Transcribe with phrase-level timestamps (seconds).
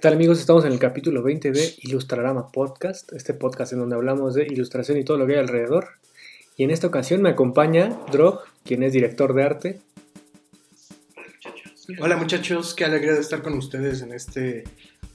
[0.00, 0.40] tal amigos?
[0.40, 4.98] Estamos en el capítulo 20 de Ilustrarama Podcast, este podcast en donde hablamos de ilustración
[4.98, 5.88] y todo lo que hay alrededor.
[6.56, 9.80] Y en esta ocasión me acompaña Drog, quien es director de arte.
[12.00, 14.64] Hola muchachos, qué alegría de estar con ustedes en este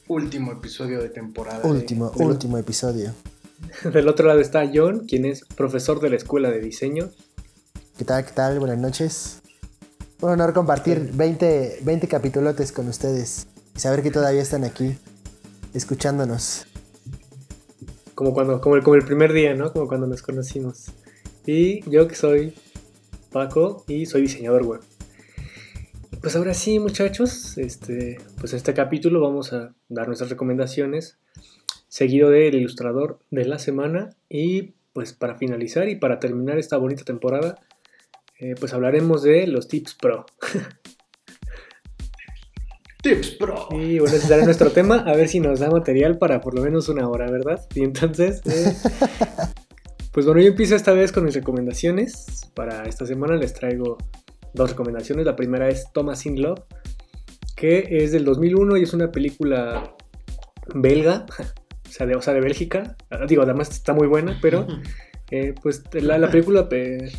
[0.07, 1.65] último episodio de temporada.
[1.65, 3.13] Último, de- último episodio.
[3.91, 7.09] Del otro lado está John, quien es profesor de la escuela de diseño.
[7.97, 8.25] ¿Qué tal?
[8.25, 8.59] ¿Qué tal?
[8.59, 9.41] Buenas noches.
[10.21, 14.97] Un honor compartir 20, 20 capitulotes con ustedes y saber que todavía están aquí
[15.73, 16.65] escuchándonos.
[18.15, 19.73] Como, cuando, como, el, como el primer día, ¿no?
[19.73, 20.85] Como cuando nos conocimos.
[21.45, 22.53] Y yo que soy
[23.31, 24.81] Paco y soy diseñador web.
[26.21, 31.17] Pues ahora sí, muchachos, este, pues en este capítulo vamos a dar nuestras recomendaciones,
[31.87, 34.15] seguido del ilustrador de la semana.
[34.29, 37.59] Y pues para finalizar y para terminar esta bonita temporada,
[38.39, 40.25] eh, pues hablaremos de los tips pro.
[43.05, 43.67] Tips Pro.
[43.71, 46.63] Y bueno, ese será nuestro tema, a ver si nos da material para por lo
[46.63, 47.61] menos una hora, ¿verdad?
[47.75, 48.73] Y entonces, eh,
[50.11, 52.49] pues bueno, yo empiezo esta vez con mis recomendaciones.
[52.55, 53.97] Para esta semana les traigo
[54.55, 55.23] dos recomendaciones.
[55.25, 56.61] La primera es Thomas in Love,
[57.55, 59.93] que es del 2001 y es una película
[60.73, 61.25] belga,
[61.87, 62.95] o sea, de, o sea, de Bélgica.
[63.11, 64.65] Ah, Digo, además está muy buena, pero
[65.31, 67.11] eh, pues la, la película eh,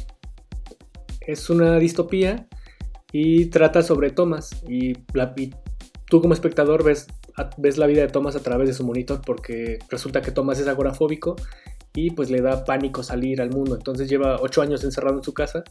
[1.21, 2.49] es una distopía
[3.13, 5.53] y trata sobre Thomas y, la- y
[6.09, 7.07] tú como espectador ves,
[7.57, 10.69] ves la vida de Thomas a través de su monitor porque resulta que Thomas es
[10.69, 11.37] agorafóbico
[11.95, 13.75] y pues le da pánico salir al mundo.
[13.77, 15.65] Entonces lleva ocho años encerrado en su casa.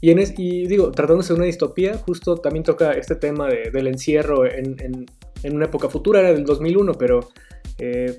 [0.00, 3.70] Y, en es- y digo, tratándose de una distopía, justo también toca este tema de-
[3.70, 5.06] del encierro en, en-
[5.42, 7.28] en una época futura, era del 2001, pero
[7.78, 8.18] eh,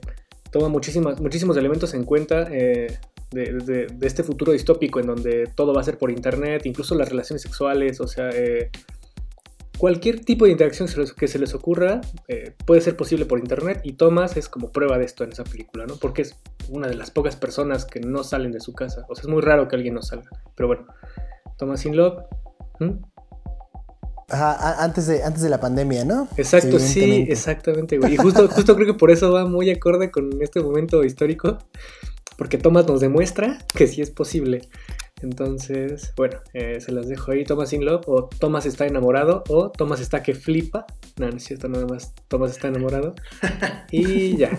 [0.52, 2.98] toma muchísimas, muchísimos elementos en cuenta eh,
[3.32, 6.96] de, de- de este futuro distópico en donde todo va a ser por internet, incluso
[6.96, 8.70] las relaciones sexuales, o sea, eh,
[9.78, 13.94] cualquier tipo de interacción que se les ocurra eh, puede ser posible por internet y
[13.94, 15.96] Thomas es como prueba de esto en esa película, ¿no?
[15.98, 16.36] Porque es
[16.70, 19.42] una de las pocas personas que no salen de su casa, o sea, es muy
[19.42, 20.88] raro que alguien no salga, pero bueno,
[21.58, 22.24] Thomas in Love.
[22.80, 22.92] ¿Mm?
[24.30, 26.28] Ajá, antes de, antes de la pandemia, ¿no?
[26.36, 28.16] Exacto, sí, exactamente, güey.
[28.16, 31.58] Y justo, justo creo que por eso va muy acorde con este momento histórico,
[32.38, 34.68] porque Thomas nos demuestra que sí es posible.
[35.22, 37.44] Entonces, bueno, eh, se las dejo ahí.
[37.44, 40.86] Thomas in Love, o Thomas está enamorado, o Thomas está que flipa.
[41.18, 42.14] No, no es cierto, nada más.
[42.28, 43.16] Thomas está enamorado.
[43.92, 44.58] Y ya.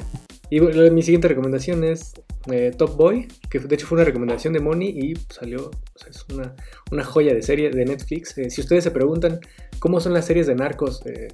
[0.50, 2.14] Y bueno, mi siguiente recomendación es
[2.50, 6.08] eh, Top Boy, que de hecho fue una recomendación de Moni y salió, o sea,
[6.08, 6.54] es una,
[6.90, 8.36] una joya de serie de Netflix.
[8.38, 9.40] Eh, si ustedes se preguntan
[9.78, 11.28] cómo son las series de narcos eh,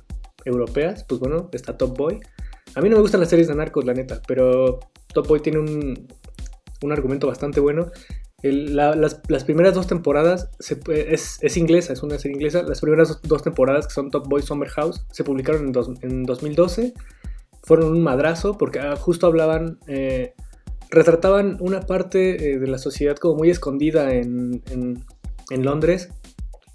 [0.45, 2.19] europeas, pues bueno, está Top Boy.
[2.75, 4.81] A mí no me gustan las series de narcos, la neta, pero
[5.13, 6.09] Top Boy tiene un,
[6.83, 7.93] un argumento bastante bueno.
[8.45, 12.63] El- la- las, las primeras dos temporadas se es, es inglesa, es una serie inglesa.
[12.63, 15.91] Las primeras dos, dos temporadas, que son Top Boy Summer House, se publicaron en, dos-
[16.03, 16.93] en 2012.
[17.63, 20.35] Fueron un madrazo porque ah, justo hablaban, eh,
[20.91, 25.03] retrataban una parte eh, de la sociedad como muy escondida en, en-
[25.51, 26.11] en Londres.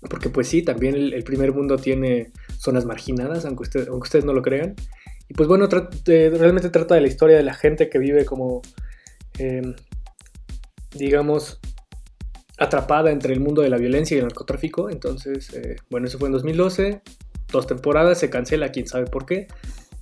[0.09, 4.25] Porque pues sí, también el, el primer mundo tiene zonas marginadas, aunque, usted- aunque ustedes
[4.25, 4.74] no lo crean.
[5.28, 8.25] Y pues bueno, tra- eh, realmente trata de la historia de la gente que vive
[8.25, 8.62] como,
[9.38, 9.62] eh,
[10.96, 11.60] digamos,
[12.58, 14.90] atrapada entre el mundo de la violencia y el narcotráfico.
[14.90, 17.02] Entonces, eh, bueno, eso fue en 2012.
[17.52, 19.48] Dos temporadas, se cancela, quién sabe por qué.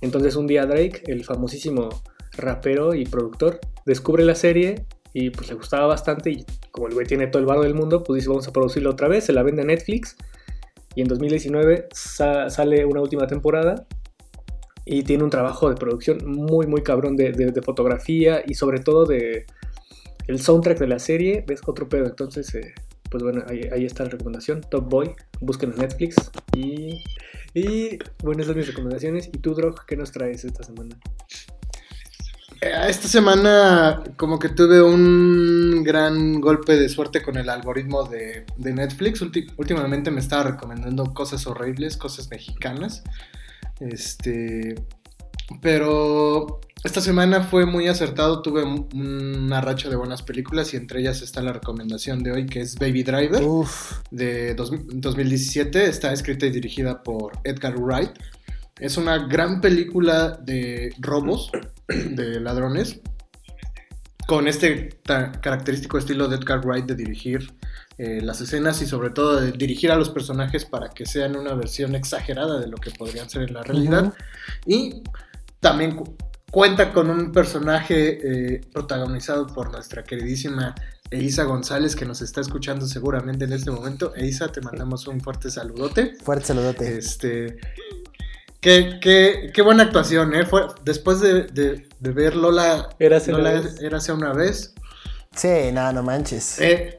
[0.00, 1.88] Entonces un día Drake, el famosísimo
[2.36, 7.06] rapero y productor, descubre la serie y pues le gustaba bastante y como el güey
[7.06, 9.42] tiene todo el barro del mundo, pues dice vamos a producirla otra vez, se la
[9.42, 10.16] vende a Netflix
[10.94, 13.86] y en 2019 sa- sale una última temporada
[14.84, 19.46] y tiene un trabajo de producción muy muy cabrón de fotografía y sobre todo de
[20.28, 22.74] el soundtrack de la serie, ves otro pedo, entonces eh,
[23.10, 26.16] pues bueno, ahí, ahí está la recomendación, Top Boy, busquen en Netflix
[26.54, 27.02] y,
[27.54, 30.96] y bueno, esas son mis recomendaciones y tú Drog, ¿qué nos traes esta semana?
[32.60, 38.44] Eh, Esta semana como que tuve un gran golpe de suerte con el algoritmo de,
[38.56, 39.22] de Netflix.
[39.22, 43.04] Últimamente me estaba recomendando cosas horribles, cosas mexicanas.
[43.78, 44.74] Este,
[45.62, 48.40] pero esta semana fue muy acertado.
[48.42, 52.46] Tuve un- una racha de buenas películas y entre ellas está la recomendación de hoy
[52.46, 55.86] que es Baby Driver Uf, de dos- 2017.
[55.86, 58.10] Está escrita y dirigida por Edgar Wright.
[58.78, 61.50] Es una gran película de robos,
[61.88, 63.00] de ladrones,
[64.28, 65.00] con este
[65.40, 67.52] característico estilo de Edgar Wright de dirigir
[67.96, 71.54] eh, las escenas y sobre todo de dirigir a los personajes para que sean una
[71.54, 74.14] versión exagerada de lo que podrían ser en la realidad.
[74.66, 75.02] Y
[75.58, 75.98] también
[76.50, 80.74] cuenta con un personaje eh, protagonizado por nuestra queridísima
[81.10, 84.14] Elisa González, que nos está escuchando seguramente en este momento.
[84.14, 86.16] Elisa, te mandamos un fuerte saludote.
[86.22, 86.98] fuerte saludote.
[86.98, 87.56] Este.
[88.60, 90.44] Qué, qué, qué buena actuación, ¿eh?
[90.44, 93.80] Fue, después de, de, de ver Lola, Érase una Lola vez.
[93.80, 94.74] Érase una vez,
[95.34, 96.58] Sí, no, no manches.
[96.60, 96.96] eh,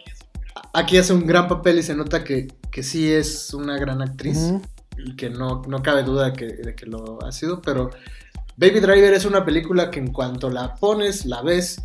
[0.73, 4.53] aquí hace un gran papel y se nota que, que sí es una gran actriz
[4.97, 7.89] y que no, no cabe duda que, de que lo ha sido, pero
[8.59, 11.81] Baby Driver es una película que en cuanto la pones, la ves,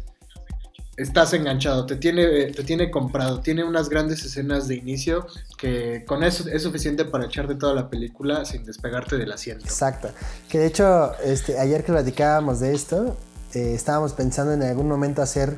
[0.96, 5.24] estás enganchado, te tiene, te tiene comprado, tiene unas grandes escenas de inicio
[5.56, 9.64] que con eso es suficiente para echarte toda la película sin despegarte del asiento.
[9.66, 10.08] Exacto.
[10.48, 13.16] Que de hecho, este, ayer que platicábamos de esto,
[13.54, 15.56] eh, estábamos pensando en algún momento hacer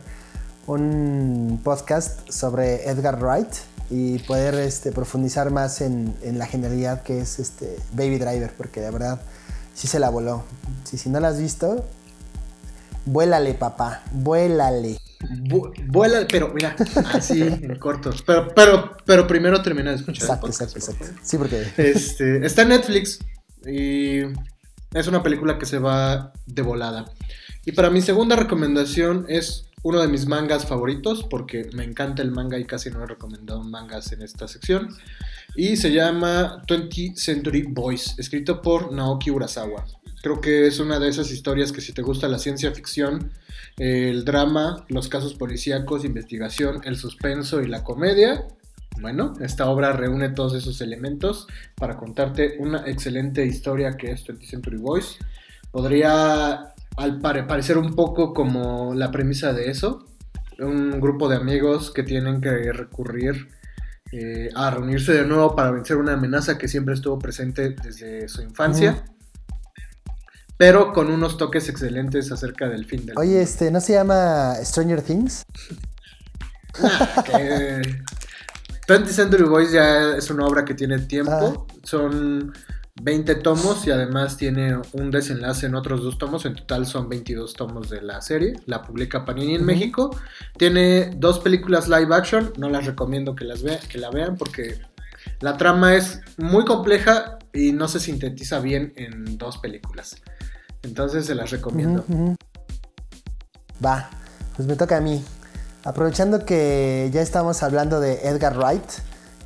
[0.66, 3.54] un podcast sobre Edgar Wright
[3.88, 8.90] y poder este, profundizar más en, la genialidad que es este Baby Driver, porque de
[8.90, 9.18] verdad
[9.76, 10.42] sí se la voló.
[10.84, 11.84] Si, si no la has visto,
[13.04, 14.98] vuélale, papá, vuélale.
[15.48, 16.76] Vu- vuela, pero mira,
[17.12, 18.10] así en corto.
[18.26, 20.22] Pero, pero, pero primero termina de escuchar.
[20.24, 21.20] el Exacto, podcast, exacto, exacto.
[21.24, 23.18] Sí, porque Este, está en Netflix
[23.66, 24.20] y
[24.92, 27.06] es una película que se va de volada.
[27.64, 32.32] Y para mi segunda recomendación es uno de mis mangas favoritos porque me encanta el
[32.32, 34.88] manga y casi no he recomendado mangas en esta sección.
[35.54, 39.86] Y se llama 20th Century Boys, escrito por Naoki Urasawa.
[40.22, 43.30] Creo que es una de esas historias que si te gusta la ciencia ficción,
[43.76, 48.44] el drama, los casos policíacos, investigación, el suspenso y la comedia,
[49.00, 51.46] bueno, esta obra reúne todos esos elementos
[51.76, 55.16] para contarte una excelente historia que es 20th Century Boys.
[55.70, 60.06] Podría al pare- parecer un poco como la premisa de eso,
[60.58, 63.48] un grupo de amigos que tienen que recurrir
[64.12, 68.40] eh, a reunirse de nuevo para vencer una amenaza que siempre estuvo presente desde su
[68.42, 69.04] infancia,
[70.56, 75.02] pero con unos toques excelentes acerca del fin del Oye, este, ¿no se llama Stranger
[75.02, 75.44] Things?
[77.26, 77.82] que
[78.88, 81.66] 20th Century Boys ya es una obra que tiene tiempo.
[81.68, 81.74] Ah.
[81.82, 82.52] Son
[83.02, 86.44] 20 tomos y además tiene un desenlace en otros dos tomos.
[86.46, 88.54] En total son 22 tomos de la serie.
[88.66, 89.64] La publica Panini en.
[89.66, 90.16] México.
[90.56, 92.52] Tiene dos películas live action.
[92.56, 94.80] No las recomiendo que, las vea- que la vean porque
[95.40, 100.16] la trama es muy compleja y no se sintetiza bien en dos películas.
[100.82, 102.04] Entonces se las recomiendo.
[103.84, 104.08] Va,
[104.56, 105.22] pues me toca a mí.
[105.84, 108.82] Aprovechando que ya estamos hablando de Edgar Wright,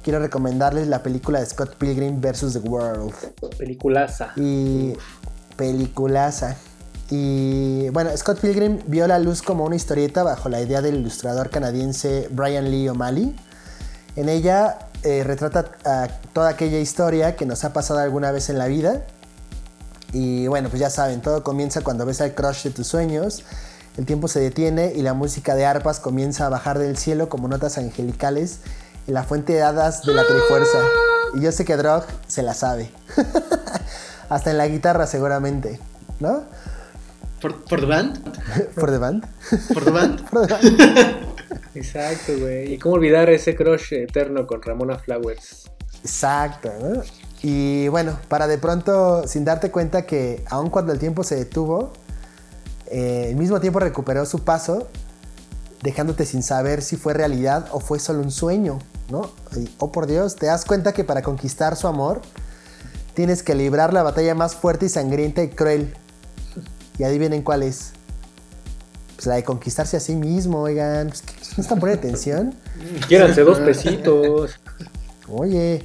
[0.03, 2.53] quiero recomendarles la película de Scott Pilgrim vs.
[2.55, 3.15] The World.
[3.59, 4.33] Peliculaza.
[4.37, 4.95] Y
[5.57, 6.57] peliculaza.
[7.11, 11.51] Y bueno, Scott Pilgrim vio la luz como una historieta bajo la idea del ilustrador
[11.51, 13.35] canadiense Brian Lee O'Malley.
[14.17, 18.59] En ella eh, retrata ah, toda aquella historia que nos ha pasado alguna vez en
[18.59, 19.03] la vida.
[20.13, 23.45] Y bueno, pues ya saben, todo comienza cuando ves al crush de tus sueños.
[23.97, 27.49] El tiempo se detiene y la música de arpas comienza a bajar del cielo como
[27.49, 28.61] notas angelicales
[29.11, 30.79] la fuente de hadas de la Trifuerza.
[31.35, 32.91] Y yo sé que Drog se la sabe.
[34.29, 35.81] Hasta en la guitarra seguramente,
[36.21, 36.45] ¿no?
[37.41, 38.19] ¿For, for the band?
[38.75, 39.25] For the band.
[39.73, 40.21] ¿For the band?
[40.31, 41.31] For the band.
[41.75, 42.75] Exacto, güey.
[42.75, 45.71] ¿Y cómo olvidar ese crush eterno con Ramona Flowers?
[46.03, 47.03] Exacto, ¿no?
[47.43, 51.93] Y bueno, para de pronto, sin darte cuenta que aun cuando el tiempo se detuvo,
[52.87, 54.89] eh, el mismo tiempo recuperó su paso,
[55.83, 58.79] dejándote sin saber si fue realidad o fue solo un sueño,
[59.11, 59.31] ¿no?
[59.57, 62.23] Y, oh por Dios, te das cuenta que para conquistar su amor
[63.15, 65.95] tienes que librar la batalla más fuerte y sangrienta y cruel.
[66.99, 67.93] Y adivinen cuál es.
[69.17, 71.09] Pues la de conquistarse a sí mismo, oigan.
[71.09, 72.55] Pues, ¿qué- ¿No están poniendo atención?
[73.09, 74.59] Quiéranse dos pesitos.
[75.29, 75.85] Oye,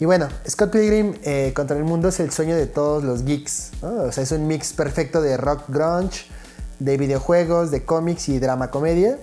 [0.00, 3.70] y bueno, Scott Pilgrim eh, contra el mundo es el sueño de todos los geeks.
[3.82, 4.02] ¿no?
[4.04, 6.26] O sea, es un mix perfecto de rock grunge,
[6.78, 9.18] de videojuegos, de cómics y drama comedia.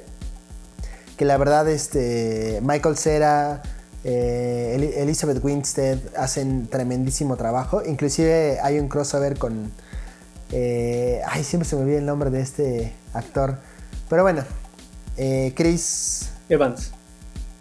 [1.21, 3.61] Que la verdad, este, Michael Cera,
[4.03, 7.83] eh, Eli- Elizabeth Winstead hacen tremendísimo trabajo.
[7.85, 9.71] Inclusive hay un crossover con...
[10.51, 13.59] eh, ay, siempre se me olvida el nombre de este actor.
[14.09, 14.43] Pero bueno,
[15.15, 16.31] eh, Chris...
[16.49, 16.89] Evans.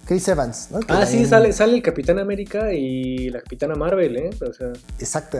[0.06, 0.80] Chris Evans, ¿no?
[0.80, 4.30] Que Ah, sí, sale, sale el Capitán América y la Capitana Marvel, ¿eh?
[4.40, 5.36] O sea, Exacto.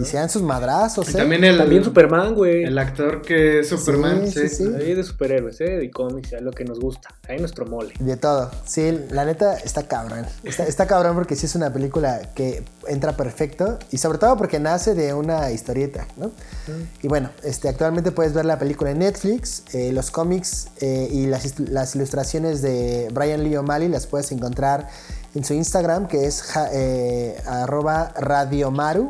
[0.00, 1.14] Y se dan sus madrazos, Y ¿eh?
[1.18, 2.64] también el, también Superman, güey.
[2.64, 4.48] el actor que es Superman, Sí, sí.
[4.48, 4.72] sí, sí.
[4.74, 5.64] Ahí de superhéroes, ¿eh?
[5.76, 7.10] De cómics, ya lo que nos gusta.
[7.28, 7.92] Ahí nuestro mole.
[8.00, 8.50] De todo.
[8.64, 10.24] Sí, la neta está cabrón.
[10.44, 13.78] Está, está cabrón porque sí es una película que entra perfecto.
[13.90, 16.30] Y sobre todo porque nace de una historieta, ¿no?
[17.02, 19.62] Y bueno, este, actualmente puedes ver la película en Netflix.
[19.74, 24.88] eh, los cómics eh, y las, las ilustraciones de Brian Lee O'Malley las puedes encontrar
[25.34, 29.08] en su Instagram, que es ja- eh, arroba radiomaru.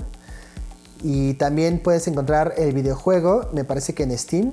[1.02, 4.52] Y también puedes encontrar el videojuego, me parece que en Steam,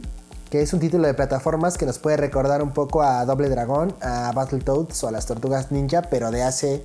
[0.50, 3.94] que es un título de plataformas que nos puede recordar un poco a Doble Dragón,
[4.02, 6.84] a Battletoads o a las Tortugas Ninja, pero de hace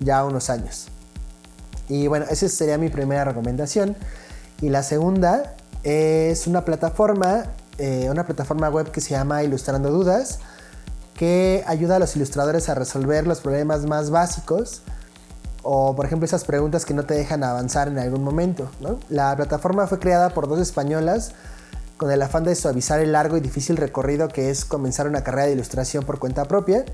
[0.00, 0.88] ya unos años.
[1.88, 3.94] Y bueno, esa sería mi primera recomendación.
[4.62, 7.44] Y la segunda es una plataforma,
[7.76, 10.38] eh, una plataforma web que se llama Ilustrando Dudas,
[11.14, 14.80] que ayuda a los ilustradores a resolver los problemas más básicos
[15.64, 18.70] o por ejemplo esas preguntas que no te dejan avanzar en algún momento.
[19.08, 21.32] La plataforma fue creada por dos españolas
[21.96, 25.46] con el afán de suavizar el largo y difícil recorrido que es comenzar una carrera
[25.46, 26.84] de ilustración por cuenta propia.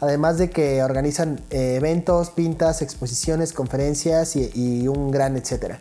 [0.00, 5.78] Además de que organizan eh, eventos, pintas, exposiciones, conferencias y, un gran etcétera.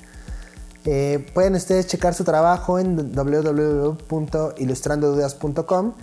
[0.83, 5.93] Eh, pueden ustedes checar su trabajo en www.ilustrandodudas.com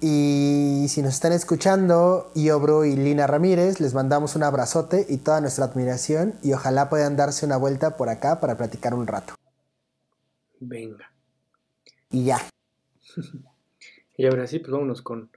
[0.00, 5.40] y si nos están escuchando, Iobro y Lina Ramírez, les mandamos un abrazote y toda
[5.40, 9.34] nuestra admiración y ojalá puedan darse una vuelta por acá para platicar un rato.
[10.58, 11.12] Venga.
[12.10, 12.38] Y ya.
[14.16, 15.30] y ahora sí, pues vámonos con,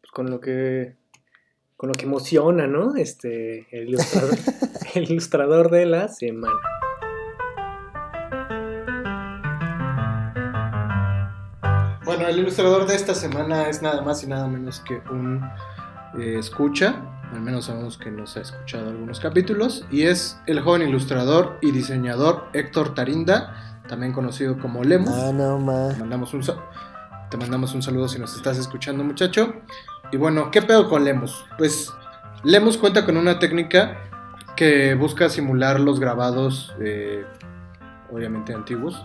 [0.00, 0.96] pues con lo que
[1.76, 2.94] con lo que emociona, ¿no?
[2.96, 4.36] Este, el ilustrador,
[4.94, 6.79] el ilustrador de la semana.
[12.30, 15.42] El ilustrador de esta semana es nada más y nada menos que un
[16.18, 16.94] eh, escucha,
[17.32, 21.72] al menos sabemos que nos ha escuchado algunos capítulos, y es el joven ilustrador y
[21.72, 25.10] diseñador Héctor Tarinda, también conocido como Lemus.
[25.12, 25.88] Ah, no, ma.
[25.88, 26.42] Te mandamos un,
[27.30, 29.54] te mandamos un saludo si nos estás escuchando, muchacho.
[30.12, 31.44] Y bueno, ¿qué pedo con Lemus?
[31.58, 31.92] Pues
[32.44, 33.98] Lemus cuenta con una técnica
[34.56, 37.24] que busca simular los grabados, eh,
[38.12, 39.04] obviamente antiguos,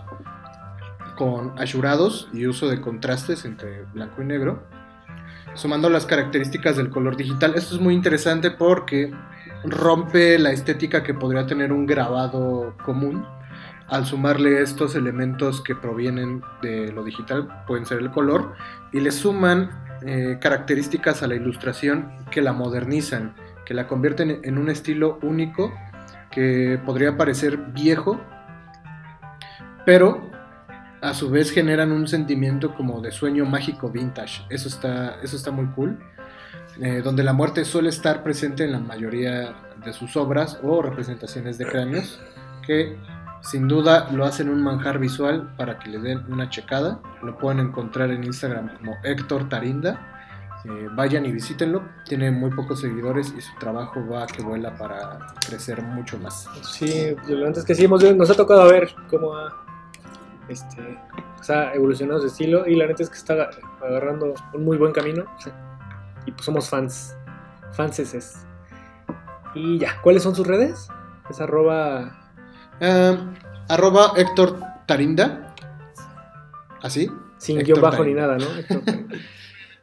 [1.16, 4.62] con ayurados y uso de contrastes entre blanco y negro,
[5.54, 7.54] sumando las características del color digital.
[7.56, 9.12] Esto es muy interesante porque
[9.64, 13.26] rompe la estética que podría tener un grabado común
[13.88, 18.54] al sumarle estos elementos que provienen de lo digital, pueden ser el color,
[18.92, 19.70] y le suman
[20.04, 25.72] eh, características a la ilustración que la modernizan, que la convierten en un estilo único
[26.30, 28.20] que podría parecer viejo,
[29.84, 30.30] pero
[31.06, 34.42] a su vez generan un sentimiento como de sueño mágico vintage.
[34.50, 35.98] Eso está, eso está muy cool.
[36.80, 41.56] Eh, donde la muerte suele estar presente en la mayoría de sus obras o representaciones
[41.58, 42.20] de cráneos,
[42.66, 42.98] que
[43.40, 47.00] sin duda lo hacen un manjar visual para que le den una checada.
[47.22, 50.12] Lo pueden encontrar en Instagram como Héctor Tarinda.
[50.64, 51.82] Eh, vayan y visítenlo.
[52.04, 56.48] Tiene muy pocos seguidores y su trabajo va que vuela para crecer mucho más.
[56.62, 59.65] Sí, lo antes que sí, nos ha tocado ver cómo ha
[60.48, 60.98] este,
[61.52, 63.50] ha evolucionado su estilo y la neta es que está
[63.82, 65.24] agarrando un muy buen camino
[66.26, 67.16] y pues somos fans,
[67.72, 68.46] fans es.
[69.54, 70.88] Y ya, ¿cuáles son sus redes?
[71.30, 72.30] Es arroba...
[72.80, 73.34] Em,
[73.68, 75.54] arroba Héctor Tarinda.
[76.82, 77.10] ¿Así?
[77.38, 78.46] Sin guion bajo ni nada, ¿no?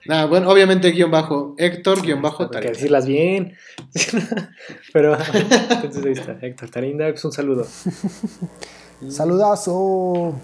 [0.09, 2.59] Ah, bueno, obviamente guion bajo, Héctor guion bajo Tarinda.
[2.59, 3.57] Hay que decirlas bien.
[4.93, 5.17] Pero
[5.83, 7.65] entonces ahí está, Héctor Tarinda, pues un saludo.
[9.09, 10.39] Saludazo.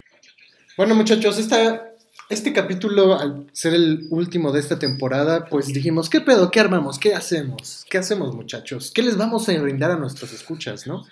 [0.79, 1.91] Bueno, muchachos, esta,
[2.29, 6.51] este capítulo, al ser el último de esta temporada, pues dijimos, ¿qué pedo?
[6.51, 6.97] ¿Qué armamos?
[6.97, 7.85] ¿Qué hacemos?
[7.89, 8.89] ¿Qué hacemos, muchachos?
[8.95, 11.05] ¿Qué les vamos a brindar a nuestros escuchas, no?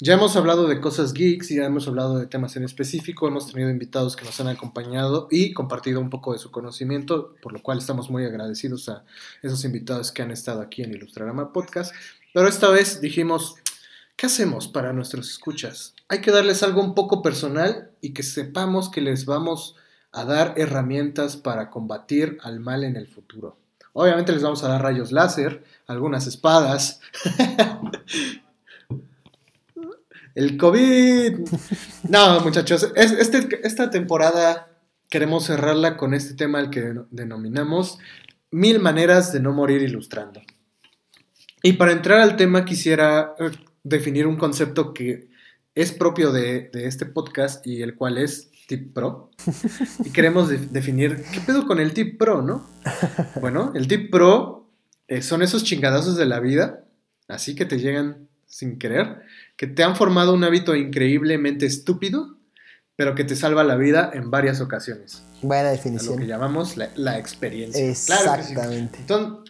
[0.00, 3.70] Ya hemos hablado de cosas geeks ya hemos hablado de temas en específico, hemos tenido
[3.70, 7.78] invitados que nos han acompañado y compartido un poco de su conocimiento, por lo cual
[7.78, 9.04] estamos muy agradecidos a
[9.40, 11.94] esos invitados que han estado aquí en Ilustrarama Podcast.
[12.34, 13.54] Pero esta vez dijimos,
[14.16, 15.94] ¿qué hacemos para nuestros escuchas?
[16.12, 19.76] hay que darles algo un poco personal y que sepamos que les vamos
[20.12, 23.56] a dar herramientas para combatir al mal en el futuro.
[23.94, 27.00] Obviamente les vamos a dar rayos láser, algunas espadas.
[30.34, 31.48] el COVID.
[32.10, 34.68] No, muchachos, este, esta temporada
[35.08, 37.98] queremos cerrarla con este tema al que denominamos
[38.50, 40.42] mil maneras de no morir ilustrando.
[41.62, 43.50] Y para entrar al tema quisiera eh,
[43.82, 45.28] definir un concepto que
[45.74, 49.30] es propio de, este podcast y el cual es Tip Pro.
[50.04, 52.68] Y queremos definir qué pedo con el Tip Pro, ¿no?
[53.40, 54.68] Bueno, el Tip Pro
[55.08, 56.84] eh, son esos chingadazos de la vida,
[57.28, 59.22] así que te llegan sin querer,
[59.56, 62.36] que te han formado un hábito increíblemente estúpido,
[62.96, 65.22] pero que te salva la vida en varias ocasiones.
[65.40, 66.14] Buena definición.
[66.14, 67.88] lo que llamamos la, experiencia.
[67.88, 68.98] Exactamente.
[68.98, 69.41] entonces,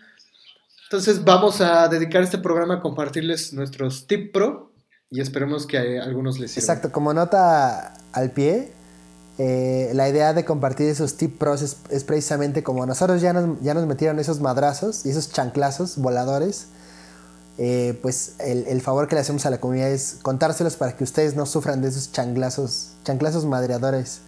[1.24, 4.72] vamos a dedicar este programa a compartirles nuestros Tip Pro
[5.10, 6.62] y esperemos que algunos les sirva.
[6.64, 8.72] Exacto, como nota al pie,
[9.38, 13.74] eh, la idea de compartir esos tip pros es, precisamente como nosotros ya nos, ya
[13.74, 16.66] nos metieron esos madrazos y esos chanclazos voladores.
[17.58, 21.36] Eh, pues el, favor que le hacemos a la comunidad es contárselos para que ustedes
[21.36, 24.20] no sufran de esos chanclazos, chanclazos madreadores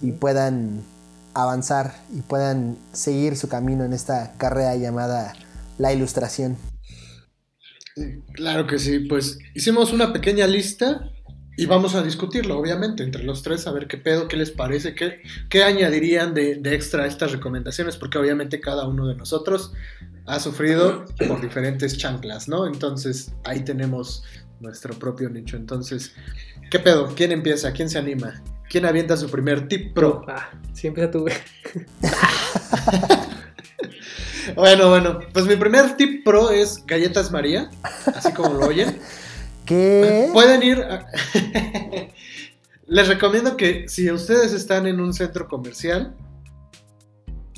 [0.00, 0.82] y puedan
[1.34, 5.34] avanzar y puedan seguir su camino en esta carrera llamada
[5.78, 6.56] la ilustración.
[8.32, 11.10] Claro que sí, pues hicimos una pequeña lista
[11.56, 14.94] y vamos a discutirlo, obviamente, entre los tres, a ver qué pedo, qué les parece,
[14.94, 19.72] qué, qué añadirían de, de extra a estas recomendaciones, porque obviamente cada uno de nosotros
[20.26, 22.66] ha sufrido por diferentes chanclas, ¿no?
[22.66, 24.22] Entonces ahí tenemos
[24.60, 25.56] nuestro propio nicho.
[25.56, 26.12] Entonces,
[26.70, 27.12] ¿qué pedo?
[27.16, 27.72] ¿Quién empieza?
[27.72, 28.40] ¿Quién se anima?
[28.68, 30.24] ¿Quién avienta su primer tip pro?
[30.28, 31.34] Ah, sí, empieza tú, güey.
[34.54, 37.70] Bueno, bueno, pues mi primer tip pro es galletas María,
[38.14, 38.98] así como lo oyen.
[39.66, 40.28] ¿Qué?
[40.32, 40.80] Pueden ir.
[40.80, 41.06] a-
[42.86, 46.14] Les recomiendo que si ustedes están en un centro comercial,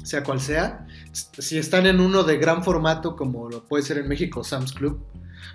[0.02, 4.08] sea cual sea, si están en uno de gran formato como lo puede ser en
[4.08, 4.98] México Sam's Club,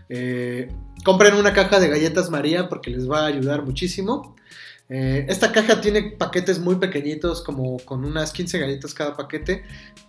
[0.07, 0.69] eh,
[1.03, 4.35] compren una caja de galletas María porque les va a ayudar muchísimo.
[4.87, 9.63] Eh, esta caja tiene paquetes muy pequeñitos, como con unas 15 galletas cada paquete,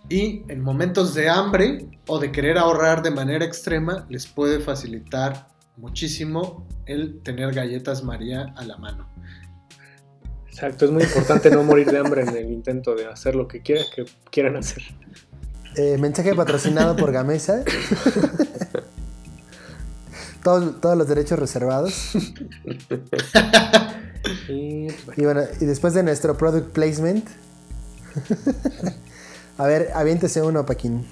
[0.07, 5.47] y en momentos de hambre o de querer ahorrar de manera extrema, les puede facilitar
[5.77, 9.09] muchísimo el tener galletas María a la mano.
[10.47, 13.61] Exacto, es muy importante no morir de hambre en el intento de hacer lo que
[13.61, 14.81] quiera, que quieran hacer.
[15.75, 17.63] Eh, mensaje patrocinado por Gamesa.
[20.43, 22.13] todos, todos los derechos reservados.
[24.47, 27.27] Y, pues, Y bueno, y después de nuestro product placement.
[29.57, 31.05] A ver, aviéntese uno, Paquín.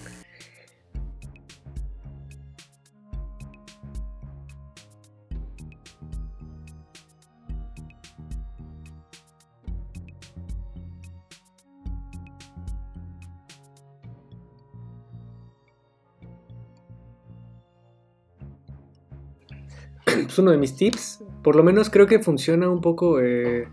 [20.36, 23.22] Pues uno de mis tips, por lo menos creo que funciona un poco.
[23.22, 23.70] eh,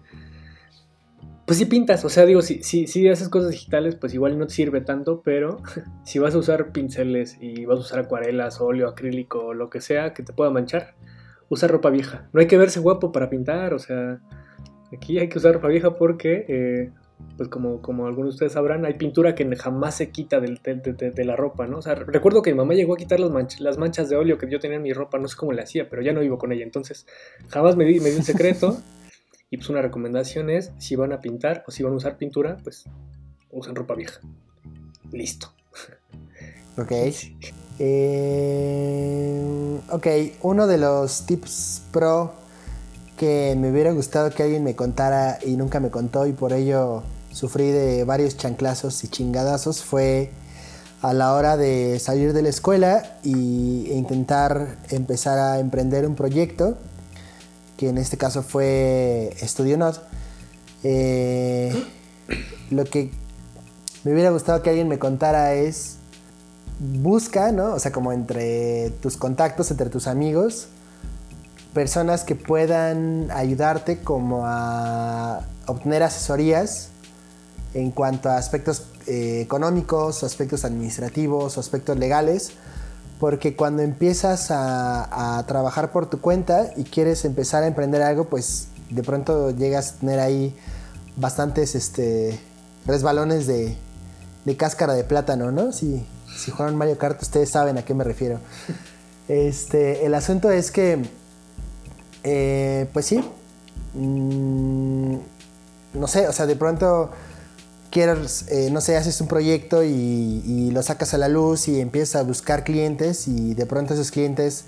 [1.44, 4.46] pues si pintas, o sea, digo, si, si, si haces cosas digitales, pues igual no
[4.46, 5.56] te sirve tanto, pero
[6.04, 10.14] si vas a usar pinceles y vas a usar acuarelas, óleo, acrílico lo que sea
[10.14, 10.94] que te pueda manchar,
[11.48, 12.28] usa ropa vieja.
[12.32, 14.20] No hay que verse guapo para pintar, o sea,
[14.96, 16.92] aquí hay que usar ropa vieja porque, eh,
[17.36, 20.74] pues como, como algunos de ustedes sabrán, hay pintura que jamás se quita del- de,
[20.76, 21.78] de- de- de la ropa, ¿no?
[21.78, 24.38] O sea, recuerdo que mi mamá llegó a quitar las, manch- las manchas de óleo
[24.38, 26.38] que yo tenía en mi ropa, no sé cómo le hacía, pero ya no vivo
[26.38, 27.06] con ella, entonces
[27.48, 28.78] jamás me di, me di un secreto.
[29.50, 32.56] Y pues una recomendación es, si van a pintar o si van a usar pintura,
[32.64, 32.84] pues
[33.50, 34.20] usen ropa vieja.
[35.10, 35.52] Listo.
[36.78, 36.90] Ok.
[37.78, 39.42] Eh,
[39.90, 40.06] ok,
[40.42, 42.32] uno de los tips pro
[43.18, 47.02] que me hubiera gustado que alguien me contara y nunca me contó y por ello
[47.32, 50.30] sufrí de varios chanclazos y chingadazos fue
[51.00, 56.76] a la hora de salir de la escuela e intentar empezar a emprender un proyecto
[57.76, 60.00] que en este caso fue Studionot.
[60.84, 61.72] Eh,
[62.70, 63.10] lo que
[64.04, 65.96] me hubiera gustado que alguien me contara es
[66.78, 67.74] busca, ¿no?
[67.74, 70.68] O sea, como entre tus contactos, entre tus amigos,
[71.74, 76.91] personas que puedan ayudarte como a obtener asesorías
[77.74, 82.52] en cuanto a aspectos eh, económicos, aspectos administrativos, aspectos legales,
[83.18, 88.24] porque cuando empiezas a, a trabajar por tu cuenta y quieres empezar a emprender algo,
[88.24, 90.54] pues de pronto llegas a tener ahí
[91.16, 92.38] bastantes este,
[92.86, 93.76] resbalones de,
[94.44, 95.72] de cáscara de plátano, ¿no?
[95.72, 96.04] Si,
[96.36, 98.40] si juegan Mario Kart, ustedes saben a qué me refiero.
[99.28, 101.00] Este, el asunto es que,
[102.24, 103.24] eh, pues sí,
[103.94, 105.14] mm,
[105.94, 107.10] no sé, o sea, de pronto
[107.92, 112.16] quieres, eh, no sé, haces un proyecto y, lo sacas a la luz y empiezas
[112.16, 114.64] a buscar clientes y de pronto esos clientes,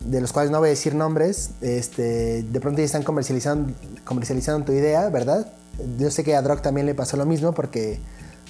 [0.00, 3.72] de los cuales no voy a decir nombres, este, de pronto ya están comercializando,
[4.04, 5.50] comercializando tu idea, ¿verdad?
[5.98, 7.98] Yo sé que a Drog también le pasó lo mismo porque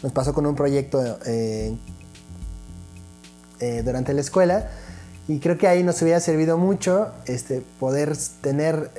[0.02, 1.76] nos pasó con un proyecto eh,
[3.60, 4.68] eh, durante la escuela
[5.28, 8.90] y creo que ahí nos hubiera servido mucho este, poder tener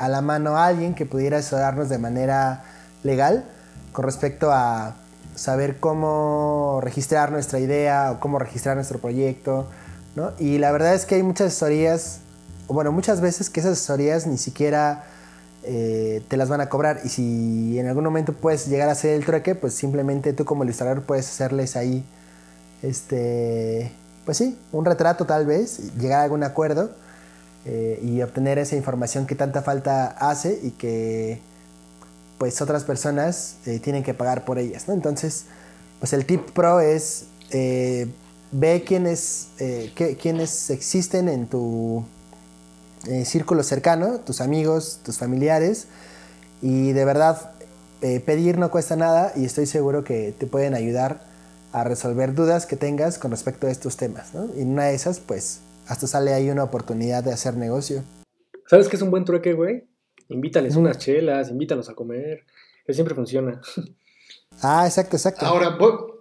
[0.00, 2.64] a la mano a alguien que pudiera asesorarnos de manera
[3.02, 3.44] legal
[3.92, 4.96] con respecto a
[5.34, 9.68] saber cómo registrar nuestra idea o cómo registrar nuestro proyecto,
[10.16, 10.32] ¿no?
[10.38, 12.20] Y la verdad es que hay muchas asesorías,
[12.66, 15.04] o bueno, muchas veces que esas asesorías ni siquiera
[15.62, 19.14] eh, te las van a cobrar y si en algún momento puedes llegar a hacer
[19.14, 22.04] el trueque, pues simplemente tú como ilustrador puedes hacerles ahí,
[22.82, 23.92] este,
[24.24, 26.90] pues sí, un retrato tal vez, llegar a algún acuerdo
[27.64, 31.42] eh, y obtener esa información que tanta falta hace y que
[32.38, 34.94] pues otras personas eh, tienen que pagar por ellas, ¿no?
[34.94, 35.44] Entonces,
[35.98, 38.06] pues el tip pro es eh,
[38.52, 42.04] ve quiénes, eh, qué- quiénes existen en tu
[43.24, 45.86] círculo cercano, tus amigos, tus familiares,
[46.60, 47.52] y de verdad
[48.26, 51.22] pedir no cuesta nada y estoy seguro que te pueden ayudar
[51.72, 54.46] a resolver dudas que tengas con respecto a estos temas, ¿no?
[54.56, 58.02] Y en una de esas, pues hasta sale ahí una oportunidad de hacer negocio.
[58.66, 59.87] ¿Sabes qué es un buen trueque, güey?
[60.28, 62.44] Invítales unas chelas, invítalos a comer.
[62.86, 63.60] Que siempre funciona.
[64.62, 65.44] Ah, exacto, exacto.
[65.46, 66.14] Ahora, voy-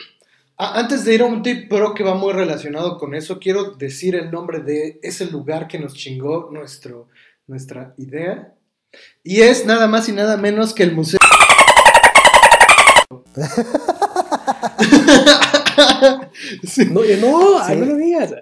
[0.58, 3.72] a- antes de ir a un tip pro que va muy relacionado con eso, quiero
[3.76, 7.08] decir el nombre de ese lugar que nos chingó nuestro,
[7.48, 8.54] nuestra idea.
[9.24, 11.20] Y es nada más y nada menos que el museo.
[16.64, 17.76] Sí, No, no, Sí.
[17.76, 18.34] no lo digas.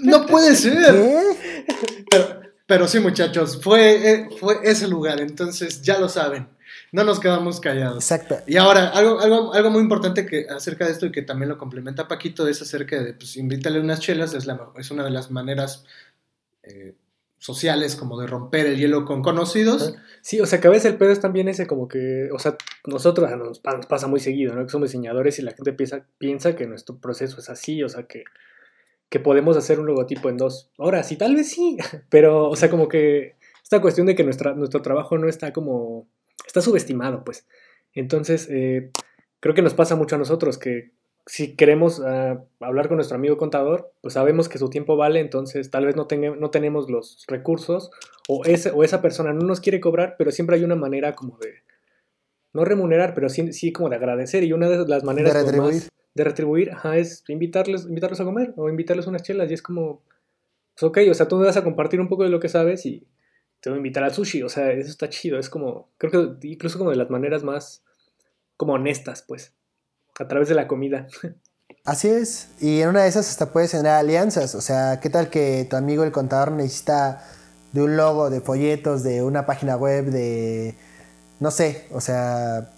[0.00, 0.94] No puede ser.
[0.94, 2.04] ¿Qué?
[2.10, 6.48] Pero, pero sí, muchachos, fue, eh, fue ese lugar, entonces ya lo saben.
[6.90, 8.04] No nos quedamos callados.
[8.04, 8.38] Exacto.
[8.46, 11.58] Y ahora, algo, algo, algo muy importante que acerca de esto y que también lo
[11.58, 15.30] complementa Paquito es acerca de, pues, invítale unas chelas, es, la, es una de las
[15.30, 15.84] maneras
[16.62, 16.94] eh,
[17.38, 19.96] sociales como de romper el hielo con conocidos.
[20.20, 22.56] Sí, o sea, que a veces el pedo es también ese como que, o sea,
[22.86, 24.64] nosotros nos, nos pasa muy seguido, ¿no?
[24.64, 28.04] Que somos diseñadores y la gente piensa, piensa que nuestro proceso es así, o sea,
[28.04, 28.24] que,
[29.12, 31.76] que podemos hacer un logotipo en dos horas y tal vez sí,
[32.08, 36.08] pero, o sea, como que esta cuestión de que nuestra, nuestro trabajo no está como,
[36.46, 37.46] está subestimado, pues.
[37.92, 38.90] Entonces, eh,
[39.40, 40.92] creo que nos pasa mucho a nosotros que
[41.26, 45.70] si queremos ah, hablar con nuestro amigo contador, pues sabemos que su tiempo vale, entonces
[45.70, 47.90] tal vez no, tenga- no tenemos los recursos
[48.28, 51.36] o, ese, o esa persona no nos quiere cobrar, pero siempre hay una manera como
[51.38, 51.52] de,
[52.54, 54.42] no remunerar, pero sí, sí como de agradecer.
[54.42, 55.74] Y una de las maneras De retribuir.
[55.74, 59.50] más de retribuir ajá, es invitarles, invitarlos a comer o invitarles unas chelas.
[59.50, 60.02] Y es como,
[60.74, 62.86] pues ok, o sea, tú me vas a compartir un poco de lo que sabes
[62.86, 63.06] y
[63.60, 64.42] te voy a invitar al sushi.
[64.42, 65.38] O sea, eso está chido.
[65.38, 67.84] Es como, creo que incluso como de las maneras más
[68.56, 69.54] como honestas, pues,
[70.18, 71.06] a través de la comida.
[71.84, 72.48] Así es.
[72.60, 74.54] Y en una de esas hasta puedes generar alianzas.
[74.54, 77.24] O sea, ¿qué tal que tu amigo el contador necesita
[77.72, 80.74] de un logo, de folletos, de una página web, de...
[81.40, 82.70] No sé, o sea...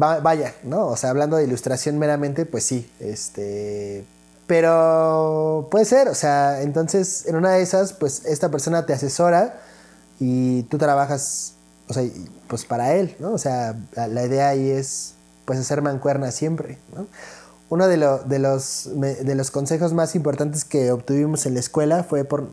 [0.00, 0.86] va- vaya, ¿no?
[0.88, 4.04] O sea, hablando de ilustración meramente, pues sí, este...
[4.46, 9.60] Pero puede ser, o sea, entonces en una de esas, pues esta persona te asesora
[10.18, 11.52] y tú trabajas,
[11.86, 12.02] o sea,
[12.48, 13.32] pues para él, ¿no?
[13.32, 15.12] O sea, la, idea ahí es,
[15.44, 17.06] pues hacer mancuerna siempre, ¿no?
[17.68, 22.02] Uno de, lo- de los, de los consejos más importantes que obtuvimos en la escuela
[22.02, 22.48] fue por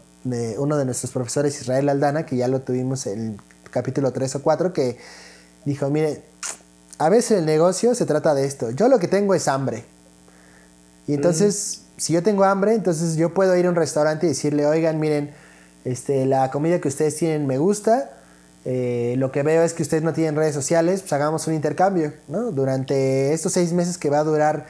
[0.58, 3.19] uno de nuestros profesores, Israel Aldana, que ya lo tuvimos en
[3.63, 4.98] el capítulo 3 o 4, que
[5.63, 6.24] dijo, mire,
[6.97, 8.71] a veces el negocio se trata de esto.
[8.71, 9.86] Yo lo que tengo es hambre.
[11.08, 14.65] Y entonces, si yo tengo hambre, entonces yo puedo ir a un restaurante y decirle,
[14.65, 15.31] oigan, miren,
[15.84, 18.12] este, la comida que ustedes tienen me gusta.
[18.65, 22.13] eh, lo que veo es que ustedes no tienen redes sociales, pues hagamos un intercambio,
[22.27, 22.51] ¿no?
[22.51, 24.65] Durante estos seis meses que va a durar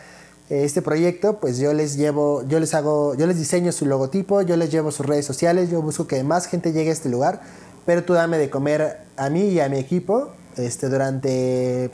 [0.49, 4.41] eh, este proyecto, pues yo les llevo, yo les hago, yo les diseño su logotipo,
[4.41, 7.39] yo les llevo sus redes sociales, yo busco que más gente llegue a este lugar,
[7.85, 11.89] pero tú dame de comer a mí y a mi equipo, este, durante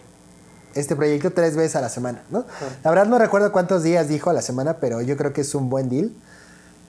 [0.75, 2.45] este proyecto tres veces a la semana, ¿no?
[2.83, 5.55] La verdad no recuerdo cuántos días dijo a la semana, pero yo creo que es
[5.55, 6.11] un buen deal.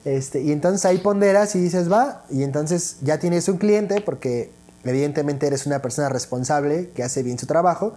[0.05, 4.51] Este, y entonces ahí ponderas y dices, va, y entonces ya tienes un cliente porque
[4.83, 7.93] evidentemente eres una persona responsable que hace bien su trabajo.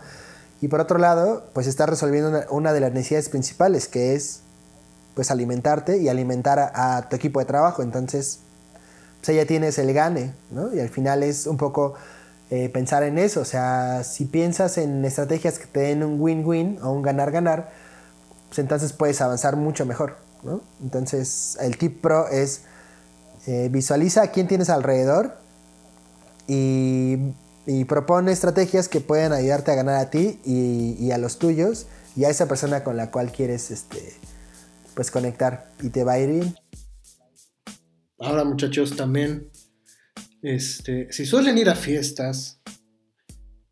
[0.61, 4.41] Y por otro lado, pues estás resolviendo una, una de las necesidades principales, que es
[5.15, 7.83] pues alimentarte y alimentar a, a tu equipo de trabajo.
[7.83, 8.41] Entonces,
[9.19, 10.73] pues ahí ya tienes el gane, ¿no?
[10.75, 11.95] Y al final es un poco
[12.51, 13.41] eh, pensar en eso.
[13.41, 17.71] O sea, si piensas en estrategias que te den un win-win o un ganar-ganar,
[18.49, 20.63] pues entonces puedes avanzar mucho mejor, ¿no?
[20.81, 22.63] Entonces, el tip pro es
[23.47, 25.39] eh, visualiza a quién tienes alrededor
[26.49, 27.35] y,
[27.89, 32.25] propone estrategias que pueden ayudarte a ganar a ti y, y a los tuyos y
[32.25, 34.15] a esa persona con la cual quieres este,
[34.95, 36.57] pues conectar y te va a ir bien.
[38.19, 39.51] Ahora, muchachos, también,
[40.47, 42.61] este, si suelen ir a fiestas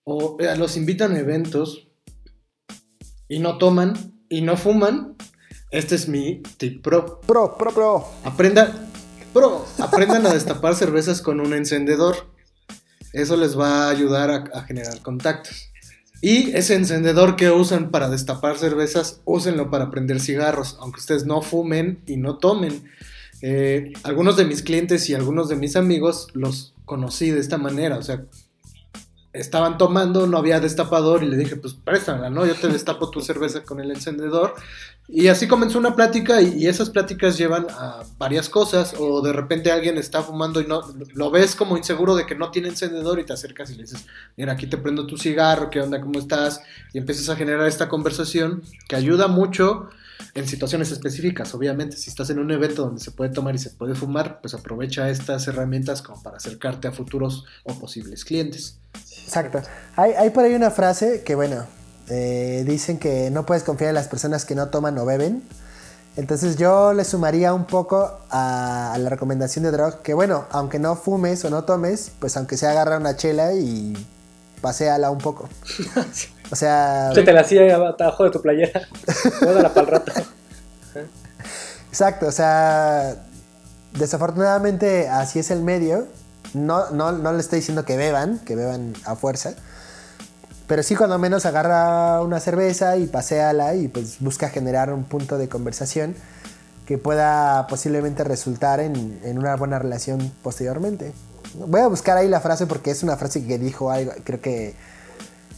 [0.02, 1.88] o eh, los invitan a eventos
[3.28, 3.94] y no toman
[4.28, 5.16] y no fuman,
[5.70, 7.20] este es mi tip pro.
[7.20, 8.08] Pro, pro, pro.
[8.24, 8.90] Aprendan,
[9.32, 12.16] pro, aprendan a destapar cervezas con un encendedor.
[13.12, 15.70] Eso les va a ayudar a, a generar contactos.
[16.20, 21.40] Y ese encendedor que usan para destapar cervezas, úsenlo para prender cigarros, aunque ustedes no
[21.40, 22.82] fumen y no tomen.
[23.46, 27.98] Eh, algunos de mis clientes y algunos de mis amigos los conocí de esta manera,
[27.98, 28.24] o sea,
[29.35, 32.46] estaban tomando, no había destapador y le dije, pues préstamela, ¿no?
[32.46, 34.54] Yo te destapo tu cerveza con el encendedor.
[35.09, 39.70] Y así comenzó una plática y, esas pláticas llevan a varias cosas o de repente
[39.70, 40.80] alguien está fumando y no
[41.12, 44.07] lo ves como inseguro de que no tiene encendedor y te acercas y le dices,
[44.38, 46.00] mira, aquí te prendo tu cigarro, ¿qué onda?
[46.00, 46.62] ¿Cómo estás?
[46.94, 49.90] Y empiezas a generar esta conversación que ayuda mucho
[50.35, 51.96] en situaciones específicas, obviamente.
[51.96, 55.09] Si estás en un evento donde se puede tomar y se puede fumar, pues aprovecha
[55.11, 58.79] estas herramientas como para acercarte a futuros o posibles clientes.
[59.22, 59.62] Exacto.
[59.96, 61.66] Hay, hay por ahí una frase que, bueno,
[62.09, 65.42] eh, dicen que no puedes confiar en las personas que no toman o beben.
[66.16, 70.79] Entonces yo le sumaría un poco a, a la recomendación de Drog, que bueno, aunque
[70.79, 73.94] no fumes o no tomes, pues aunque sea agarra una chela y
[74.61, 75.48] paséala un poco.
[76.50, 77.11] O sea...
[77.14, 78.83] Se te la hacía abajo de tu playera.
[79.40, 80.12] Guárdala para el rato.
[81.88, 83.16] Exacto, o sea,
[83.98, 86.07] desafortunadamente así es el medio.
[86.52, 89.54] No, no, no le estoy diciendo que beban, que beban a fuerza.
[90.66, 95.37] Pero sí cuando menos agarra una cerveza y paséala y pues busca generar un punto
[95.37, 96.14] de conversación
[96.87, 101.12] que pueda posiblemente resultar en, en una buena relación posteriormente.
[101.54, 104.74] Voy a buscar ahí la frase porque es una frase que dijo algo, creo que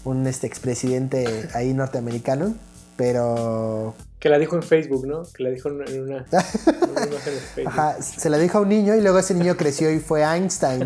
[0.07, 2.55] un este expresidente ahí norteamericano,
[2.97, 5.25] pero Que la dijo en Facebook, ¿no?
[5.35, 7.66] Que la dijo en una, en una imagen de Facebook.
[7.66, 10.85] Ajá, se la dijo a un niño y luego ese niño creció y fue Einstein.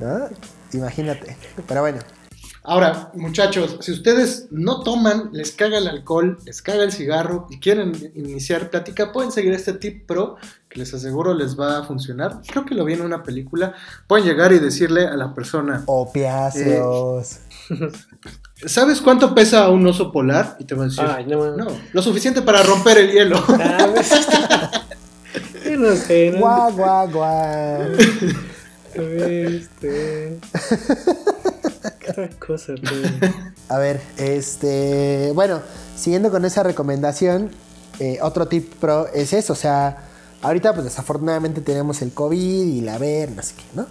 [0.00, 0.28] ¿no?
[0.72, 1.36] Imagínate.
[1.66, 1.98] Pero bueno,
[2.68, 7.60] Ahora, muchachos, si ustedes no toman, les caga el alcohol, les caga el cigarro y
[7.60, 10.36] quieren iniciar plática, pueden seguir este tip pro
[10.68, 12.42] que les aseguro les va a funcionar.
[12.46, 13.72] Creo que lo vi en una película.
[14.06, 17.38] Pueden llegar y decirle a la persona, opiáceos.
[18.66, 20.56] ¿sabes cuánto pesa un oso polar?
[20.58, 23.42] Y te va a decir, Ay, no, no, lo suficiente para romper el hielo.
[23.60, 23.86] Ah,
[25.76, 26.38] no sé, ¿no?
[26.38, 27.82] Guau, guau, guau.
[28.94, 30.38] Este.
[32.00, 33.30] ¿Qué otra cosa, tío?
[33.68, 35.30] A ver, este.
[35.34, 35.60] Bueno,
[35.94, 37.50] siguiendo con esa recomendación,
[38.00, 39.52] eh, otro tip pro es eso.
[39.52, 40.08] O sea,
[40.40, 43.86] ahorita, pues desafortunadamente tenemos el COVID y la ver, no sé qué, ¿no?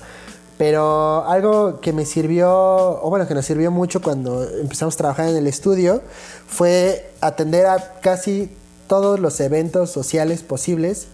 [0.57, 5.29] Pero algo que me sirvió, o bueno, que nos sirvió mucho cuando empezamos a trabajar
[5.29, 6.01] en el estudio,
[6.47, 8.49] fue atender a casi
[8.87, 11.07] todos los eventos sociales posibles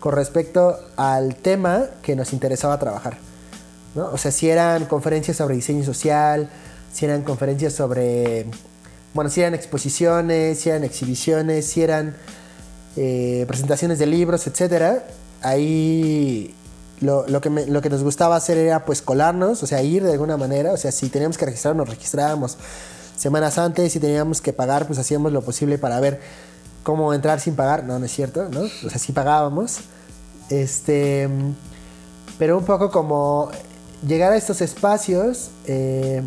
[0.00, 3.18] con respecto al tema que nos interesaba trabajar.
[3.94, 4.06] ¿no?
[4.06, 6.50] O sea, si eran conferencias sobre diseño social,
[6.92, 8.46] si eran conferencias sobre,
[9.14, 12.16] bueno, si eran exposiciones, si eran exhibiciones, si eran
[12.96, 15.04] eh, presentaciones de libros, etcétera,
[15.40, 16.52] ahí
[17.02, 20.76] lo, que nos gustaba hacer era pues colarnos, o sea, ir de alguna manera, o
[20.76, 22.56] sea, si teníamos que registrar, nos registrábamos
[23.16, 26.20] semanas antes, si teníamos que pagar, pues hacíamos lo posible para ver
[26.82, 28.60] cómo entrar sin pagar, no, no es cierto, ¿no?
[28.62, 29.78] O sea, sí pagábamos.
[30.48, 31.28] Este,
[32.38, 33.50] pero un poco como
[34.06, 36.22] llegar a estos espacios, eh,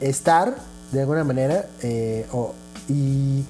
[0.00, 0.56] estar
[0.92, 2.52] de alguna manera, eh, o-
[2.88, 3.44] y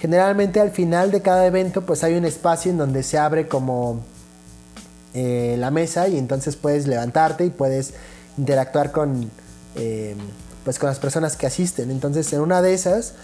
[0.00, 4.00] generalmente al final de cada evento pues hay un espacio en donde se abre como
[5.18, 7.94] eh, la mesa y entonces puedes levantarte y puedes
[8.36, 9.30] interactuar con,
[9.74, 10.14] eh,
[10.62, 11.90] pues con las personas que asisten.
[11.90, 13.14] Entonces en una de esas,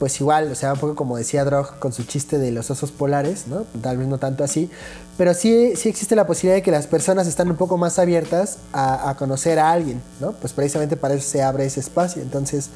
[0.00, 2.90] pues igual, o sea, un poco como decía Drog con su chiste de los osos
[2.90, 3.64] polares, ¿no?
[3.80, 4.68] Tal vez no tanto así,
[5.16, 8.58] pero sí, sí existe la posibilidad de que las personas están un poco más abiertas
[8.72, 10.32] a, a conocer a alguien, ¿no?
[10.32, 12.22] Pues precisamente para eso se abre ese espacio.
[12.22, 12.70] Entonces,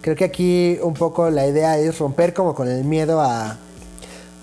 [0.00, 3.58] creo que aquí un poco la idea es romper como con el miedo a,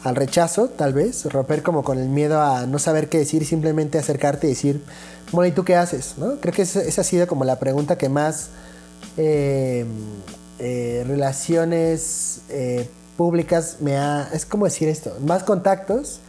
[0.03, 3.97] al rechazo, tal vez, romper como con el miedo a no saber qué decir, simplemente
[3.97, 4.83] acercarte y decir,
[5.31, 6.15] bueno, ¿y tú qué haces?
[6.17, 6.39] ¿no?
[6.39, 8.49] Creo que esa, ha sido como la pregunta que más
[9.17, 9.86] eh,
[10.60, 16.19] eh, relaciones eh, públicas me ha, es como decir esto, más contactos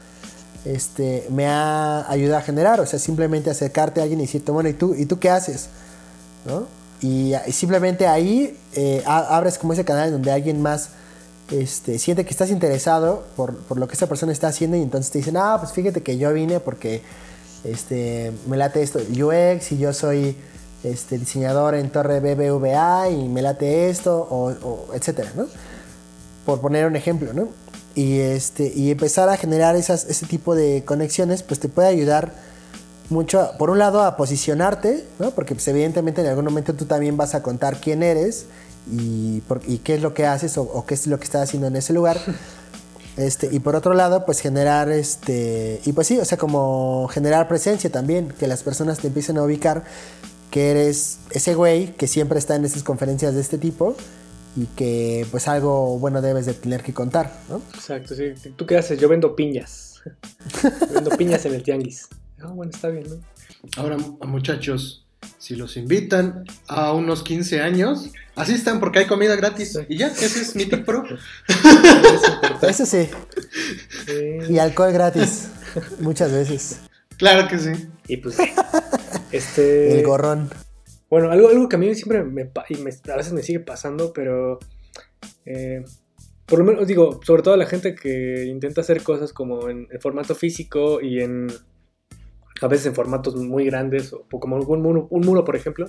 [0.65, 4.69] este, me ha ayudado a generar, o sea, simplemente acercarte a alguien y decirte, bueno,
[4.69, 5.69] ¿y tú, ¿y tú qué haces?
[6.47, 6.67] ¿no?
[7.01, 10.91] Y, y simplemente ahí eh, abres como ese canal donde alguien más
[11.51, 15.11] este, siente que estás interesado por, por lo que esa persona está haciendo y entonces
[15.11, 17.03] te dicen, ah, pues fíjate que yo vine porque
[17.65, 20.37] este, me late esto, UX y yo soy
[20.85, 25.47] este, diseñador en Torre BBVA y me late esto, o, o etcétera, ¿no?
[26.47, 27.49] Por poner un ejemplo, ¿no?
[27.95, 32.33] Y, este, y empezar a generar esas, ese tipo de conexiones, pues te puede ayudar
[33.11, 35.33] mucho, por un lado, a posicionarte, ¿no?
[35.33, 38.47] Porque pues, evidentemente en algún momento tú también vas a contar quién eres
[38.91, 41.43] y, por- y qué es lo que haces o, o qué es lo que estás
[41.43, 42.19] haciendo en ese lugar.
[43.17, 47.49] Este, y por otro lado, pues generar, este, y pues sí, o sea, como generar
[47.49, 49.83] presencia también, que las personas te empiecen a ubicar
[50.53, 53.97] que eres ese güey que siempre está en esas conferencias de este tipo
[54.57, 57.61] y que pues algo bueno debes de tener que contar, ¿no?
[57.75, 58.35] Exacto, sí.
[58.55, 59.01] ¿Tú qué haces?
[59.01, 60.01] Yo vendo piñas.
[60.95, 62.07] vendo piñas en el tianguis.
[62.41, 63.17] Ah, bueno, está bien, ¿no?
[63.83, 63.97] Ahora,
[64.29, 65.08] muchachos,
[65.39, 69.73] si los invitan a unos 15 años, asistan porque hay comida gratis.
[69.73, 69.81] Sí.
[69.89, 71.05] Y ya, ese es mi tip pro.
[72.63, 73.09] Eso sí,
[74.07, 74.53] Sí.
[74.53, 75.49] y alcohol gratis,
[76.01, 76.81] muchas veces,
[77.17, 77.73] Claro que sí.
[78.07, 78.37] Y pues,
[79.33, 79.99] este...
[79.99, 80.51] el gorrón.
[81.11, 83.61] Bueno, algo, algo que a mí siempre me, pa- y me- a veces me sigue
[83.61, 84.59] pasando, pero
[85.47, 85.83] eh,
[86.47, 90.01] por lo menos digo, sobre todo la gente que intenta hacer cosas como en, en
[90.01, 91.49] formato físico y en
[92.61, 95.87] a veces en formatos muy grandes o, como un muro, un muro, por ejemplo,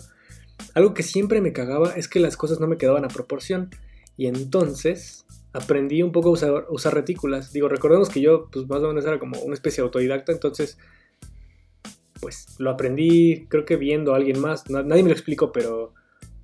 [0.73, 3.69] algo que siempre me cagaba es que las cosas no me quedaban a proporción
[4.17, 7.53] y entonces aprendí un poco a usar, usar retículas.
[7.53, 10.77] Digo, recordemos que yo, pues más o menos era como una especie de autodidacta, entonces,
[12.19, 14.69] pues lo aprendí, creo que viendo a alguien más.
[14.69, 15.93] Nadie me lo explicó, pero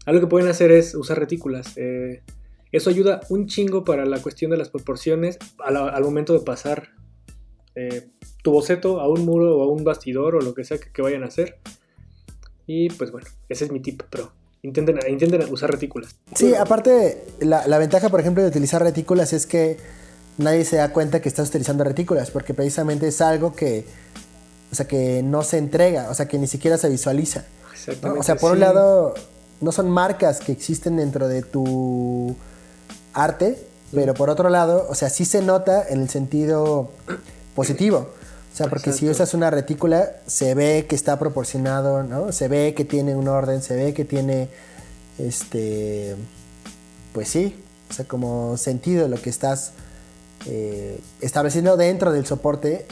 [0.06, 1.78] algo que pueden hacer es usar retículas.
[1.78, 2.24] Eh,
[2.72, 6.90] eso ayuda un chingo para la cuestión de las proporciones al, momento de pasar
[7.76, 8.08] eh,
[8.42, 11.24] tu boceto a un muro o a un bastidor o lo que sea que, vayan
[11.24, 11.58] a hacer.
[12.68, 14.32] Y pues bueno, ese es mi tip, pero
[14.64, 16.16] intenten, intenten usar retículas.
[16.34, 19.78] Sí, aparte, la, la, ventaja, por ejemplo, de utilizar retículas es que
[20.38, 23.86] nadie se da cuenta que estás utilizando retículas, porque precisamente es algo que,
[24.72, 27.46] o sea, que no se entrega, o sea, que ni siquiera se visualiza.
[28.18, 29.14] O sea, por un lado,
[29.62, 32.36] no son marcas que existen dentro de tu
[33.14, 33.58] arte,
[33.94, 36.90] pero por otro lado, o sea, sí se nota en el sentido
[37.56, 38.12] positivo.
[38.54, 42.32] O sea, porque si usas una retícula, se ve que está proporcionado, ¿no?
[42.32, 44.48] Se ve que tiene un orden, se ve que tiene,
[45.18, 46.16] este,
[47.12, 47.54] pues sí,
[47.90, 49.74] o sea, como sentido lo que estás
[50.48, 52.86] eh, estableciendo dentro del soporte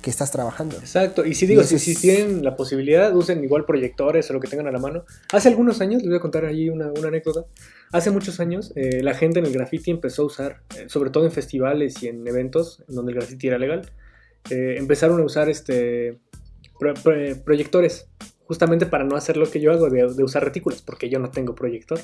[0.00, 0.76] que estás trabajando.
[0.76, 4.48] Exacto, y si digo, si, si, tienen la posibilidad, usen igual proyectores o lo que
[4.48, 5.04] tengan a la mano.
[5.32, 7.44] Hace algunos años, les voy a contar allí una, anécdota,
[7.92, 11.24] hace muchos años eh, la gente en el graffiti empezó a usar, eh, sobre todo
[11.24, 13.90] en festivales y en eventos en donde el graffiti era legal,
[14.48, 16.18] eh, empezaron a usar este
[17.44, 18.08] proyectores,
[18.44, 21.30] justamente para no hacer lo que yo hago de, de usar retículas, porque yo no
[21.30, 22.00] tengo proyector.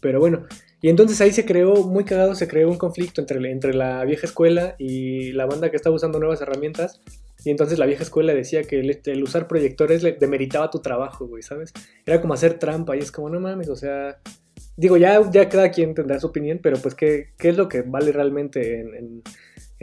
[0.00, 0.46] Pero bueno,
[0.82, 4.26] y entonces ahí se creó, muy cagado, se creó un conflicto entre, entre la vieja
[4.26, 7.02] escuela y la banda que estaba usando nuevas herramientas.
[7.44, 11.42] Y entonces la vieja escuela decía que el, usar proyectores le demeritaba tu trabajo, güey,
[11.42, 11.72] ¿sabes?
[12.06, 14.18] Era como hacer trampa y es como, no mames, o sea...
[14.76, 17.82] Digo, ya, ya cada quien tendrá su opinión, pero pues, ¿qué, qué es lo que
[17.82, 19.22] vale realmente en, en,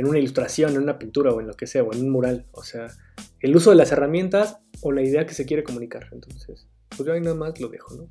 [0.05, 2.45] una ilustración, en una pintura o en lo que sea, o en un mural?
[2.51, 2.87] O sea,
[3.39, 6.07] el uso de las herramientas o la idea que se quiere comunicar.
[6.11, 8.09] Entonces, pues yo ahí nada más lo dejo, ¿no?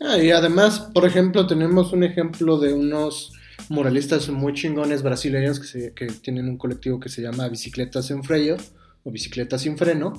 [0.00, 3.32] Ah, y además, por ejemplo, tenemos un ejemplo de unos
[3.68, 8.56] muralistas muy chingones brasileños que, que tienen un colectivo que se llama Bicicletas sin Freyo
[9.02, 10.12] o Bicicletas sin Freno,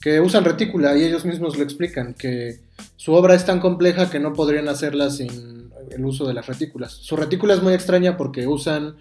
[0.00, 2.60] que usan retícula y ellos mismos lo explican, que
[2.96, 6.92] su obra es tan compleja que no podrían hacerla sin el uso de las retículas.
[6.92, 8.96] Su retícula es muy extraña porque usan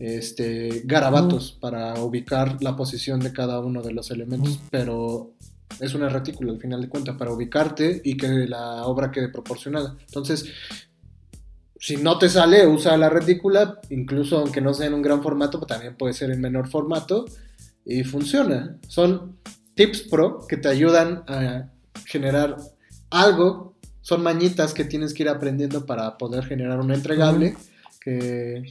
[0.00, 5.34] este, garabatos para ubicar la posición de cada uno de los elementos, pero
[5.78, 9.96] es una retícula al final de cuentas para ubicarte y que la obra quede proporcionada.
[10.06, 10.46] Entonces,
[11.78, 15.60] si no te sale, usa la retícula, incluso aunque no sea en un gran formato,
[15.60, 17.26] también puede ser en menor formato
[17.84, 18.78] y funciona.
[18.88, 19.36] Son
[19.74, 21.70] tips pro que te ayudan a
[22.06, 22.56] generar
[23.10, 27.54] algo, son mañitas que tienes que ir aprendiendo para poder generar un entregable
[28.00, 28.62] que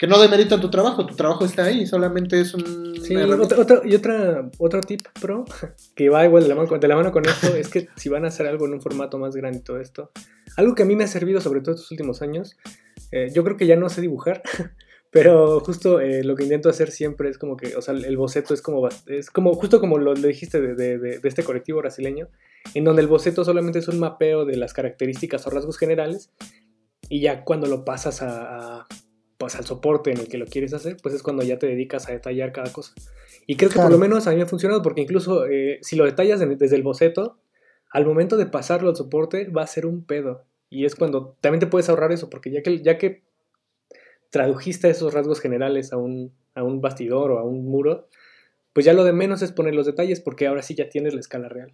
[0.00, 2.98] que no demeritan tu trabajo, tu trabajo está ahí, solamente es un...
[3.02, 5.44] Sí, otro, y otra, otro tip pro,
[5.94, 8.24] que va igual de la, mano, de la mano con esto, es que si van
[8.24, 10.10] a hacer algo en un formato más grande y todo esto,
[10.56, 12.56] algo que a mí me ha servido sobre todo estos últimos años,
[13.12, 14.42] eh, yo creo que ya no sé dibujar,
[15.10, 18.54] pero justo eh, lo que intento hacer siempre es como que, o sea, el boceto
[18.54, 22.28] es como, es como justo como lo, dijiste de, de, de, este colectivo brasileño,
[22.72, 26.30] en donde el boceto solamente es un mapeo de las características o rasgos generales,
[27.10, 28.86] y ya cuando lo pasas a
[29.40, 32.06] pues al soporte en el que lo quieres hacer, pues es cuando ya te dedicas
[32.06, 32.92] a detallar cada cosa.
[33.46, 35.96] Y creo que por lo menos a mí me ha funcionado porque incluso eh, si
[35.96, 37.38] lo detallas desde el boceto,
[37.90, 40.44] al momento de pasarlo al soporte va a ser un pedo.
[40.68, 43.22] Y es cuando también te puedes ahorrar eso, porque ya que, ya que
[44.28, 48.08] tradujiste esos rasgos generales a un, a un bastidor o a un muro,
[48.74, 51.20] pues ya lo de menos es poner los detalles porque ahora sí ya tienes la
[51.20, 51.72] escala real.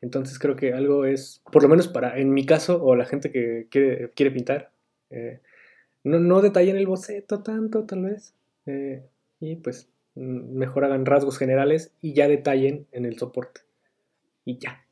[0.00, 3.32] Entonces creo que algo es, por lo menos para, en mi caso, o la gente
[3.32, 4.70] que quiere, quiere pintar,
[5.10, 5.40] eh,
[6.04, 8.34] no, no detallen el boceto tanto, tal vez.
[8.66, 9.02] Eh,
[9.40, 13.62] y pues mejor hagan rasgos generales y ya detallen en el soporte.
[14.44, 14.84] Y ya.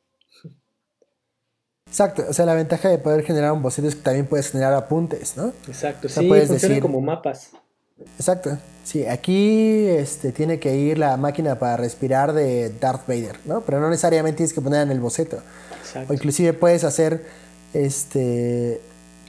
[1.87, 4.75] Exacto, o sea, la ventaja de poder generar un boceto es que también puedes generar
[4.75, 5.53] apuntes, ¿no?
[5.67, 7.53] Exacto, sí, puedes decir como mapas.
[8.19, 13.63] Exacto, sí, aquí este, tiene que ir la máquina para respirar de Darth Vader, ¿no?
[13.63, 15.39] Pero no necesariamente tienes que poner en el boceto.
[15.81, 16.13] Exacto.
[16.13, 17.25] O inclusive puedes hacer
[17.73, 18.83] este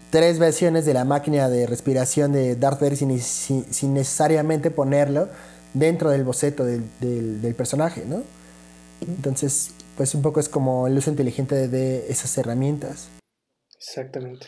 [0.09, 5.29] tres versiones de la máquina de respiración de Darth Vader sin, necesariamente ponerlo
[5.73, 8.23] dentro del boceto del, personaje, ¿no?
[9.01, 13.09] Entonces, pues un poco es como el uso inteligente de, esas herramientas.
[13.77, 14.47] Exactamente.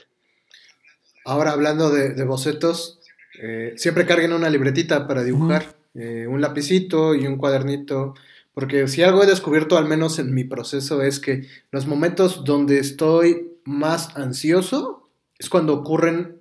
[1.26, 3.00] Ahora hablando de, bocetos,
[3.42, 8.16] eh, siempre carguen una libretita para dibujar, eh, un lapicito y un cuadernito,
[8.54, 12.80] porque si algo he descubierto, al menos en mi proceso, es que los momentos donde
[12.80, 15.01] estoy más ansioso
[15.42, 16.40] es cuando ocurren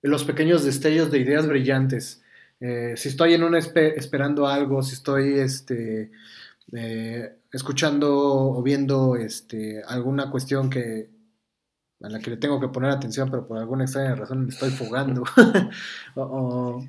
[0.00, 2.22] los pequeños destellos de ideas brillantes.
[2.58, 6.10] Eh, si estoy en un esperando algo, si estoy este,
[6.72, 11.10] eh, escuchando o viendo este, alguna cuestión que
[12.02, 14.70] a la que le tengo que poner atención, pero por alguna extraña razón me estoy
[14.70, 15.24] fugando.
[16.14, 16.82] o,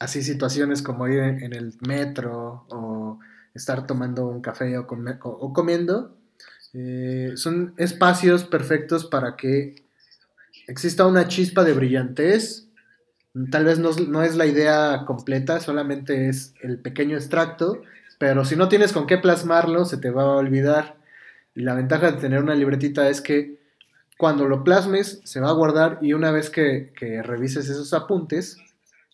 [0.00, 3.20] así situaciones como ir en, el metro o
[3.54, 6.16] estar tomando un café o comiendo.
[6.72, 9.88] Eh, son espacios perfectos para que
[10.70, 12.68] exista una chispa de brillantez.
[13.50, 17.82] Tal vez no, es la idea completa, solamente es el pequeño extracto,
[18.18, 20.96] pero si no tienes con qué plasmarlo, se te va a olvidar.
[21.54, 23.58] Y la ventaja de tener una libretita es que
[24.18, 28.56] cuando lo plasmes se va a guardar y una vez que, que, revises esos apuntes,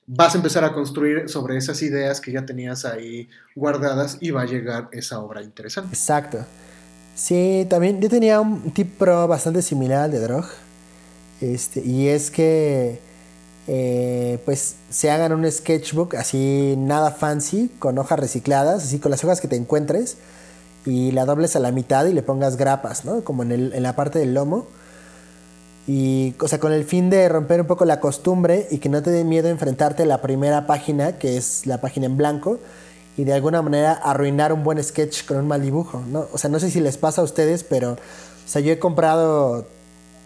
[0.06, 4.42] vas a empezar a construir sobre esas ideas que ya tenías ahí guardadas y va
[4.42, 5.90] a llegar esa obra interesante.
[5.94, 6.44] Exacto.
[7.14, 10.65] Sí, también yo tenía un tip pro bastante similar al de Drog.
[11.40, 13.00] Este, y es que
[13.68, 19.24] eh, pues se hagan un sketchbook así nada fancy, con hojas recicladas, así con las
[19.24, 20.16] hojas que te encuentres,
[20.84, 23.24] y la dobles a la mitad y le pongas grapas, ¿no?
[23.24, 24.66] Como en, el, en la parte del lomo.
[25.88, 29.02] Y, o sea, con el fin de romper un poco la costumbre y que no
[29.02, 32.58] te dé miedo enfrentarte a la primera página, que es la página en blanco,
[33.16, 36.26] y de alguna manera arruinar un buen sketch con un mal dibujo, ¿no?
[36.32, 37.98] O sea, no sé si les pasa a ustedes, pero, o
[38.48, 39.66] sea, yo he comprado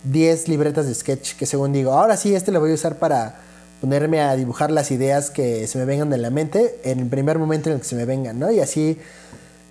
[0.05, 3.41] 10 libretas de sketch que según digo, ahora sí, este lo voy a usar para
[3.81, 7.39] ponerme a dibujar las ideas que se me vengan de la mente en el primer
[7.39, 8.51] momento en el que se me vengan, ¿no?
[8.51, 8.99] Y así,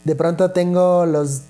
[0.04, 1.42] de pronto tengo los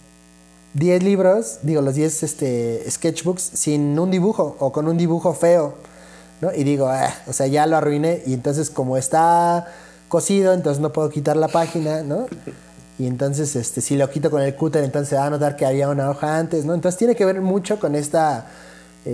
[0.74, 5.76] 10 libros, digo, los 10 este, sketchbooks sin un dibujo o con un dibujo feo,
[6.42, 6.54] ¿no?
[6.54, 9.68] Y digo, ah, o sea, ya lo arruiné y entonces como está
[10.10, 12.28] cosido, entonces no puedo quitar la página, ¿no?
[12.98, 15.66] Y entonces, este, si lo quito con el cúter, entonces se va a notar que
[15.66, 16.74] había una hoja antes, ¿no?
[16.74, 18.48] Entonces tiene que ver mucho con esta,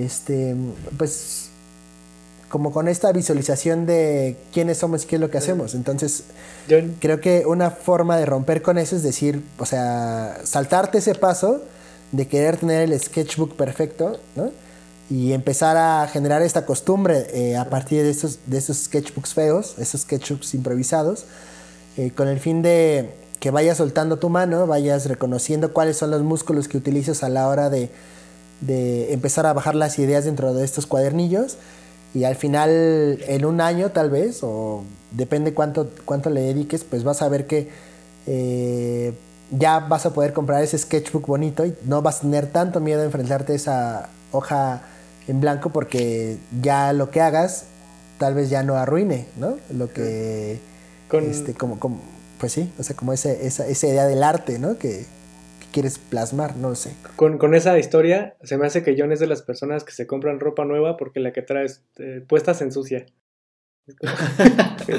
[0.04, 0.56] este,
[0.98, 1.50] pues,
[2.50, 5.76] como con esta visualización de quiénes somos y qué es lo que hacemos.
[5.76, 6.24] Entonces,
[6.68, 6.78] Yo...
[7.00, 11.62] creo que una forma de romper con eso es decir, o sea, saltarte ese paso
[12.12, 14.52] de querer tener el sketchbook perfecto, ¿no?
[15.10, 19.76] Y empezar a generar esta costumbre eh, a partir de estos, de estos sketchbooks feos,
[19.78, 21.26] esos sketchbooks improvisados,
[21.98, 26.24] eh, con el fin de que vayas soltando tu mano, vayas reconociendo cuáles son los
[26.24, 27.92] músculos que utilizas a la hora de,
[28.62, 31.58] de empezar a bajar las ideas dentro de estos cuadernillos
[32.14, 37.04] y al final en un año tal vez, o depende cuánto, cuánto le dediques, pues
[37.04, 37.70] vas a ver que
[38.26, 39.14] eh,
[39.52, 43.02] ya vas a poder comprar ese sketchbook bonito y no vas a tener tanto miedo
[43.02, 44.84] a enfrentarte a esa hoja
[45.28, 47.66] en blanco porque ya lo que hagas
[48.18, 49.58] tal vez ya no arruine, ¿no?
[49.70, 50.60] Lo que...
[51.10, 51.30] Con...
[51.30, 52.00] Este, como, como,
[52.40, 54.78] pues sí, o sea, como ese, esa, esa idea del arte, ¿no?
[54.78, 55.06] Que,
[55.76, 56.94] quieres plasmar, no lo sé.
[57.18, 60.08] Con, con, esa historia, se me hace que John es de las personas que se
[60.08, 63.06] compran ropa nueva porque la que traes eh, puesta se ensucia.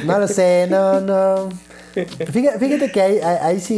[0.04, 1.48] no lo sé, no, no.
[1.94, 3.74] Fíjate, fíjate que ahí, ahí, sí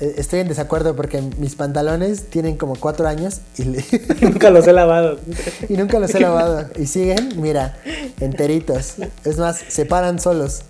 [0.00, 3.84] eh, estoy en desacuerdo porque mis pantalones tienen como cuatro años y, le...
[4.20, 5.20] y nunca los he lavado.
[5.68, 6.66] y nunca los he lavado.
[6.78, 7.76] Y siguen, mira,
[8.20, 8.94] enteritos.
[9.26, 10.62] Es más, se paran solos.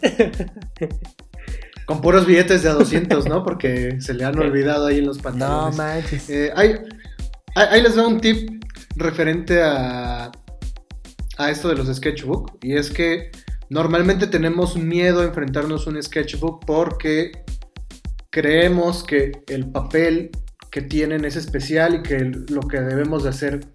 [1.90, 3.42] Con puros billetes de a 200, ¿no?
[3.42, 5.76] Porque se le han olvidado ahí en los pantalones.
[5.76, 6.30] No manches.
[6.30, 6.76] Eh, ahí,
[7.56, 8.64] ahí, les doy un tip
[8.94, 10.30] referente a,
[11.36, 12.58] a esto de los sketchbook.
[12.62, 13.32] Y es que
[13.70, 17.32] normalmente tenemos miedo a enfrentarnos a un sketchbook porque
[18.30, 20.30] creemos que el papel
[20.70, 22.20] que tienen es especial y que
[22.50, 23.66] lo que debemos de hacer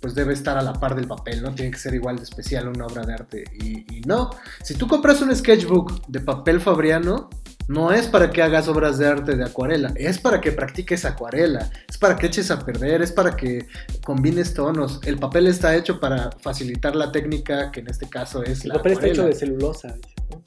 [0.00, 1.52] pues debe estar a la par del papel, ¿no?
[1.52, 3.44] Tiene que ser igual de especial una obra de arte.
[3.60, 4.30] Y, y no,
[4.62, 7.30] si tú compras un sketchbook de papel fabriano,
[7.68, 11.70] no es para que hagas obras de arte de acuarela, es para que practiques acuarela,
[11.88, 13.66] es para que eches a perder, es para que
[14.04, 15.00] combines tonos.
[15.04, 18.74] El papel está hecho para facilitar la técnica, que en este caso es el la
[18.76, 19.12] papel acuarela.
[19.12, 19.96] está hecho de celulosa,
[20.30, 20.42] ¿no?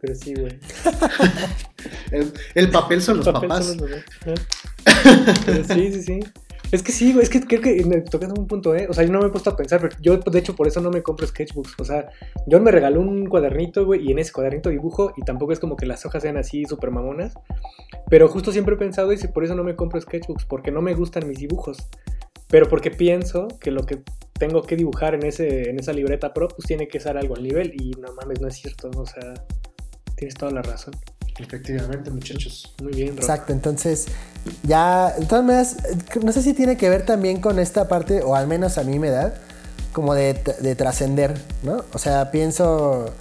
[0.00, 0.58] pero sí, güey.
[2.12, 3.66] el, el, papel son los papel papás.
[3.66, 3.90] Son los
[4.24, 4.46] papás.
[5.44, 6.20] Pero sí, sí, sí.
[6.70, 8.86] Es que sí, güey, es que creo que tocas un punto, ¿eh?
[8.90, 10.82] O sea, yo no me he puesto a pensar, pero yo, de hecho, por eso
[10.82, 11.74] no me compro sketchbooks.
[11.78, 12.10] O sea,
[12.50, 15.76] John me regaló un cuadernito, güey, y en ese cuadernito dibujo, y tampoco es como
[15.76, 17.32] que las hojas sean así súper mamonas.
[18.10, 20.94] Pero justo siempre he pensado, y por eso no me compro sketchbooks, porque no me
[20.94, 21.78] gustan mis dibujos.
[22.48, 24.02] Pero porque pienso que lo que
[24.38, 27.42] tengo que dibujar en, ese, en esa libreta pro, pues tiene que ser algo al
[27.42, 29.32] nivel, y no mames, no es cierto, o sea,
[30.16, 30.92] tienes toda la razón.
[31.38, 32.72] Efectivamente, muchachos.
[32.82, 33.18] Muy bien, Rob.
[33.18, 34.06] Exacto, entonces
[34.62, 35.76] ya, de todas maneras,
[36.22, 38.98] no sé si tiene que ver también con esta parte, o al menos a mí
[38.98, 39.34] me da,
[39.92, 41.84] como de, de trascender, ¿no?
[41.92, 43.12] O sea, pienso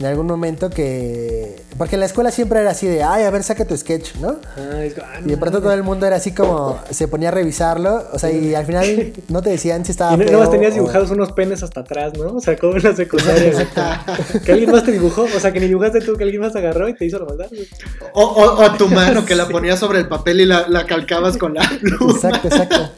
[0.00, 1.62] en algún momento que...
[1.78, 4.36] Porque en la escuela siempre era así de, ay, a ver, saca tu sketch, ¿no?
[4.56, 4.94] Ah, es...
[4.98, 8.18] ah, Y de pronto todo el mundo era así como, se ponía a revisarlo, o
[8.18, 10.74] sea, y al final no te decían si estaba Y no, feo más tenías o-
[10.74, 12.32] dibujados unos penes hasta atrás, ¿no?
[12.34, 13.52] O sea, como en la secundaria.
[14.44, 16.88] que alguien más te dibujó, o sea, que ni dibujaste tú, que alguien más agarró
[16.88, 17.46] y te hizo la maldad.
[18.14, 21.36] O, o- o tu mano que la ponías sobre el papel y la, la calcabas
[21.36, 22.12] con la pluma.
[22.12, 22.90] Exacto, exacto.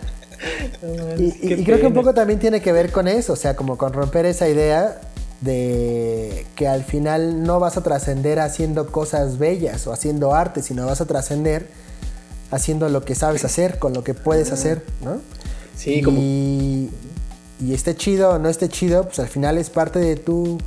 [1.19, 3.93] y, creo que un poco también tiene que ver con eso, o sea, como con
[3.93, 4.99] romper esa idea
[5.41, 10.87] de que al final no vas a trascender haciendo cosas bellas o haciendo arte, sino
[10.87, 11.69] vas a trascender
[12.51, 15.21] haciendo lo que sabes hacer, con lo que puedes hacer, ¿no?
[15.77, 16.19] Sí, como...
[16.21, 16.91] Y,
[17.61, 20.59] y esté chido o no esté chido, pues al final es parte de tu...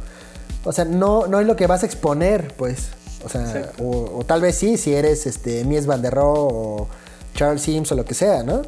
[0.65, 2.89] O sea, no, no es lo que vas a exponer, pues.
[3.23, 6.87] O sea, o, tal vez sí, si eres este, Mies Van der Rohe o
[7.33, 8.61] Charles Sims o lo que sea, ¿no?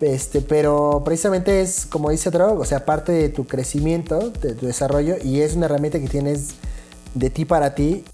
[0.00, 4.66] Este, pero precisamente es, como dice Drog, o sea, parte de tu crecimiento, de tu
[4.66, 6.54] desarrollo, y es una herramienta que tienes
[7.14, 8.04] de ti para ti.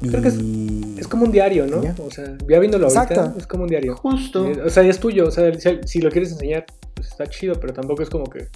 [0.00, 1.82] Creo que es, como un diario, ¿no?
[2.04, 3.96] O sea, ya viéndolo ahorita, es como un diario.
[3.96, 4.46] Justo.
[4.46, 5.52] Eh, o sea, es tuyo, o sea,
[5.84, 8.46] si, lo quieres enseñar, pues está chido, pero tampoco es como que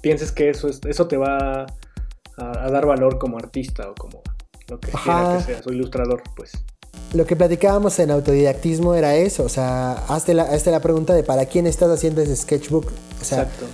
[0.00, 1.66] pienses que eso, es, eso te va
[2.36, 4.22] a, dar valor como artista o como
[4.68, 6.52] lo que quiera que seas, o ilustrador, pues
[7.14, 11.46] lo que platicábamos en autodidactismo era eso, o sea, hazte la, la pregunta de para
[11.46, 12.86] quién estás haciendo ese sketchbook.
[13.20, 13.66] O sea, Exacto.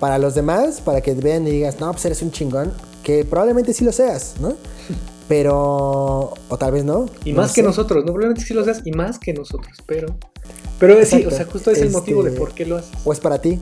[0.00, 2.72] para los demás, para que vean y digas, no, pues eres un chingón,
[3.02, 4.54] que probablemente sí lo seas, ¿no?
[5.28, 7.08] Pero, o tal vez no.
[7.24, 10.14] Y más que nosotros, no, probablemente sí lo seas y más que nosotros, pero...
[10.78, 12.90] Pero sí, o sea, justo es el motivo de este, por qué lo haces.
[13.06, 13.58] O es para ti.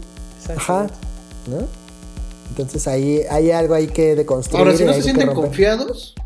[0.57, 0.89] Ajá,
[1.47, 1.69] ¿no?
[2.49, 4.59] Entonces ahí hay algo ahí que deconstruir.
[4.59, 6.17] Ahora, si no se sienten confiados,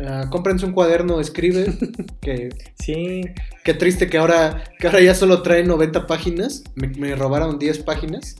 [0.00, 1.72] Uh, cómprense un cuaderno, escribe.
[2.20, 3.22] que, sí.
[3.64, 6.64] Qué triste que ahora, que ahora ya solo trae 90 páginas.
[6.74, 8.36] Me, robaron 10 páginas.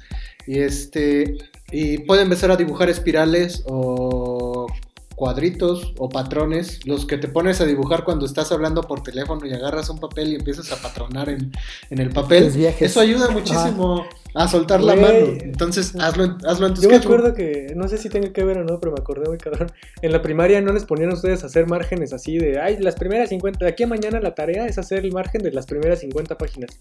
[0.47, 1.37] Y este.
[1.71, 4.67] Y pueden empezar a dibujar espirales o
[5.15, 9.53] cuadritos o patrones, los que te pones a dibujar cuando estás hablando por teléfono y
[9.53, 11.53] agarras un papel y empiezas a patronar en,
[11.91, 12.53] el papel.
[12.81, 14.05] Eso ayuda muchísimo
[14.35, 15.27] a soltar la mano.
[15.41, 18.59] Entonces, hazlo, hazlo en tu Yo me acuerdo que, no sé si tenga que ver
[18.59, 19.71] o no, pero me acordé muy cabrón.
[20.01, 22.97] En la primaria no les ponían a ustedes a hacer márgenes así de, ay, las
[22.97, 26.01] primeras 50, de aquí a mañana la tarea es hacer el margen de las primeras
[26.01, 26.79] 50 páginas.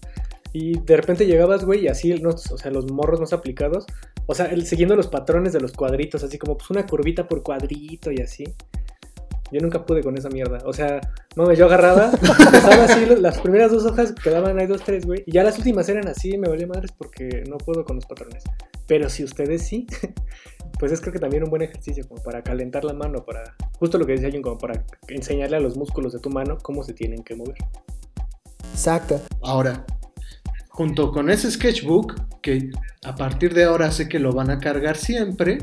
[0.52, 3.86] Y de repente llegabas, güey, y así, o sea, los morros más aplicados,
[4.26, 7.42] o sea, el, siguiendo los patrones de los cuadritos, así como pues una curvita por
[7.42, 8.44] cuadrito y así.
[9.50, 10.58] Yo nunca pude con esa mierda.
[10.64, 11.00] O sea,
[11.36, 12.10] no, yo agarraba,
[12.46, 15.22] empezaba así, las primeras dos hojas quedaban ahí dos, tres, güey.
[15.26, 18.44] Y ya las últimas eran así, me valía madres porque no puedo con los patrones.
[18.86, 19.86] Pero si ustedes sí,
[20.78, 23.98] pues es creo que también un buen ejercicio, como para calentar la mano, para, justo
[23.98, 26.94] lo que decía alguien, como para enseñarle a los músculos de tu mano cómo se
[26.94, 27.56] tienen que mover.
[28.72, 29.20] Exacto.
[29.42, 29.84] Ahora,
[30.72, 32.70] junto con ese sketchbook, que
[33.04, 35.58] a partir de ahora sé que lo van a cargar siempre,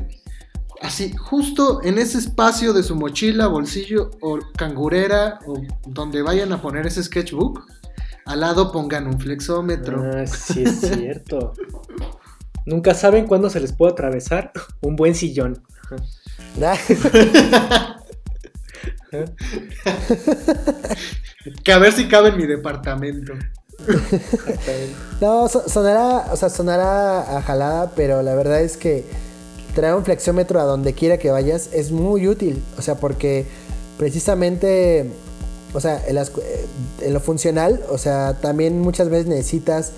[0.80, 6.62] así, justo en ese espacio de su mochila, bolsillo o cangurera, o donde vayan a
[6.62, 7.66] poner ese sketchbook,
[8.24, 10.02] al lado pongan un flexómetro.
[10.14, 11.54] Ah, sí, es cierto.
[12.66, 15.60] Nunca saben cuándo se les puede atravesar un buen sillón.
[21.64, 23.32] que a ver si cabe en mi departamento.
[25.20, 29.04] No, sonará, o sea, sonará a jalada, pero la verdad es que
[29.74, 32.62] traer un flexiómetro a donde quiera que vayas es muy útil.
[32.78, 33.46] O sea, porque
[33.98, 35.10] precisamente,
[35.72, 39.92] o sea, en, en lo funcional, o sea, también muchas veces necesitas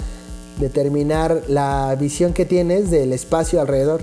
[0.58, 4.02] determinar la visión que tienes del espacio alrededor.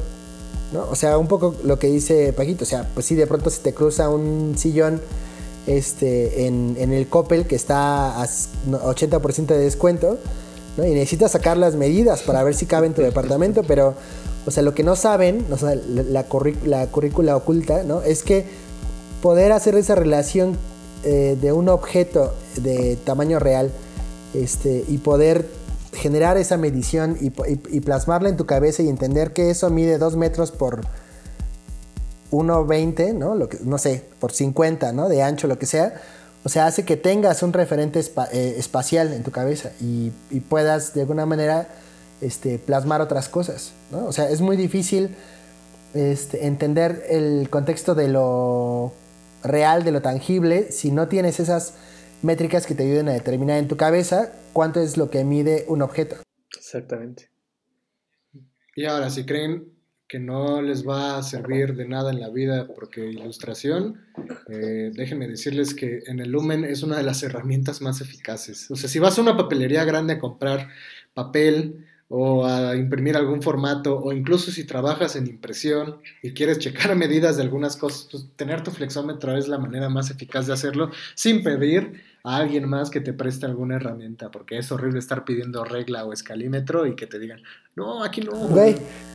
[0.73, 0.85] ¿no?
[0.89, 3.61] O sea, un poco lo que dice Paquito, o sea, pues si de pronto se
[3.61, 5.01] te cruza un sillón
[5.69, 10.17] este, en, el Coppel que está a 80% de descuento.
[10.77, 13.95] Y necesitas sacar las medidas para ver si cabe en tu departamento, pero,
[14.45, 18.01] o sea, lo que no saben, o sea, la, la, currícula oculta, ¿no?
[18.01, 18.45] Es que
[19.21, 20.57] poder hacer esa relación
[21.03, 23.71] eh, de un objeto de tamaño real
[24.33, 25.47] este, y poder
[25.93, 27.31] generar esa medición y,
[27.75, 30.81] y, plasmarla en tu cabeza y entender que eso mide 2 metros por
[32.31, 33.35] 1.20, ¿no?
[33.35, 35.09] Lo que, no sé, por 50, ¿no?
[35.09, 36.01] De ancho, lo que sea.
[36.43, 40.11] O sea, hace que tengas un referente eh, espacial en tu cabeza y,
[40.49, 41.67] puedas de alguna manera
[42.21, 44.05] este, plasmar otras cosas, ¿no?
[44.05, 45.15] O sea, es muy difícil
[45.93, 48.93] este, entender el contexto de lo
[49.43, 51.73] real, de lo tangible, si no tienes esas
[52.21, 55.81] métricas que te ayuden a determinar en tu cabeza cuánto es lo que mide un
[55.81, 56.17] objeto.
[56.57, 57.29] Exactamente.
[58.75, 59.78] Y ahora, si creen
[60.09, 64.01] que no les va a servir de nada en la vida porque ilustración,
[64.49, 68.69] eh, déjenme decirles que en el Lumen es una de las herramientas más eficaces.
[68.71, 70.67] O sea, si vas a una papelería grande a comprar
[71.13, 76.95] papel o a imprimir algún formato, o incluso si trabajas en impresión y quieres checar
[76.95, 80.89] medidas de algunas cosas, pues tener tu flexómetro es la manera más eficaz de hacerlo
[81.13, 85.63] sin pedir a alguien más que te preste alguna herramienta, porque es horrible estar pidiendo
[85.63, 87.41] regla o escalímetro y que te digan,
[87.75, 88.49] no, aquí no.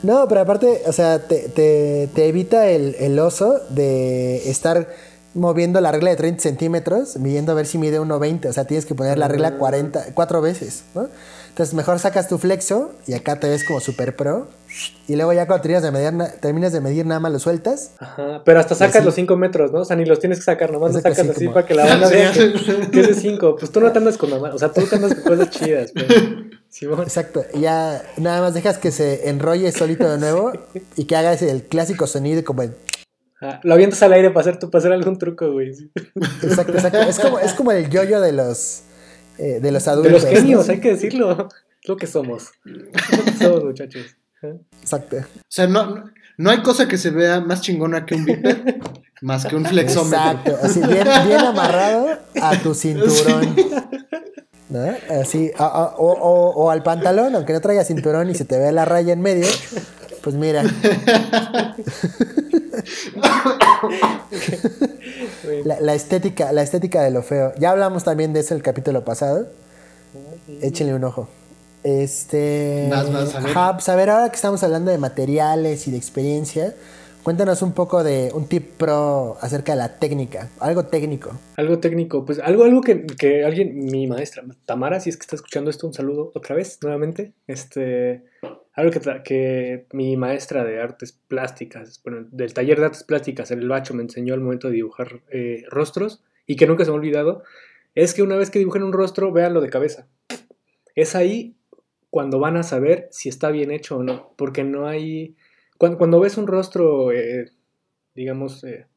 [0.03, 4.89] no, pero aparte, o sea, te, evita el, oso de estar
[5.33, 8.49] moviendo la regla de 30 centímetros, midiendo a ver si mide 1,20.
[8.49, 11.07] O sea, tienes que poner la regla 40, cuatro veces, ¿no?
[11.49, 14.49] Entonces, mejor sacas tu flexo y acá te ves como super pro.
[15.07, 17.91] Y luego ya cuando terminas de medir, na- terminas de medir nada más lo sueltas.
[17.99, 19.79] Ajá, pero hasta sacas así- los 5 metros, ¿no?
[19.81, 21.65] O sea, ni los tienes que sacar, nomás los Exacto, sacas así así como- para
[21.67, 22.53] que la banda vea Sí.
[22.65, 23.55] que, que es de 5.
[23.57, 25.91] Pues tú no te andas con mamá, o sea, tú te andas con cosas chidas,
[25.93, 26.05] pues.
[26.69, 27.03] Simón.
[27.03, 27.45] Exacto.
[27.53, 30.51] Y ya nada más dejas que se enrolle solito de nuevo
[30.97, 32.73] y que haga ese, el clásico sonido como el...
[33.41, 35.73] Ah, lo avientas al aire para hacer, para hacer algún truco, güey.
[35.73, 35.91] sí.
[36.43, 36.99] Exacto, exacto.
[37.01, 38.81] Es como, es como el yoyo de los,
[39.37, 40.11] eh, de los De adultos.
[40.13, 40.29] los ¿no?
[40.31, 41.47] genios, hay que decirlo.
[41.81, 42.51] Es lo que somos.
[42.63, 44.05] Lo que somos, muchachos.
[44.81, 45.17] Exacto.
[45.17, 46.03] O sea, no,
[46.37, 48.75] no- hay cosa que se vea más chingona que un biped,
[49.21, 50.17] más que un flexómetro.
[50.19, 53.55] Exacto, así bien, bien amarrado a tu cinturón.
[54.69, 54.83] ¿No?
[55.21, 58.83] Así, o, o- o al pantalón, aunque no traiga cinturón y se te ve la
[58.85, 59.45] raya en medio,
[60.23, 60.63] pues mira,
[65.79, 67.53] la estética, la estética de lo feo.
[67.57, 69.47] Ya hablamos también de eso el capítulo pasado.
[70.61, 71.27] Échenle un ojo.
[71.85, 72.87] Este.
[72.89, 73.51] Vas, vas, a ver.
[73.51, 76.73] ajá, pues a ver, ahora que estamos hablando de materiales y de experiencia,
[77.21, 81.39] cuéntanos un poco de un tip pro acerca de la técnica, algo técnico.
[81.57, 85.35] Algo técnico, pues algo, algo que, que alguien, mi maestra, Tamara, si es que está
[85.35, 87.33] escuchando esto, un saludo otra vez, nuevamente.
[87.45, 88.23] Este,
[88.73, 93.59] algo que, que mi maestra de artes plásticas, bueno, del taller de artes plásticas en
[93.59, 96.97] el bacho me enseñó al momento de dibujar eh, rostros y que nunca se me
[96.97, 97.43] ha olvidado,
[97.93, 100.07] es que una vez que dibujen un rostro, véanlo de cabeza.
[100.95, 101.54] Es ahí
[102.15, 105.35] cuando van a saber si está bien hecho o no, porque no hay...
[105.77, 107.51] Cuando, cuando ves un rostro, eh,
[108.15, 108.87] digamos, eh,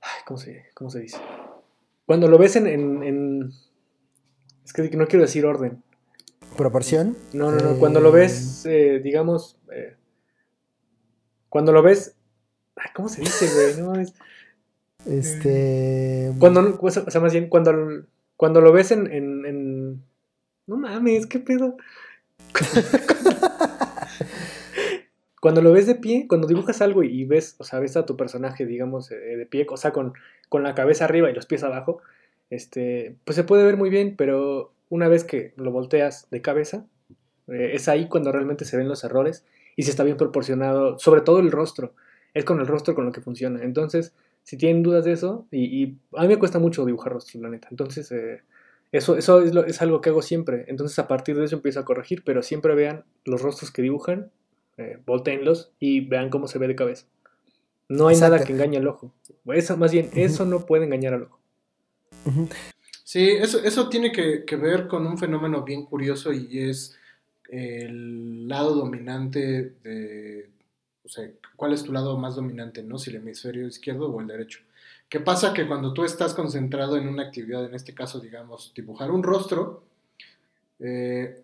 [0.00, 1.18] Ay, ¿cómo se, cómo se dice?
[2.06, 3.50] Cuando lo ves en, en- en-
[4.64, 5.82] Es que no quiero decir orden.
[6.56, 7.18] Proporción.
[7.34, 7.72] No, no, no.
[7.72, 8.62] Eh, Cuando lo ves,
[9.04, 9.58] digamos...
[11.50, 12.16] cuando lo ves...
[12.76, 13.76] Ay, ¿Cómo se dice, güey?
[13.86, 14.14] No, es-
[15.04, 16.32] Este.
[16.38, 17.74] Cuando, o sea, más bien, cuando,
[18.38, 19.37] cuando lo ves en-
[20.68, 21.78] No mames, ¿qué pedo?
[25.40, 28.18] cuando lo ves de pie, cuando dibujas algo y ves, o sea, ves a tu
[28.18, 30.12] personaje, digamos, eh, de pie, o sea, con,
[30.50, 32.02] con la cabeza arriba y los pies abajo,
[32.50, 36.84] este, pues se puede ver muy bien, pero una vez que lo volteas de cabeza,
[37.46, 41.22] eh, es ahí cuando realmente se ven los errores y si está bien proporcionado, sobre
[41.22, 41.94] todo el rostro.
[42.34, 43.62] Es con el rostro con lo que funciona.
[43.62, 44.12] Entonces,
[44.42, 47.48] si tienen dudas de eso, y, y a mí me cuesta mucho dibujar rostros, la
[47.48, 47.68] neta.
[47.70, 48.42] Entonces, eh,
[48.92, 50.64] eso, eso es, lo- es algo que hago siempre.
[50.68, 54.30] Entonces, a partir de eso empiezo a corregir, pero siempre vean los rostros que dibujan,
[54.76, 57.06] eh, volteenlos y vean cómo se ve de cabeza.
[57.88, 59.12] No hay nada que engañe al ojo.
[59.46, 61.38] Eso, más bien, eso no puede engañar al ojo.
[63.04, 66.96] Sí, eso, eso tiene que, que ver con un fenómeno bien curioso y es
[67.48, 70.50] el lado dominante de,
[71.04, 72.98] o sea, ¿cuál es tu lado más dominante, no?
[72.98, 74.60] Si el hemisferio izquierdo o el derecho.
[75.08, 75.54] ¿Qué pasa?
[75.54, 79.82] Que cuando tú estás concentrado en una actividad, en este caso, digamos, dibujar un rostro,
[80.80, 81.42] eh,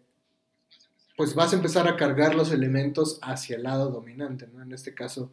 [1.17, 4.62] pues vas a empezar a cargar los elementos hacia el lado dominante, ¿no?
[4.62, 5.31] En este caso,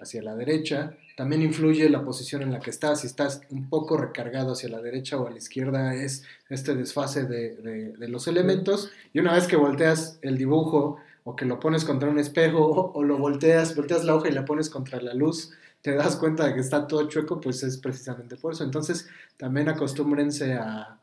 [0.00, 0.96] hacia la derecha.
[1.16, 3.00] También influye la posición en la que estás.
[3.00, 7.24] Si estás un poco recargado hacia la derecha o a la izquierda, es este desfase
[7.24, 8.90] de, los elementos.
[9.12, 12.92] Y una vez que volteas el dibujo o que lo pones contra un espejo o,
[12.92, 15.52] o lo volteas, volteas la hoja y la pones contra la luz,
[15.84, 18.64] te das cuenta de que está todo chueco, pues es precisamente por eso.
[18.64, 19.06] Entonces,
[19.36, 20.98] también acostúmbrense a,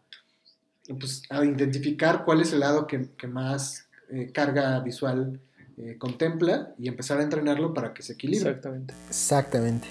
[0.99, 5.39] pues, a identificar cuál es el lado que, que más eh, carga visual
[5.77, 8.49] eh, contempla y empezar a entrenarlo para que se equilibre.
[8.49, 8.95] Exactamente.
[9.07, 9.87] Exactamente.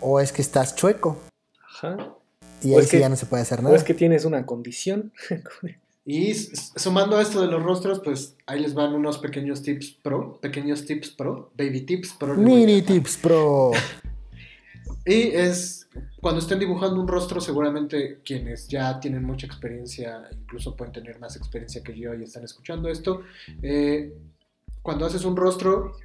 [0.00, 1.20] O es que estás chueco.
[1.68, 1.96] Ajá.
[2.60, 3.76] Y O ahí es sí que- ya no se puede hacer O nada.
[3.76, 5.12] es que tienes una condición.
[6.06, 10.38] Y sumando a esto de los rostros, pues ahí les van unos pequeños tips pro,
[10.40, 12.34] pequeños tips pro, baby tips pro.
[12.36, 13.72] Mini tips pro.
[15.06, 15.86] Y es,
[16.22, 21.36] cuando estén dibujando un rostro, seguramente quienes ya tienen mucha experiencia, incluso pueden tener más
[21.36, 23.20] experiencia que yo y están escuchando esto,
[23.62, 24.14] eh,
[24.80, 25.96] cuando haces un rostro,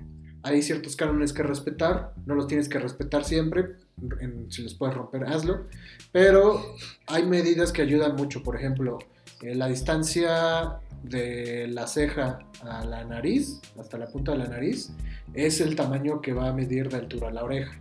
[0.43, 3.75] hay ciertos cánones que respetar, no los tienes que respetar siempre,
[4.19, 5.65] en- si los puedes romper, hazlo,
[6.11, 6.61] pero
[7.07, 8.99] hay medidas que ayudan mucho, por ejemplo,
[9.41, 14.91] eh, la distancia de la ceja a la nariz, hasta la punta de la nariz,
[15.33, 17.79] es el tamaño que va a medir de altura a la oreja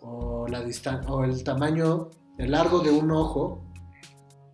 [0.00, 3.62] o, la distan o el tamaño, el largo de un ojo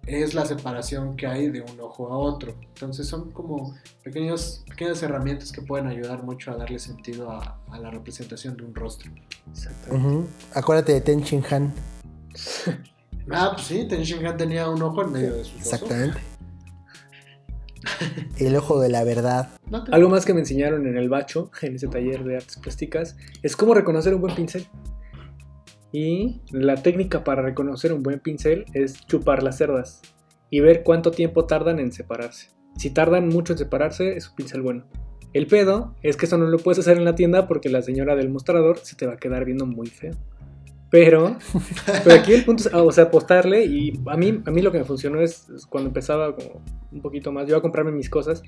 [0.07, 2.57] es la separación que hay de un ojo a otro.
[2.61, 7.78] Entonces son como pequeños, pequeñas herramientas que pueden ayudar mucho a darle sentido a, a
[7.78, 9.12] la representación de un rostro.
[9.50, 10.28] Exactamente.
[10.55, 11.72] Acuérdate de Ten Shin Han.
[13.30, 15.92] Ah, pues sí, Ten Shin Han tenía un ojo en medio de sus dos ojos.
[18.39, 19.51] El ojo de la verdad.
[19.70, 22.57] No te- Algo más que me enseñaron en el bacho, en ese taller de artes
[22.57, 24.66] plásticas, es cómo reconocer un buen pincel.
[25.93, 30.01] Y la técnica para reconocer un buen pincel es chupar las cerdas
[30.51, 32.49] y ver cuánto tiempo tardan en separarse.
[32.76, 34.87] Si tardan mucho en separarse, es un pincel bueno.
[35.35, 38.16] El pedo es que eso no lo puedes hacer en la tienda porque la señora
[38.16, 40.14] del mostrador se te va a quedar viendo muy feo.
[40.93, 41.38] Pero,
[42.05, 44.78] pero aquí el punto es, o sea, apostarle y a mí, a mí lo que
[44.78, 46.62] me funcionó es, es cuando empezaba como
[46.93, 48.43] un poquito más, yo a comprarme mis cosas,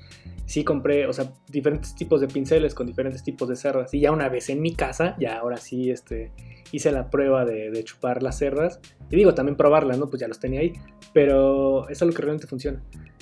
[0.45, 4.11] sí compré, o sea, diferentes tipos de pinceles con diferentes tipos de cerdas y ya
[4.11, 6.31] una vez en mi casa, ya ahora sí, este,
[6.71, 8.79] hice la prueba de, de chupar las cerdas
[9.09, 10.07] y digo, también probarlas, ¿no?
[10.07, 10.73] Pues ya los tenía ahí,
[11.13, 12.79] pero es algo que realmente funciona.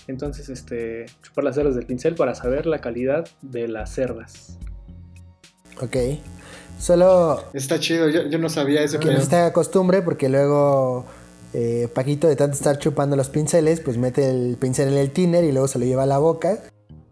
[0.08, 4.60] Entonces, este, chupar las cerdas del pincel para saber la calidad de las cerdas.
[5.82, 5.96] Ok.
[6.80, 9.00] Solo Está chido, yo, yo no sabía eso.
[9.00, 11.06] que no te haga costumbre porque luego
[11.54, 15.44] eh, Paquito de tanto estar chupando los pinceles, pues mete el pincel en el tiner
[15.44, 16.60] y luego se lo lleva a la boca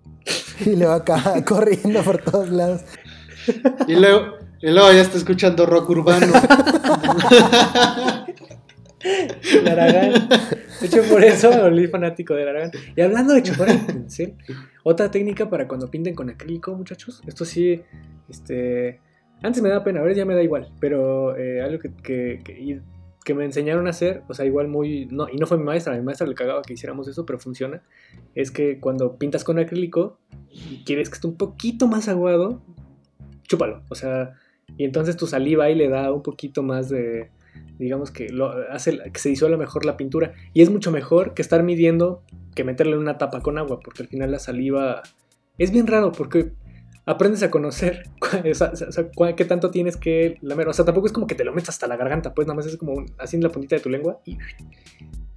[0.65, 2.81] y luego acaba corriendo por todos lados.
[3.87, 6.27] Y luego, y luego ya está escuchando rock urbano.
[9.63, 10.29] Laragán.
[10.79, 12.71] De hecho, por eso me volví fanático de Laragán.
[12.95, 14.35] Y hablando de chupar el pincel,
[14.83, 17.21] otra técnica para cuando pinten con acrílico, muchachos.
[17.25, 17.81] Esto sí,
[18.29, 18.99] este.
[19.41, 20.71] Antes me daba pena, ahora ya me da igual.
[20.79, 25.07] Pero eh, algo que, que, me enseñaron a hacer, o sea, igual muy.
[25.07, 27.39] No, y no fue mi maestra, a mi maestra le cagaba que hiciéramos eso, pero
[27.39, 27.81] funciona.
[28.35, 30.19] Es que cuando pintas con acrílico
[30.49, 32.61] y quieres que esté un poquito más aguado,
[33.43, 33.83] chúpalo.
[33.89, 34.33] O sea,
[34.77, 37.29] y entonces tu saliva ahí le da un poquito más de
[37.77, 41.41] digamos que lo hace que se disuelva mejor la pintura y es mucho mejor que
[41.41, 42.23] estar midiendo
[42.55, 45.01] que meterle una tapa con agua porque al final la saliva
[45.57, 46.51] es bien raro porque
[47.05, 48.03] aprendes a conocer
[48.51, 50.67] o sea, o sea, qué tanto tienes que lamer.
[50.67, 52.65] O sea tampoco es como que te lo metas hasta la garganta pues nada más
[52.67, 54.37] es como un- así en la puntita de tu lengua y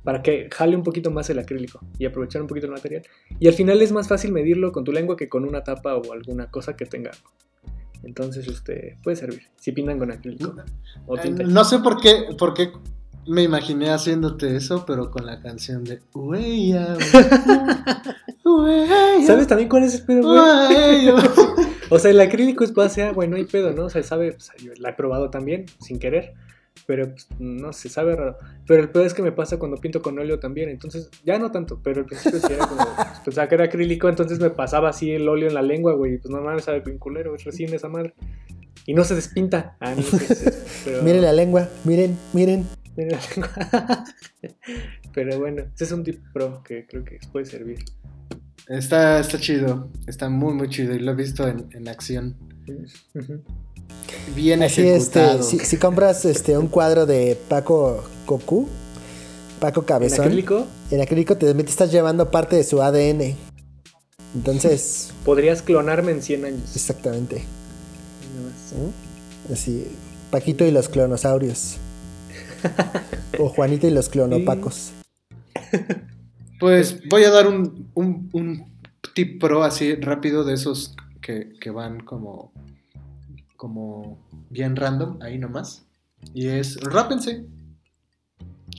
[0.02, 3.02] para que jale un poquito más el acrílico y aprovechar un poquito el material.
[3.40, 6.12] Y al final es más fácil medirlo con tu lengua que con una tapa o
[6.12, 7.10] alguna cosa que tenga.
[8.02, 10.54] Entonces este puede servir si pintan con acrílico
[11.06, 11.44] o Eh, tinta.
[11.44, 12.70] No sé por qué, por qué
[13.26, 16.96] me imaginé haciéndote eso, pero con la canción de Ueya,
[19.26, 21.08] ¿Sabes también cuál es el pedo, güey?
[21.90, 23.84] O sea, el acrílico es base agua y no hay pedo, ¿no?
[23.84, 26.32] O sea, sabe, pues, yo la he probado también, sin querer,
[26.86, 28.38] pero pues, no sé, sabe raro.
[28.66, 31.50] Pero el pedo es que me pasa cuando pinto con óleo también, entonces, ya no
[31.50, 34.88] tanto, pero al principio sí era como, pues, pensaba que era acrílico, entonces me pasaba
[34.88, 37.72] así el óleo en la lengua, güey, pues no mames, sabe bien culero, es recién
[37.74, 38.14] esa madre.
[38.86, 39.76] Y no se despinta.
[39.80, 40.52] Ah, no sé,
[40.84, 41.02] pero...
[41.02, 42.66] Miren la lengua, miren, miren.
[42.96, 44.04] Miren la lengua.
[45.14, 47.84] pero bueno, ese es un tip pro que creo que puede servir.
[48.68, 52.36] Está, está chido, está muy, muy chido y lo he visto en, en acción.
[54.34, 55.40] Bien Así ejecutado.
[55.40, 58.68] este, si, si compras este un cuadro de Paco Cocu,
[59.60, 60.66] Paco ¿En Cabezón, acrílico?
[60.90, 63.34] en acrílico te estás llevando parte de su ADN.
[64.34, 66.74] Entonces, Podrías clonarme en 100 años.
[66.74, 67.36] exactamente.
[67.36, 67.44] ¿eh?
[69.52, 69.86] Así,
[70.30, 71.76] Paquito y los clonosaurios.
[73.38, 74.92] o Juanito y los clonopacos.
[76.60, 78.64] Pues voy a dar un, un, un
[79.14, 82.52] tip pro así rápido de esos que, que van como,
[83.56, 84.18] como
[84.50, 85.84] bien random, ahí nomás.
[86.32, 87.44] Y es, rápense.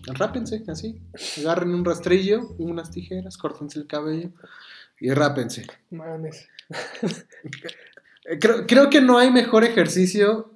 [0.07, 1.01] Rápense, así.
[1.39, 4.31] Agarren un rastrillo, unas tijeras, córtense el cabello
[4.99, 5.65] y rápense.
[5.91, 6.47] Mames.
[8.41, 10.54] Creo, creo que no hay mejor ejercicio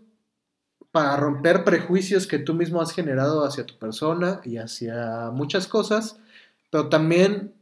[0.91, 6.19] para romper prejuicios que tú mismo has generado hacia tu persona y hacia muchas cosas,
[6.69, 7.53] pero también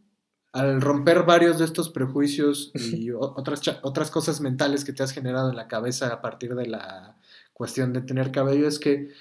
[0.53, 5.49] al romper varios de estos prejuicios y otras, otras cosas mentales que te has generado
[5.49, 7.17] en la cabeza a partir de la
[7.53, 9.11] cuestión de tener cabello, es que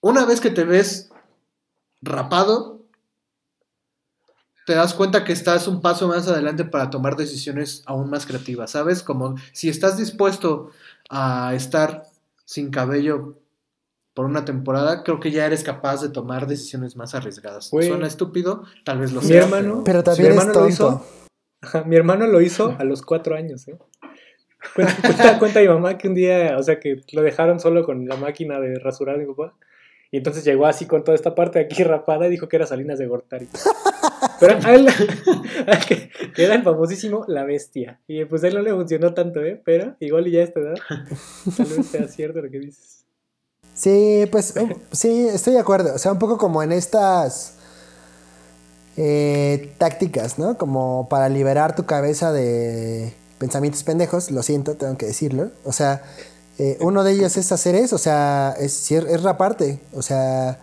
[0.00, 1.10] una vez que te ves
[2.00, 2.86] rapado,
[4.64, 8.70] te das cuenta que estás un paso más adelante para tomar decisiones aún más creativas,
[8.70, 9.02] ¿sabes?
[9.02, 10.70] Como si estás dispuesto
[11.10, 12.04] a estar
[12.44, 13.39] sin cabello
[14.20, 17.68] por una temporada, creo que ya eres capaz de tomar decisiones más arriesgadas.
[17.68, 19.44] Suena estúpido, tal vez lo Mi sea.
[19.44, 20.68] hermano- Pero Mi también es hermano lo tonto.
[20.68, 21.06] hizo.
[21.62, 23.78] Ajá, Mi hermano lo hizo a los cuatro años, ¿eh?
[24.74, 28.06] Cuenta, cuenta, cuenta mi mamá que un día, o sea, que lo dejaron solo con
[28.06, 29.54] la máquina de rasurar de mi papá.
[30.10, 32.66] Y entonces llegó así con toda esta parte de aquí rapada y dijo que era
[32.66, 33.48] Salinas de Gortari.
[34.38, 34.86] Pero a él,
[35.66, 38.00] a él que, que era el famosísimo La Bestia.
[38.06, 39.58] Y pues a él no le funcionó tanto, ¿eh?
[39.64, 40.74] Pero igual y ya a esta edad,
[41.56, 42.99] tal vez sea cierto lo que dices.
[43.80, 45.94] Sí, pues um, sí, estoy de acuerdo.
[45.94, 47.52] O sea, un poco como en estas
[48.98, 50.58] eh, tácticas, ¿no?
[50.58, 55.50] Como para liberar tu cabeza de pensamientos pendejos, lo siento, tengo que decirlo.
[55.64, 56.02] O sea,
[56.58, 59.80] eh, uno de ellos es hacer eso, o sea, es, es raparte.
[59.94, 60.58] O sea,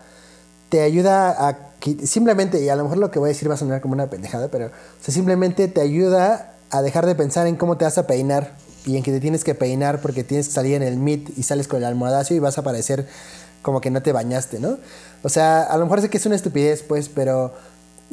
[0.70, 1.58] te ayuda a...
[2.04, 4.12] Simplemente, y a lo mejor lo que voy a decir va a sonar como una
[4.12, 7.98] pendejada, pero o sea, simplemente te ayuda a dejar de pensar en cómo te vas
[7.98, 8.54] a peinar
[8.88, 11.44] y en que te tienes que peinar porque tienes que salir en el meet y
[11.44, 13.06] sales con el almohadazo y vas a parecer
[13.62, 14.78] como que no te bañaste, ¿no?
[15.24, 17.54] O sea, a lo mejor sé que es una estupidez, pues, pero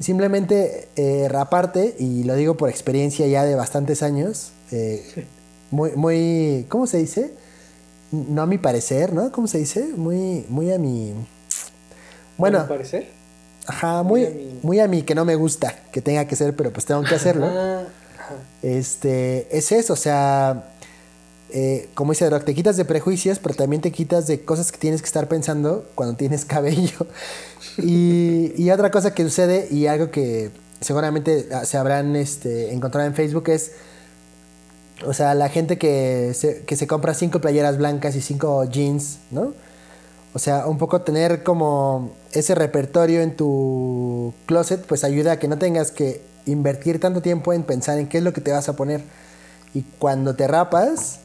[0.01, 5.27] simplemente eh, raparte, y lo digo por experiencia ya de bastantes años, eh,
[5.70, 7.33] muy, muy, ¿cómo se dice?
[8.11, 9.31] No a mi parecer, ¿no?
[9.33, 9.89] ¿Cómo se dice?
[9.97, 11.14] Muy, muy a mi...
[12.37, 13.09] Bueno, ¿A mi parecer?
[13.66, 16.35] ajá, muy, muy a mi- muy a mí que no me gusta que tenga que
[16.37, 17.47] ser, pero pues tengo que hacerlo.
[17.47, 17.87] Ajá.
[18.62, 20.70] Este, es eso, o sea,
[21.51, 24.79] eh, como dice Doc, te quitas de prejuicios, pero también te quitas de cosas que
[24.79, 27.07] tienes que estar pensando cuando tienes cabello.
[27.79, 30.51] Y, y otra cosa que sucede, y algo que
[30.81, 33.72] seguramente ah, se habrán este, encontrado en Facebook, es,
[35.07, 39.18] o sea, la gente que se, que se compra cinco playeras blancas y cinco jeans,
[39.31, 39.55] ¿no?
[40.33, 45.47] O sea, un poco tener como ese repertorio en tu closet, pues ayuda a que
[45.47, 48.68] no tengas que invertir tanto tiempo en pensar en qué es lo que te vas
[48.68, 49.03] a poner.
[49.72, 51.20] Y cuando te rapas,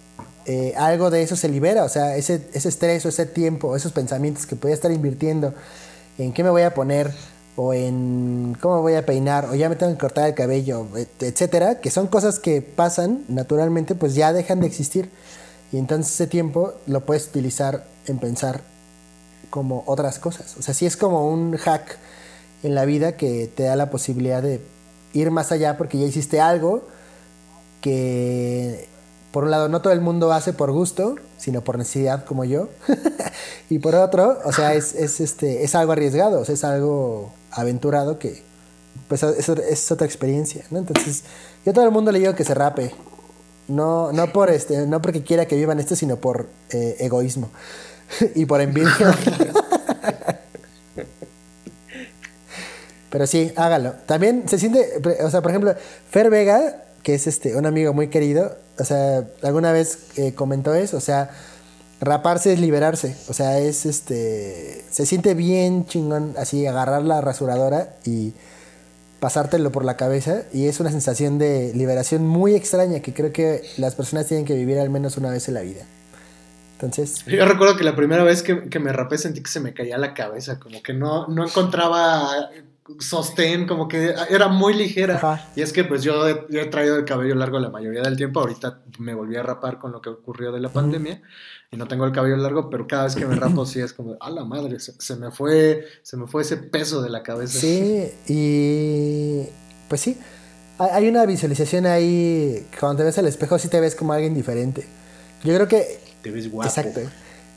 [0.45, 1.83] eh, algo de eso se libera.
[1.83, 5.53] O sea, ese, ese estrés o ese tiempo, esos pensamientos que podía estar invirtiendo
[6.17, 7.13] en qué me voy a poner
[7.55, 11.21] o en cómo voy a peinar o ya me tengo que cortar el cabello, et-
[11.21, 15.09] etcétera, que son cosas que pasan naturalmente, pues ya dejan de existir.
[15.71, 18.61] Y entonces ese tiempo lo puedes utilizar en pensar
[19.49, 20.55] como otras cosas.
[20.57, 21.97] O sea, sí es como un hack
[22.63, 24.61] en la vida que te da la posibilidad de
[25.13, 26.83] ir más allá porque ya hiciste algo
[27.81, 28.87] que,
[29.31, 32.69] por un lado, no todo el mundo hace por gusto, sino por necesidad como yo.
[33.69, 37.31] y por otro, o sea, es, es, este, es algo arriesgado, o sea, es algo
[37.51, 38.43] aventurado que,
[39.07, 40.63] pues, es, es otra experiencia.
[40.71, 41.23] Entonces,
[41.65, 42.93] yo a todo el mundo le digo que se rape.
[43.67, 47.49] No, no, por este, no porque quiera que vivan esto, sino por eh, egoísmo
[48.35, 48.89] y por envidia.
[53.09, 53.93] Pero sí, hágalo.
[54.05, 54.85] También se siente,
[55.23, 55.73] o sea, por ejemplo,
[56.09, 60.73] Fer Vega, que es este un amigo muy querido, o sea, alguna vez eh, comentó
[60.73, 61.31] eso, o sea,
[62.01, 67.95] raparse es liberarse, o sea, es este, se siente bien chingón así agarrar la rasuradora
[68.05, 68.33] y
[69.19, 73.63] pasártelo por la cabeza y es una sensación de liberación muy extraña que creo que
[73.77, 75.81] las personas tienen que vivir al menos una vez en la vida.
[76.73, 79.73] Entonces, Yo recuerdo que la primera vez que, que me rapé sentí que se me
[79.73, 82.49] caía la cabeza, como que no, no encontraba
[82.99, 85.15] sostén, como que era muy ligera.
[85.15, 85.47] Ajá.
[85.55, 88.17] Y es que pues yo he, yo he traído el cabello largo la mayoría del
[88.17, 91.21] tiempo, ahorita me volví a rapar con lo que ocurrió de la pandemia
[91.71, 94.17] y no tengo el cabello largo, pero cada vez que me rapo sí es como,
[94.19, 97.59] a la madre, se, se me fue, se me fue ese peso de la cabeza.
[97.59, 99.43] Sí, y
[99.87, 100.17] pues sí,
[100.79, 104.87] hay, una visualización ahí, cuando te ves al espejo sí te ves como alguien diferente.
[105.43, 105.99] Yo creo que...
[106.21, 106.69] Te ves guapo.
[106.69, 107.01] Exacto.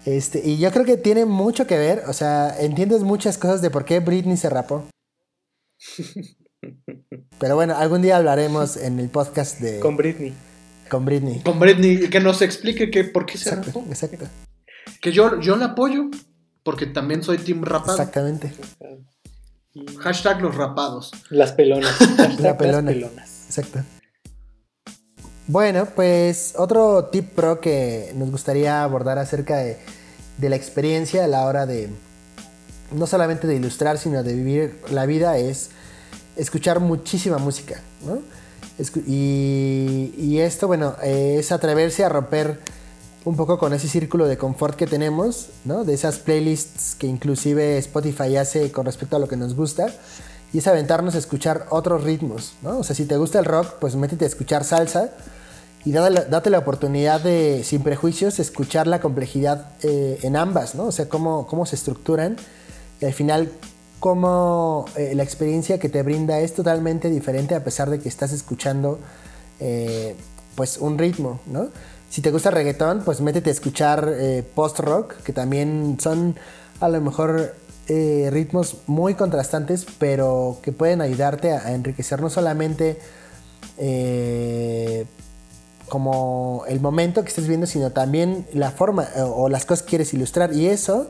[0.05, 3.71] Este, y yo creo que tiene mucho que ver, o sea, entiendes muchas cosas de
[3.71, 4.85] por qué Britney se rapó.
[7.39, 10.33] Pero bueno, algún día hablaremos en el podcast de Con Britney.
[10.89, 11.41] con Britney.
[11.43, 13.85] Con Britney, que nos explique que por qué se rapó.
[13.89, 14.27] exacto,
[15.01, 16.05] Que yo, yo la apoyo,
[16.63, 17.93] porque también soy team rapado.
[17.93, 18.53] exactamente,
[20.01, 21.13] Hashtag los rapados.
[21.31, 21.91] Las pelonas.
[21.97, 22.91] Hashtag La pelona.
[22.91, 23.45] Las pelonas.
[23.47, 23.81] exacto.
[25.47, 29.79] Bueno, pues otro tip pro que nos gustaría abordar acerca de,
[30.39, 31.89] de la experiencia a la hora de
[32.95, 35.71] no solamente de ilustrar, sino de vivir la vida es
[36.37, 38.21] escuchar muchísima música, ¿no?
[39.07, 42.59] Y, esto, bueno, es atreverse a romper
[43.25, 45.85] un poco con ese círculo de confort que tenemos, ¿no?
[45.85, 49.87] De esas playlists que inclusive Spotify hace con respecto a lo que nos gusta.
[50.53, 52.79] Y es aventarnos a escuchar otros ritmos, ¿no?
[52.79, 55.11] O sea, si te gusta el rock, pues métete a escuchar salsa
[55.85, 60.75] y date la, date la oportunidad de, sin prejuicios, escuchar la complejidad eh, en ambas,
[60.75, 60.85] ¿no?
[60.85, 62.37] O sea, cómo, cómo se estructuran
[63.07, 63.51] al final
[64.03, 68.33] cómo eh, la experiencia que te brinda es totalmente diferente a pesar de que estás
[68.33, 68.99] escuchando
[69.61, 70.17] eh,
[70.57, 71.69] pues un ritmo, ¿no?
[72.11, 76.35] Si te gusta reggaetón, pues métete a escuchar eh, post-rock, que también son
[76.81, 77.55] a lo mejor
[77.87, 82.99] ritmos muy contrastantes, pero que pueden ayudarte a, enriquecer no solamente
[85.89, 89.91] como el momento que estés viendo, sino también la forma o, o las cosas que
[89.91, 90.55] quieres ilustrar.
[90.55, 91.09] Y eso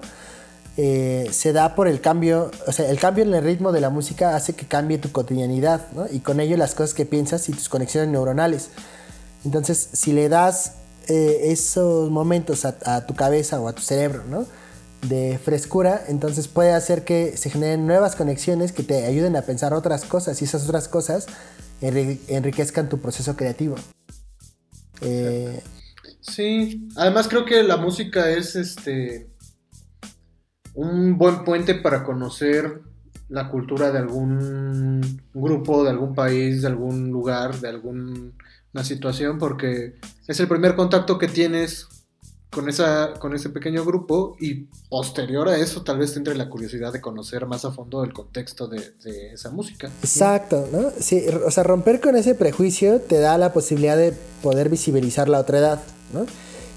[0.76, 3.90] eh, se da por el cambio, o sea, el cambio en el ritmo de la
[3.90, 6.06] música hace que cambie tu cotidianidad, ¿no?
[6.10, 8.70] Y con ello las cosas que piensas y tus conexiones neuronales.
[9.44, 10.72] Entonces, si le das
[11.08, 14.46] eh, esos momentos a, tu cabeza o a tu cerebro, ¿no?
[15.08, 19.74] De frescura, entonces puede hacer que se generen nuevas conexiones que te ayuden a pensar
[19.74, 21.26] otras cosas y esas otras cosas
[21.80, 23.74] enri- enriquezcan tu proceso creativo.
[25.00, 25.60] Eh,
[26.20, 29.31] Sí, además creo que la música es este
[30.74, 32.80] un buen puente para conocer
[33.28, 39.94] la cultura de algún grupo, de algún país, de algún lugar, de alguna situación, porque
[40.26, 41.88] es el primer contacto que tienes
[42.50, 46.92] con, esa, con ese pequeño grupo y posterior a eso tal vez tendré la curiosidad
[46.92, 49.88] de conocer más a fondo el contexto de, de esa música.
[50.02, 50.90] Exacto, ¿no?
[50.98, 54.12] Sí, o sea, romper con ese prejuicio te da la posibilidad de
[54.42, 56.26] poder visibilizar la otra edad, ¿no?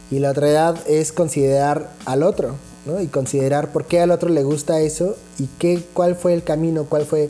[0.10, 3.01] Y la otra edad es considerar al otro, ¿no?
[3.01, 6.86] Y considerar por qué al otro le gusta eso y qué, cuál fue el camino,
[6.86, 7.29] cuál fue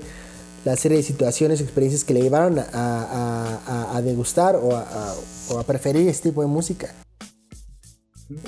[0.66, 5.64] la serie de situaciones, experiencias que le llevaron a, a, a, degustar o, o a,
[5.64, 6.94] preferir este tipo de música.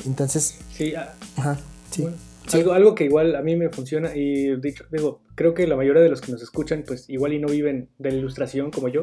[0.05, 0.57] Entonces.
[0.73, 1.59] Sí, ah, ajá,
[1.91, 2.07] sí.
[2.53, 6.01] Algo, algo, que igual a mí me funciona y dicho, digo, creo que la mayoría
[6.01, 9.01] de los que nos escuchan, pues igual y no viven de la ilustración como yo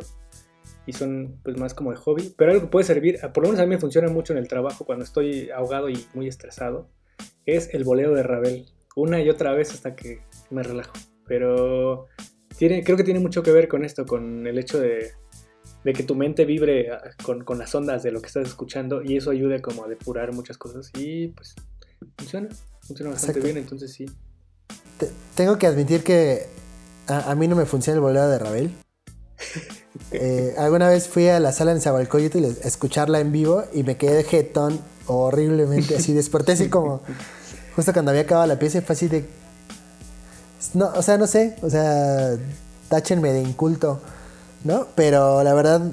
[0.86, 3.60] y son pues más como de hobby, pero algo que puede servir, por lo menos
[3.60, 6.88] a mí me funciona mucho en el trabajo cuando estoy ahogado y muy estresado,
[7.46, 8.66] es el boleo de Ravel,
[8.96, 10.20] una y otra vez hasta que
[10.50, 10.92] me relajo.
[11.26, 12.06] Pero
[12.56, 15.12] tiene, creo que tiene mucho que ver con esto, con el hecho de,
[15.84, 19.02] de que tu mente vibre ah, con, con, las ondas de lo que estás escuchando
[19.02, 21.54] y eso ayude como a depurar muchas cosas y pues
[22.16, 22.48] funciona,
[22.80, 24.06] funciona bastante bien, entonces sí.
[25.34, 26.46] tengo que admitir que
[27.06, 28.70] a, a, mí no me funciona el boleo de Ravel.
[30.10, 33.96] Eh, alguna vez fui a la sala en Zabalcoyotl a escucharla en vivo y me
[33.96, 37.02] quedé de jetón horriblemente así, desperté así como
[37.74, 39.24] justo cuando había acabado la pieza y fue así de...
[40.74, 42.36] No, o sea, no sé, o sea,
[42.88, 44.00] táchenme de inculto,
[44.64, 44.86] ¿no?
[44.94, 45.92] Pero la verdad,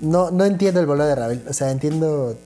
[0.00, 2.36] no, no entiendo el bolero de Ravel, o sea, entiendo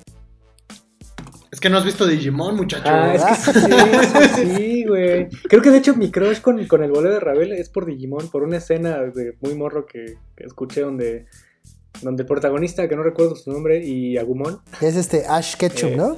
[1.55, 2.83] es que no has visto Digimon, muchacho.
[2.87, 5.29] Ah, es que sí, sí, güey.
[5.49, 8.29] Creo que de hecho mi crush con, con el bolero de Ravel es por Digimon,
[8.29, 11.27] por una escena de muy morro que, escuché donde,
[12.03, 14.61] donde el protagonista, que no recuerdo su nombre, y Agumon.
[14.81, 16.17] Es este Ash Ketchum, eh, ¿no?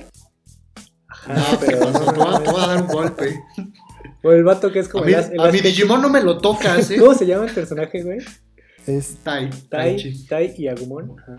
[1.09, 3.41] Ajá, no, pero no, no, no, te voy a dar un golpe.
[4.23, 5.05] O el vato que es como.
[5.05, 6.97] A mí, a mi Digimon no me lo tocas, ¿eh?
[6.99, 8.19] ¿Cómo se llama el personaje, güey?
[8.87, 9.51] Es Tai.
[9.69, 11.17] Tai, tai y Agumon.
[11.21, 11.37] Ajá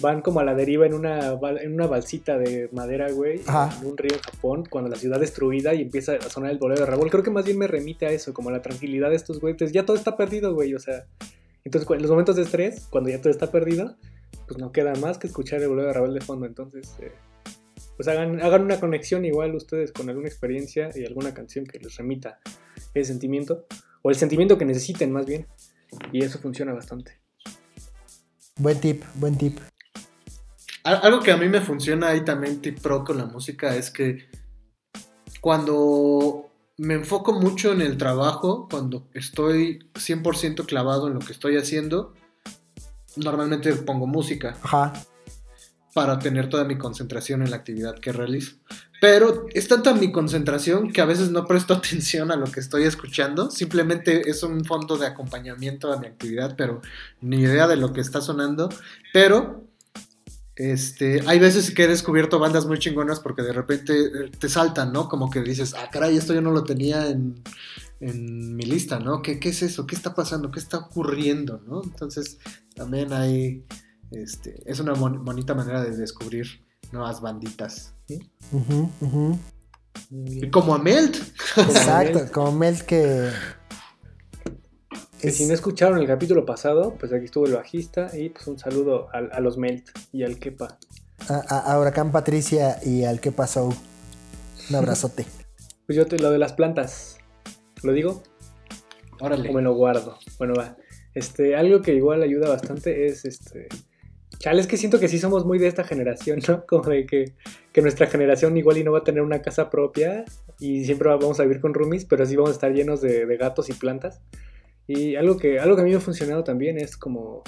[0.00, 3.96] van como a la deriva en una, en una balsita de madera, güey, en un
[3.96, 7.10] río en Japón, cuando la ciudad destruida y empieza a sonar el bolero de Raúl.
[7.10, 9.72] Creo que más bien me remite a eso, como a la tranquilidad de estos güeyes.
[9.72, 11.04] Ya todo está perdido, güey, o sea.
[11.64, 13.96] Entonces, en los momentos de estrés, cuando ya todo está perdido,
[14.46, 16.46] pues no queda más que escuchar el bolero de Raúl de fondo.
[16.46, 17.12] Entonces, eh,
[17.96, 21.96] pues hagan, hagan una conexión igual ustedes con alguna experiencia y alguna canción que les
[21.96, 22.40] remita
[22.94, 23.66] ese sentimiento,
[24.02, 25.46] o el sentimiento que necesiten más bien.
[26.12, 27.20] Y eso funciona bastante.
[28.56, 29.58] Buen tip, buen tip.
[30.82, 34.28] Algo que a mí me funciona ahí también, tip pro con la música, es que
[35.40, 36.49] cuando
[36.80, 42.14] me enfoco mucho en el trabajo, cuando estoy 100% clavado en lo que estoy haciendo,
[43.16, 44.56] normalmente pongo música.
[44.62, 44.94] Ajá.
[45.92, 48.56] Para tener toda mi concentración en la actividad que realizo.
[48.98, 52.84] Pero es tanta mi concentración que a veces no presto atención a lo que estoy
[52.84, 53.50] escuchando.
[53.50, 56.80] Simplemente es un fondo de acompañamiento a mi actividad, pero
[57.20, 58.70] ni idea de lo que está sonando.
[59.12, 59.69] Pero
[60.60, 64.92] este, hay veces que he descubierto bandas muy chingonas porque de repente eh, te saltan,
[64.92, 65.08] ¿no?
[65.08, 67.42] Como que dices, ah, caray, esto yo no lo tenía en,
[68.00, 69.22] mi lista, ¿no?
[69.22, 69.86] ¿Qué, es eso?
[69.86, 70.50] ¿Qué está pasando?
[70.50, 71.62] ¿Qué está ocurriendo?
[71.66, 71.82] ¿no?
[71.82, 72.38] Entonces,
[72.74, 73.64] también hay,
[74.10, 77.94] este, es una bonita manera de descubrir nuevas banditas.
[80.10, 81.16] Y como a Melt.
[81.56, 83.30] Exacto, como Melt que
[85.20, 88.58] que si no escucharon el capítulo pasado, pues aquí estuvo el bajista y pues un
[88.58, 90.78] saludo a, los Melt y al Kepa.
[91.28, 93.74] A, Huracán Patricia y al Kepa Soul.
[94.70, 95.26] Un abrazote.
[95.86, 97.18] pues yo te lo de las plantas.
[97.82, 98.22] ¿Lo digo?
[99.20, 99.50] Órale.
[99.50, 100.18] O me lo guardo.
[100.38, 100.76] Bueno, va.
[101.14, 103.68] Este, algo que igual ayuda bastante es este.
[104.38, 106.64] Chale, es que siento que sí somos muy de esta generación, ¿no?
[106.66, 107.34] Como de que,
[107.82, 110.24] nuestra generación igual y no va a tener una casa propia
[110.58, 113.36] y siempre vamos a vivir con roomies, pero sí vamos a estar llenos de, de
[113.36, 114.22] gatos y plantas.
[114.92, 117.44] Y algo que, algo que a mí me ha funcionado también es como,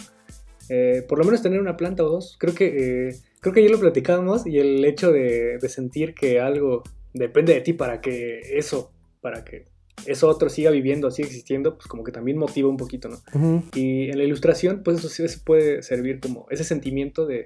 [0.69, 2.37] eh, por lo menos tener una planta o dos.
[2.39, 6.85] Creo que, eh, creo que ayer lo platicábamos y el hecho de, sentir que algo
[7.13, 9.67] depende de ti para que eso, para que
[10.07, 13.65] eso otro siga viviendo, siga existiendo, pues como que también motiva un poquito, ¿no?
[13.75, 17.45] Y en la ilustración, pues eso sí puede servir como ese sentimiento de,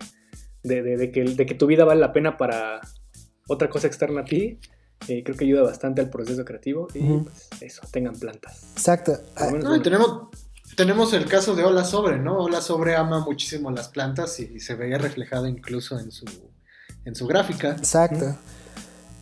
[0.63, 2.83] de, que, de que tu vida vale la pena para
[3.49, 4.59] otra cosa externa a ti
[5.09, 8.65] eh, creo que ayuda bastante al proceso creativo y pues eso, tengan plantas.
[8.73, 9.17] Exacto.
[9.37, 10.29] Ah, tenemos,
[10.77, 12.39] tenemos el caso de Hola Sobre, ¿no?
[12.39, 16.25] Hola Sobre ama muchísimo las plantas y, se veía reflejado incluso en su,
[17.05, 17.73] en su gráfica.
[17.73, 18.37] Exacto.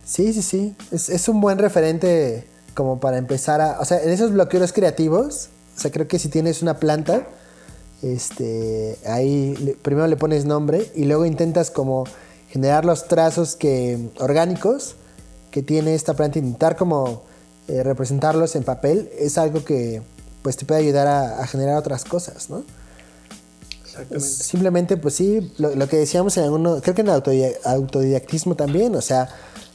[0.03, 0.75] Sí, sí, sí.
[0.91, 3.79] Es, un buen referente como para empezar a...
[3.79, 7.27] O sea, en esos bloqueos creativos, o sea, creo que si tienes una planta,
[8.01, 12.05] este, ahí primero le pones nombre y luego intentas como
[12.49, 14.95] generar los trazos que orgánicos
[15.55, 17.23] que tiene esta planta, intentar como
[17.69, 20.01] eh, representarlos en papel, es algo que
[20.41, 22.65] pues te puede ayudar a, generar otras cosas, ¿no?
[23.85, 24.19] Exactamente.
[24.19, 28.55] Simplemente, pues sí, lo, lo que decíamos en alguno, creo que en el autodi- autodidactismo
[28.55, 29.29] también, o sea,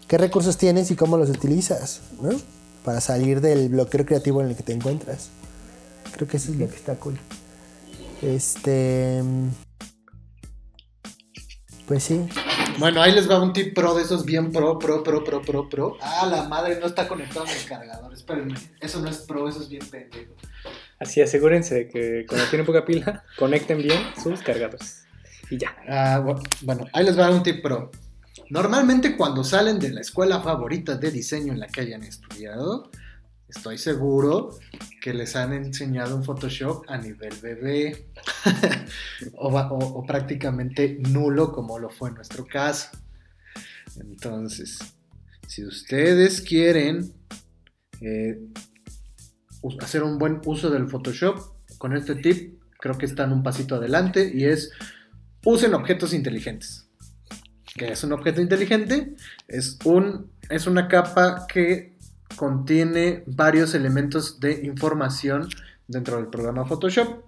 [0.07, 2.29] qué recursos tienes y cómo los utilizas, ¿no?
[2.85, 5.31] Para salir del bloqueo creativo en el que te encuentras.
[6.13, 7.19] Creo que eso es lo que está cool.
[8.21, 9.23] Este.
[11.89, 12.29] Pues sí.
[12.81, 15.69] Bueno, ahí les va un tip pro de esos bien pro, pro, pro, pro, pro,
[15.69, 15.97] pro.
[16.01, 18.13] Ah, la madre no está conectado en el cargador.
[18.13, 18.55] Espérenme.
[18.81, 20.33] Eso no es pro, eso es bien pendejo.
[20.99, 25.05] Así asegúrense de que cuando tienen poca pila, conecten bien sus cargadores.
[25.51, 25.77] Y ya.
[25.89, 27.91] Ah, bu- bueno, ahí les va un tip pro.
[28.49, 32.91] Normalmente cuando salen de la escuela favorita de diseño en la que hayan estudiado,
[33.55, 34.59] estoy seguro
[35.01, 38.07] que les han enseñado un Photoshop a nivel bebé
[39.35, 42.91] o, prácticamente nulo como lo fue en nuestro caso.
[44.01, 44.79] Entonces,
[45.47, 47.13] si ustedes quieren
[48.01, 48.39] eh,
[49.81, 51.39] hacer un buen uso del Photoshop,
[51.79, 54.73] con este tip creo que están un pasito adelante y es
[55.45, 56.87] usen objetos inteligentes.
[57.75, 59.15] ¿Qué es un objeto inteligente?
[59.47, 61.90] Es, un, es una capa que
[62.37, 65.49] contiene varios elementos de información
[65.89, 67.25] dentro del programa Photoshop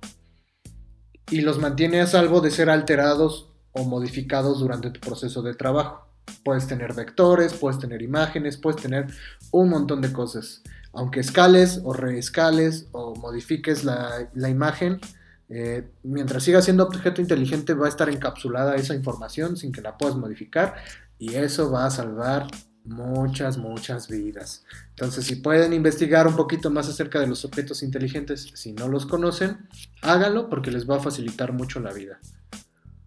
[1.30, 6.07] y los mantiene a salvo de ser alterados o modificados durante tu proceso de trabajo.
[6.44, 9.07] Puedes tener vectores, puedes tener imágenes, puedes tener
[9.50, 10.62] un montón de cosas.
[10.92, 15.00] Aunque escales o reescales o modifiques la, imagen,
[15.48, 19.96] eh, mientras siga siendo objeto inteligente va a estar encapsulada esa información sin que la
[19.96, 20.76] puedas modificar
[21.18, 22.46] y eso va a salvar
[22.85, 24.64] muchas, muchas vidas.
[24.91, 29.07] Entonces, si pueden investigar un poquito más acerca de los objetos inteligentes, si no los
[29.07, 29.68] conocen,
[30.03, 32.20] háganlo porque les va a facilitar mucho la vida.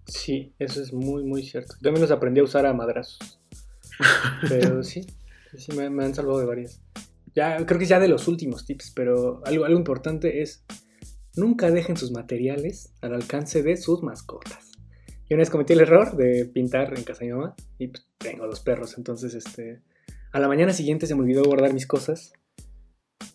[0.08, 1.76] Sí, eso es muy, muy cierto.
[1.76, 3.40] Yo también los aprendí a usar a madrazos.
[4.48, 5.06] Pero sí,
[5.58, 6.82] sí me, me han salvado de varias.
[7.36, 10.64] Ya, creo que ya de los últimos tips, pero algo, algo importante es
[11.36, 14.75] nunca dejen sus materiales al alcance de sus mascotas.
[15.28, 18.08] Yo una vez cometí el error de pintar en casa de mi mamá y pues,
[18.20, 19.82] tengo dos perros, entonces este,
[20.32, 22.32] a la mañana siguiente se me olvidó guardar mis cosas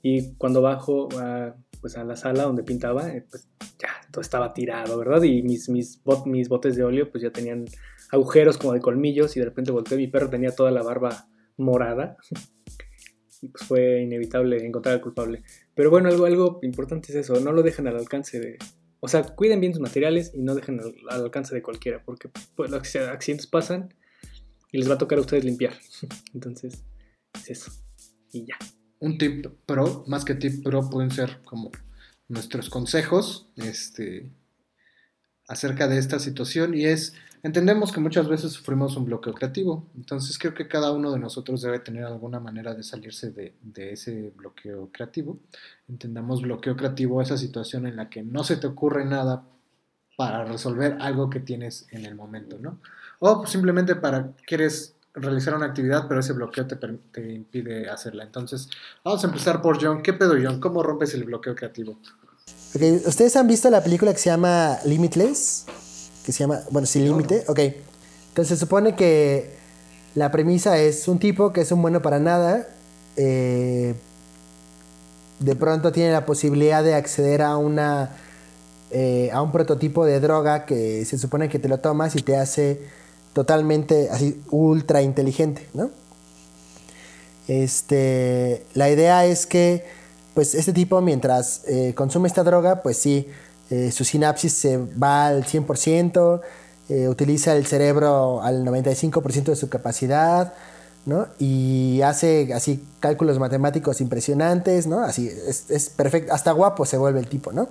[0.00, 4.54] y cuando bajo a, pues, a la sala donde pintaba, eh, pues ya todo estaba
[4.54, 5.22] tirado, ¿verdad?
[5.24, 7.64] Y mis, mis, bot- mis botes de óleo pues ya tenían
[8.12, 11.26] agujeros como de colmillos y de repente volteé, mi perro tenía toda la barba
[11.56, 12.16] morada
[13.42, 15.42] y pues fue inevitable encontrar al culpable.
[15.74, 18.58] Pero bueno, algo, algo importante es eso, no lo dejen al alcance de...
[19.00, 22.30] O sea, cuiden bien sus materiales y no dejen al, al alcance de cualquiera, porque
[22.54, 23.94] pues, los acc- accidentes pasan
[24.72, 25.72] y les va a tocar a ustedes limpiar.
[26.34, 26.84] Entonces,
[27.34, 27.72] es eso.
[28.32, 28.56] Y ya.
[28.98, 31.70] Un tip pro, más que tip pro, pueden ser como
[32.28, 34.30] nuestros consejos este,
[35.48, 40.38] acerca de esta situación y es, entendemos que muchas veces sufrimos un bloqueo creativo, entonces
[40.38, 44.90] creo que cada uno de nosotros debe tener alguna manera de salirse de, ese bloqueo
[44.92, 45.38] creativo.
[45.88, 49.44] Entendamos bloqueo creativo, esa situación en la que no se te ocurre nada
[50.16, 52.78] para resolver algo que tienes en el momento, ¿no?
[53.20, 58.24] O simplemente para quieres realizar una actividad, pero ese bloqueo te, te impide hacerla.
[58.24, 58.68] Entonces,
[59.02, 60.02] vamos a empezar por John.
[60.02, 60.60] ¿Qué pedo, John?
[60.60, 61.98] ¿Cómo rompes el bloqueo creativo?
[63.06, 65.66] ¿Ustedes han visto la película que se llama Limitless?
[66.24, 67.44] Que se llama, bueno, Sin Límite.
[67.48, 67.58] Ok.
[68.28, 69.56] Entonces se supone que
[70.14, 72.66] la premisa es un tipo que es un bueno para nada.
[73.16, 73.94] eh,
[75.40, 78.10] de pronto tiene la posibilidad de acceder a una
[78.90, 82.36] eh, a un prototipo de droga que se supone que te lo tomas y te
[82.36, 82.80] hace
[83.32, 85.90] totalmente así ultra inteligente, ¿no?
[87.46, 89.84] Este, la idea es que,
[90.34, 93.28] pues, este tipo, mientras eh, consume esta droga, pues sí,
[93.70, 96.40] eh, su sinapsis se va al 100%,
[96.88, 100.52] eh, utiliza el cerebro al 95% de su capacidad,
[101.06, 101.28] ¿no?
[101.38, 105.00] Y hace así cálculos matemáticos impresionantes, ¿no?
[105.00, 107.68] Así, es, es perfecto, hasta guapo se vuelve el tipo, ¿no?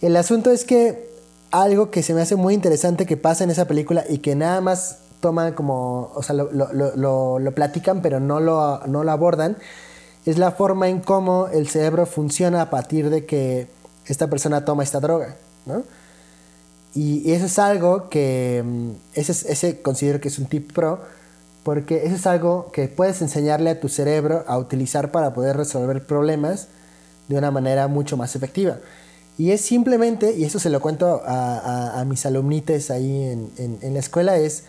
[0.00, 1.08] El asunto es que
[1.50, 4.60] algo que se me hace muy interesante que pasa en esa película y que nada
[4.60, 9.10] más toman como, o sea, lo, lo- lo- lo- platican pero no lo, no lo
[9.10, 9.56] abordan,
[10.26, 13.66] es la forma en cómo el cerebro funciona a partir de que
[14.12, 15.36] esta persona toma esta droga,
[15.66, 15.82] ¿no?
[16.94, 21.00] Y, eso es algo que, mm, ese, es- ese considero que es un tip pro,
[21.62, 26.06] porque eso es algo que puedes enseñarle a tu cerebro a utilizar para poder resolver
[26.06, 26.68] problemas
[27.28, 28.78] de una manera mucho más efectiva.
[29.36, 33.50] Y es simplemente, y eso se lo cuento a, mis alumnites ahí en,
[33.82, 34.64] en- la escuela, es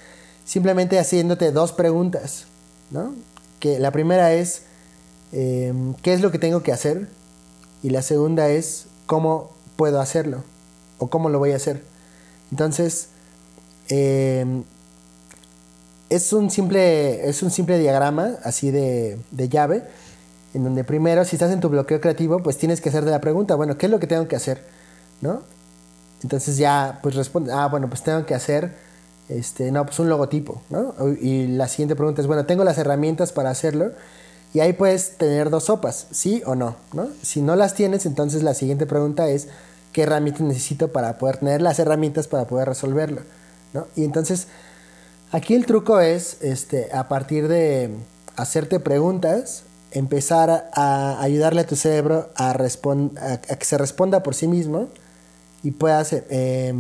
[0.45, 2.45] simplemente haciéndote dos preguntas,
[2.91, 3.15] ¿no?
[3.59, 4.63] Que la primera es,
[5.31, 7.07] eh, ¿qué es lo que tengo que hacer?
[7.81, 10.44] Y la segunda es, ¿cómo puedo hacerlo?
[10.99, 11.84] ¿O cómo lo voy a hacer?
[12.52, 13.10] Entonces,
[13.90, 14.45] eh,
[16.11, 19.84] es, un simple, es un simple diagrama así de, de llave,
[20.53, 23.56] en donde primero, si estás en tu bloqueo creativo, pues tienes que hacerte la pregunta,
[23.56, 24.64] bueno, ¿qué es lo que tengo que hacer?
[25.22, 25.41] ¿No?
[26.22, 28.76] Entonces ya pues responde, ah, bueno, pues tengo que hacer,
[29.27, 30.94] este, no, pues un logotipo, ¿no?
[31.19, 33.91] Y la siguiente pregunta es, bueno, tengo las herramientas para hacerlo.
[34.53, 37.09] Y ahí puedes tener dos sopas, sí o no, ¿no?
[37.21, 39.47] Si no las tienes, entonces la siguiente pregunta es,
[39.93, 43.21] ¿qué herramientas necesito para poder tener las herramientas para poder resolverlo?
[43.73, 43.88] ¿no?
[43.95, 44.47] Y entonces,
[45.31, 47.91] aquí el truco es, este, a partir de
[48.35, 54.47] hacerte preguntas, empezar a ayudarle a tu cerebro a, a, que se responda por sí
[54.47, 54.88] mismo
[55.63, 56.73] y puedas, eh,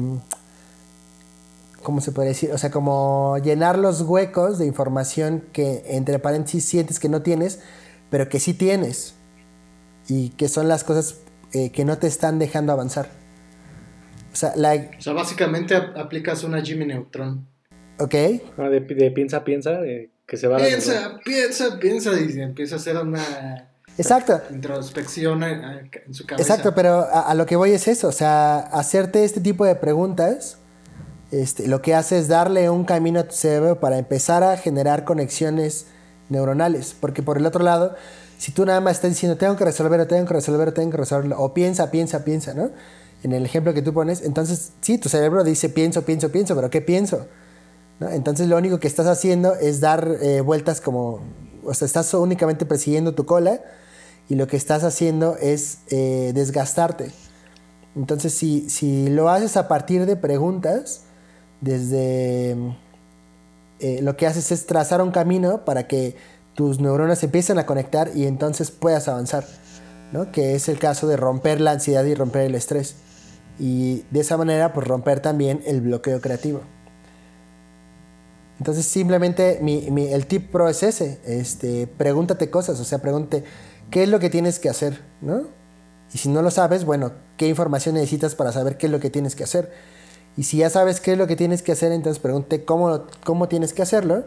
[1.89, 2.51] ¿cómo se puede decir?
[2.51, 7.61] O sea, como llenar los huecos de información que entre paréntesis sientes que no tienes,
[8.11, 9.15] pero que sí tienes
[10.07, 11.21] y que son las cosas
[11.51, 13.09] eh, que no te están dejando avanzar.
[14.31, 17.47] O sea, o sea básicamente aplicas una Jimmy Neutron.
[17.97, 18.13] Ok.
[18.59, 19.79] Ah, de, de, piensa, piensa,
[20.27, 23.67] que se va Piensa, piensa, piensa, y empieza a hacer una
[23.97, 24.39] Exacto.
[24.51, 26.53] Introspección en, su cabeza.
[26.53, 30.58] Exacto, pero a, lo que voy es eso, o sea, hacerte este tipo de preguntas,
[31.31, 35.05] este, lo que hace es darle un camino a tu cerebro para empezar a generar
[35.05, 35.85] conexiones
[36.29, 37.95] neuronales, porque por el otro lado,
[38.37, 41.39] si tú nada más estás diciendo, tengo que resolverlo, tengo que resolverlo, tengo que resolverlo,
[41.39, 42.71] o piensa, piensa, piensa, ¿no?
[43.23, 46.69] En el ejemplo que tú pones, entonces, sí, tu cerebro dice, pienso, pienso, pienso, pero
[46.69, 47.27] ¿qué pienso?
[47.99, 51.19] Entonces lo único que estás haciendo es dar eh, vueltas como,
[51.65, 53.61] o sea, estás únicamente persiguiendo tu cola
[54.29, 57.11] y lo que estás haciendo es eh, desgastarte.
[57.95, 61.01] Entonces, si, si, lo haces a partir de preguntas,
[61.61, 62.51] desde
[63.79, 66.15] eh, lo que haces es trazar un camino para que
[66.55, 69.45] tus neuronas empiecen a conectar y entonces puedas avanzar,
[70.11, 70.31] ¿no?
[70.31, 72.95] que es el caso de romper la ansiedad y romper el estrés.
[73.59, 76.61] Y de esa manera, pues romper también el bloqueo creativo.
[78.57, 83.45] Entonces, simplemente mi, mi, el tip pro es ese, este, pregúntate cosas, o sea, pregúntate,
[83.89, 85.43] qué es lo que tienes que hacer, ¿no?
[86.13, 89.09] Y si no lo sabes, bueno, ¿qué información necesitas para saber qué es lo que
[89.09, 89.71] tienes que hacer?
[90.39, 93.49] Y si ya sabes qué es lo que tienes que hacer, entonces pregunte cómo, cómo
[93.49, 94.23] tienes que hacerlo.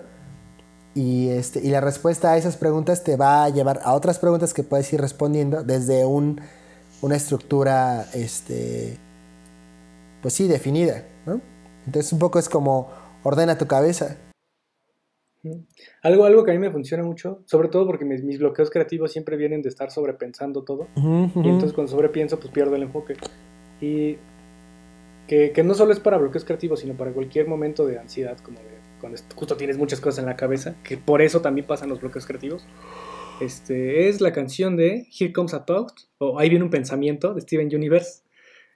[0.94, 4.52] Y, este, y la respuesta a esas preguntas te va a llevar a otras preguntas
[4.52, 6.38] que puedes ir respondiendo desde un,
[7.00, 8.98] una estructura, este,
[10.20, 11.40] pues sí, definida, ¿no?
[11.86, 12.90] Entonces un poco es como
[13.22, 14.18] ordena tu cabeza.
[16.02, 19.38] Algo, algo que a mí me funciona mucho, sobre todo porque mis, bloqueos creativos siempre
[19.38, 20.88] vienen de estar sobrepensando todo.
[20.94, 23.14] Y entonces cuando sobrepienso, pues pierdo el enfoque.
[23.80, 24.18] Y
[25.52, 28.82] que, no solo es para bloqueos creativos, sino para cualquier momento de ansiedad, como de
[29.00, 32.26] cuando justo tienes muchas cosas en la cabeza, que por eso también pasan los bloqueos
[32.26, 32.66] creativos.
[33.40, 37.40] Este, es la canción de Here Comes a Thought, o Ahí viene un pensamiento, de
[37.40, 38.22] Steven Universe.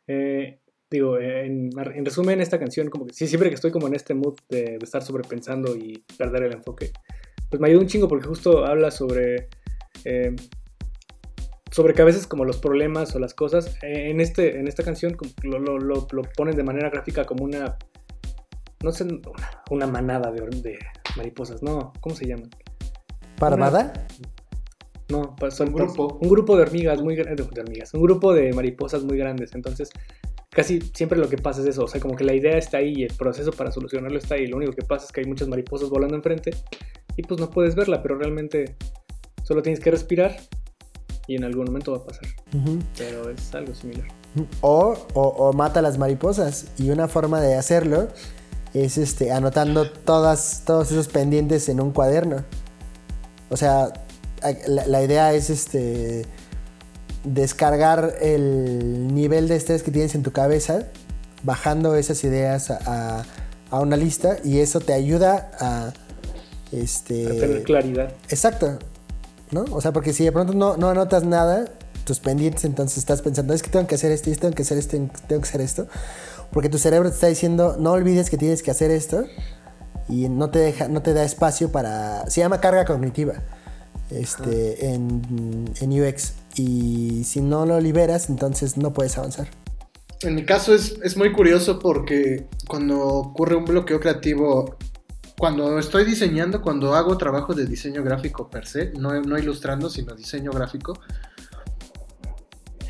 [0.09, 0.59] Eh,
[0.91, 1.71] digo, en,
[2.05, 5.03] resumen, esta canción, como que sí, siempre que estoy como en este mood de, estar
[5.03, 6.91] sobrepensando y perder el enfoque,
[7.51, 9.49] pues me ayuda un chingo porque justo habla sobre,
[10.05, 10.35] eh,
[11.77, 15.15] sobre que a veces como los problemas o las cosas, en, este, en esta canción
[15.43, 17.77] lo, lo, lo, ponen de manera gráfica como una,
[18.83, 19.07] no sé,
[19.71, 20.79] una, manada de, de,
[21.19, 22.49] mariposas, no, ¿cómo se llaman?
[23.39, 23.93] ¿Parvada?
[25.11, 26.19] No, son un grupo.
[26.19, 29.55] Un grupo de hormigas muy grandes, de hormigas, un grupo de mariposas muy grandes.
[29.55, 29.91] Entonces,
[30.49, 32.95] casi siempre lo que pasa es eso, o sea, como que la idea está ahí
[32.97, 35.47] y el proceso para solucionarlo está ahí, lo único que pasa es que hay muchas
[35.47, 36.53] mariposas volando enfrente
[37.19, 38.77] y pues no puedes verla, pero realmente
[39.43, 40.39] solo tienes que respirar
[41.27, 42.29] y en algún momento va a pasar.
[42.97, 44.07] Pero es algo similar.
[44.61, 48.09] O, o, mata las mariposas y una forma de hacerlo
[48.75, 52.45] es este, anotando todas, todos esos pendientes en un cuaderno.
[53.49, 53.93] O sea,
[54.67, 56.27] la, la idea es este
[57.27, 60.87] descargar el nivel de estrés que tienes en tu cabeza,
[61.43, 63.25] bajando esas ideas a,
[63.73, 65.93] una lista y eso te ayuda a...
[66.73, 68.13] Este, a tener claridad.
[68.31, 68.79] Exacto.
[69.51, 69.65] ¿No?
[69.71, 71.67] O sea, porque si de pronto no, no anotas nada,
[72.05, 74.97] tus pendientes, entonces estás pensando, es que tengo que hacer esto, tengo que hacer esto,
[75.27, 75.87] tengo que hacer esto.
[76.53, 79.25] Porque tu cerebro te está diciendo, no olvides que tienes que hacer esto
[80.09, 82.29] y no te, deja, no te da espacio para...
[82.31, 83.35] Se llama carga cognitiva
[84.11, 89.49] este, en, en UX y si no lo liberas, entonces no puedes avanzar.
[90.23, 94.77] En mi caso es, muy curioso porque cuando ocurre un bloqueo creativo,
[95.39, 100.15] cuando estoy diseñando, cuando hago trabajo de diseño gráfico per se, no, no ilustrando, sino
[100.15, 100.99] diseño gráfico,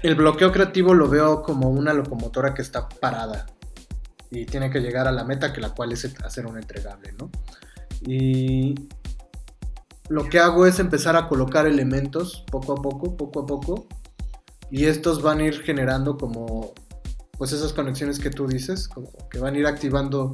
[0.03, 3.47] el bloqueo creativo lo veo como una locomotora que está parada
[4.31, 7.31] y tiene que llegar a la meta, que la cual es hacer un entregable, ¿no?
[8.03, 8.75] Y
[10.09, 13.89] lo que hago es empezar a colocar elementos poco a poco, poco a poco,
[14.71, 16.75] y estos van a ir generando como,
[17.39, 18.89] pues esas conexiones que tú dices,
[19.31, 20.33] que van a ir activando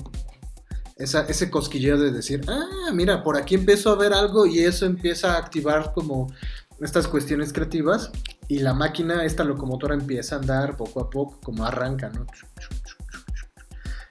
[0.97, 4.86] esa, ese cosquilleo de decir, ah, mira, por aquí empiezo a ver algo y eso
[4.86, 6.32] empieza a activar como
[6.81, 8.10] estas cuestiones creativas
[8.48, 12.27] y la máquina, esta locomotora empieza a andar poco a poco, como arranca, ¿no?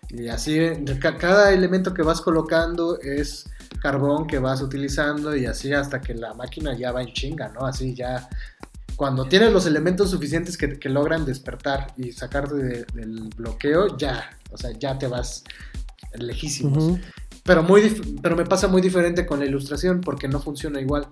[0.10, 0.60] Y así,
[1.20, 3.49] cada elemento que vas colocando es
[3.82, 7.66] carbón que vas utilizando y así hasta que la máquina ya va en chinga, ¿no?
[7.66, 8.28] Así ya,
[8.95, 14.38] cuando tienes los elementos suficientes que, que logran despertar y sacarte de- del bloqueo, ya,
[14.52, 15.44] o sea, ya te vas
[16.14, 17.00] lejísimos.
[17.44, 21.08] Pero, muy pero me pasa muy diferente con la ilustración porque no funciona igual.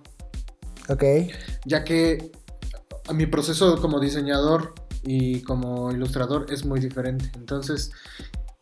[0.88, 1.04] Ok.
[1.66, 2.32] Ya que
[3.08, 4.74] a mi proceso como diseñador
[5.04, 7.32] y como ilustrador es muy diferente.
[7.36, 7.92] Entonces,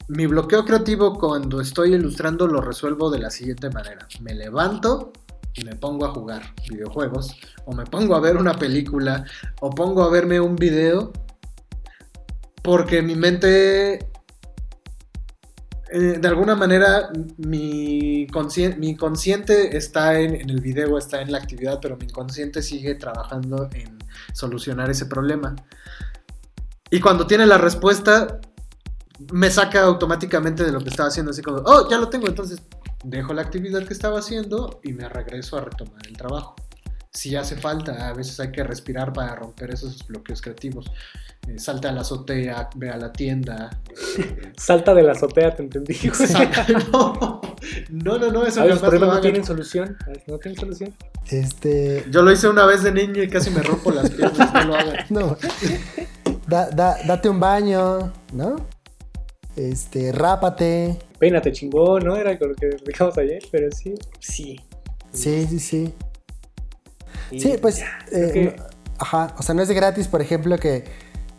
[0.08, 4.08] mi bloqueo creativo cuando estoy ilustrando lo resuelvo de la siguiente manera.
[4.22, 5.12] Me levanto
[5.54, 7.36] y me pongo a jugar videojuegos,
[7.66, 9.26] o me pongo a ver una película,
[9.60, 11.12] o pongo a verme un video,
[12.62, 14.08] porque mi mente
[15.92, 21.32] eh, de alguna manera mi, conscien- mi consciente está en, en el video, está en
[21.32, 23.98] la actividad, pero mi inconsciente sigue trabajando en
[24.34, 25.56] solucionar ese problema.
[26.90, 28.40] Y cuando tiene la respuesta,
[29.34, 32.62] me saca automáticamente de lo que estaba haciendo, así como, oh, ya lo tengo, entonces
[33.04, 36.56] dejo la actividad que estaba haciendo y me regreso a retomar el trabajo.
[37.14, 40.86] Si hace falta, a veces hay que respirar para romper esos bloqueos creativos.
[41.48, 43.70] Eh, salta a la azotea, ve a la tienda.
[44.58, 45.96] Salta de la azotea, te entendí.
[46.92, 47.42] no,
[47.90, 49.22] no, no, no, eso A los problemas no hagan.
[49.22, 49.98] tienen solución.
[50.28, 50.94] No tienen solución.
[51.30, 52.06] Este.
[52.12, 54.76] Yo lo hice una vez de niño y casi me rompo las piernas, no lo
[54.76, 54.98] hagan.
[55.10, 55.38] No.
[56.48, 58.56] Da- da- date un baño, ¿no?
[59.56, 60.98] Este, rápate.
[61.20, 62.16] Peínate chingón, ¿no?
[62.16, 63.96] Era con lo que dejamos ayer, pero sí.
[64.20, 64.60] Sí.
[65.14, 65.94] Sí, sí, sí.
[67.32, 67.82] Y Sí, pues.
[68.12, 68.64] eh, que- no-
[69.00, 69.36] ajá.
[69.38, 70.86] O sea, no es de gratis, por ejemplo, que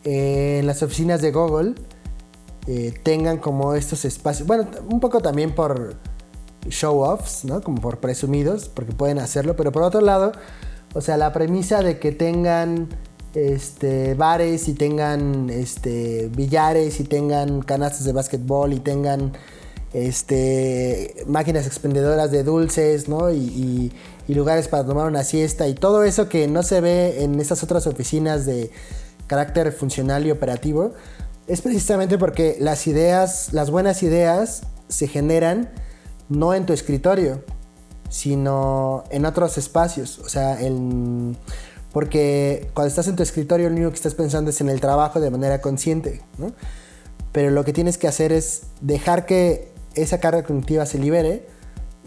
[0.03, 1.75] eh, en las oficinas de Google
[2.67, 4.47] eh, tengan como estos espacios.
[4.47, 5.95] Bueno, un poco también por
[6.67, 7.61] show-offs, ¿no?
[7.61, 9.55] Como por presumidos, porque pueden hacerlo.
[9.55, 10.31] Pero por otro lado,
[10.93, 12.87] o sea, la premisa de que tengan
[13.35, 19.33] este, bares y tengan este, billares y tengan canastas de básquetbol y tengan
[19.93, 23.29] este, máquinas expendedoras de dulces, ¿no?
[23.31, 23.91] Y, y-
[24.29, 27.63] y lugares para tomar una siesta y todo eso que no se ve en estas
[27.63, 28.69] otras oficinas de
[29.25, 30.93] carácter funcional y operativo,
[31.47, 35.71] es precisamente porque las ideas, las buenas ideas se generan
[36.29, 37.43] no en tu escritorio,
[38.09, 40.19] sino en otros espacios.
[40.19, 40.59] O sea,
[41.91, 45.19] porque cuando estás en tu escritorio lo único que estás pensando es en el trabajo
[45.19, 46.53] de manera consciente, ¿no?
[47.31, 51.47] Pero lo que tienes que hacer es dejar que esa carga cognitiva se libere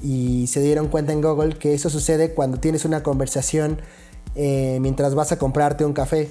[0.03, 3.81] y se dieron cuenta en Google que eso sucede cuando tienes una conversación
[4.35, 6.31] eh, mientras vas a comprarte un café,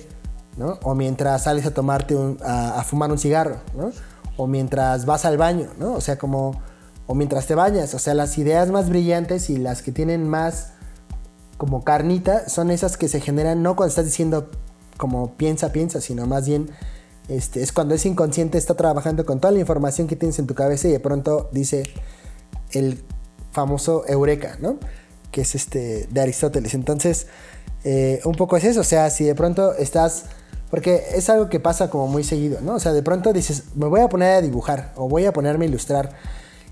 [0.57, 0.79] ¿no?
[0.83, 3.91] O mientras sales a tomarte un, a, a fumar un cigarro, ¿no?
[4.37, 5.93] O mientras vas al baño, ¿no?
[5.93, 6.59] O sea, como
[7.07, 10.73] o mientras te bañas, o sea, las ideas más brillantes y las que tienen más
[11.57, 14.49] como carnita son esas que se generan no cuando estás diciendo
[14.97, 16.69] como piensa, piensa, sino más bien
[17.27, 20.55] este, es cuando ese inconsciente está trabajando con toda la información que tienes en tu
[20.55, 21.83] cabeza y de pronto dice
[22.71, 23.03] el
[23.51, 24.77] famoso eureka, ¿no?
[25.31, 26.73] Que es este de Aristóteles.
[26.73, 27.27] Entonces,
[27.83, 30.25] eh, un poco es eso, o sea, si de pronto estás,
[30.69, 32.75] porque es algo que pasa como muy seguido, ¿no?
[32.75, 35.65] O sea, de pronto dices, me voy a poner a dibujar o voy a ponerme
[35.65, 36.11] a ilustrar.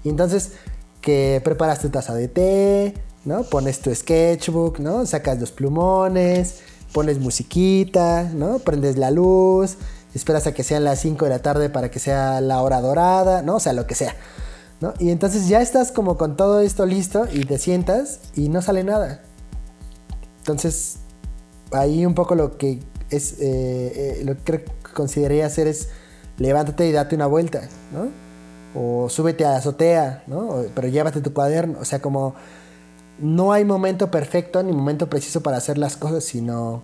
[0.03, 0.53] Y entonces,
[1.01, 2.93] que preparas tu taza de té,
[3.26, 3.43] ¿no?
[3.43, 5.06] Pones tu sketchbook, ¿no?
[5.06, 6.60] Sacas los plumones,
[6.93, 8.60] pones musiquita, ¿no?
[8.60, 9.77] Prendes la luz,
[10.14, 13.41] esperas a que sean las 5 de la tarde para que sea la hora dorada,
[13.41, 13.56] ¿no?
[13.56, 14.15] O sea, lo que sea.
[14.81, 14.93] ¿No?
[14.99, 18.84] Y entonces ya estás como con todo esto listo y te sientas y no sale
[18.84, 19.22] nada.
[20.39, 20.97] Entonces,
[21.72, 22.80] ahí un poco lo que
[23.10, 25.89] es, eh, eh, lo que consideraría hacer es
[26.38, 28.07] levántate y date una vuelta, ¿no?
[28.80, 30.64] O súbete a la azotea, ¿no?
[30.76, 31.80] Pero llévate tu cuaderno.
[31.80, 32.35] O sea, como
[33.19, 36.81] no hay momento perfecto ni momento preciso para hacer las cosas, sino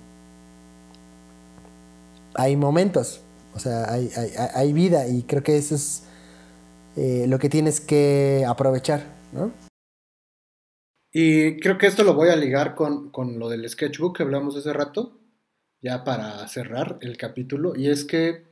[2.34, 3.22] hay momentos.
[3.56, 6.04] O sea, hay- hay- hay vida y creo que eso es
[6.96, 9.52] eh, lo que tienes que aprovechar, ¿no?
[11.12, 14.56] Y creo que esto lo voy a ligar con, con lo del sketchbook que hablamos
[14.58, 15.18] hace rato,
[15.82, 18.44] ya para cerrar el capítulo, y es que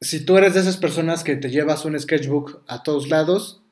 [0.00, 3.62] si tú eres de esas personas que te llevas un sketchbook a todos lados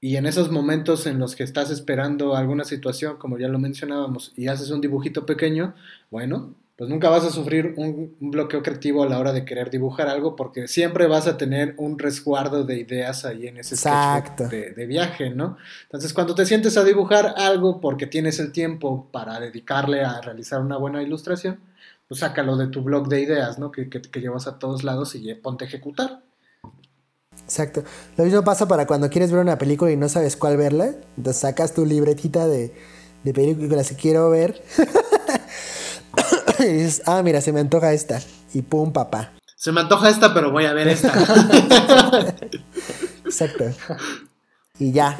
[0.00, 4.32] y en esos momentos en los que estás esperando alguna situación, como ya lo mencionábamos,
[4.36, 5.74] y haces un dibujito pequeño,
[6.10, 9.70] bueno, pues nunca vas a sufrir un, un bloqueo creativo a la hora de querer
[9.70, 14.44] dibujar algo porque siempre vas a tener un resguardo de ideas ahí en ese Exacto.
[14.44, 15.56] sketchbook de, de viaje, ¿no?
[15.84, 20.60] Entonces, cuando te sientes a dibujar algo porque tienes el tiempo para dedicarle a realizar
[20.60, 21.60] una buena ilustración,
[22.08, 23.72] pues sácalo de tu blog de ideas, ¿no?
[23.72, 26.20] Que, que- que llevas a todos lados y ya ponte a ejecutar.
[27.42, 27.84] Exacto.
[28.16, 30.94] Lo mismo pasa para cuando quieres ver una película y no sabes cuál verla.
[31.16, 32.72] Entonces sacas tu libretita de,
[33.24, 34.62] de películas que quiero ver.
[36.68, 38.20] y dices, ah, mira, se me antoja esta.
[38.52, 39.32] Y pum, papá.
[39.56, 41.12] se me antoja esta, pero voy a ver esta.
[43.24, 43.64] Exacto.
[44.78, 45.18] Y ya.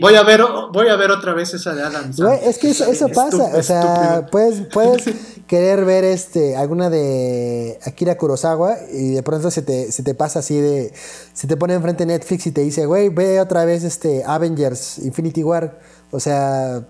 [0.00, 0.42] Voy a ver,
[0.72, 2.40] voy a ver otra vez esa de Adam Sandler.
[2.44, 3.50] es que eso, pasa.
[3.54, 4.26] O sea, estúpido.
[4.30, 5.04] puedes, puedes
[5.46, 10.38] querer ver este alguna de Akira Kurosawa y de pronto se te, se te pasa
[10.38, 10.92] así de.
[11.34, 15.42] Se te pone enfrente Netflix y te dice, güey, ve otra vez este Avengers Infinity
[15.44, 15.78] War.
[16.10, 16.86] O sea,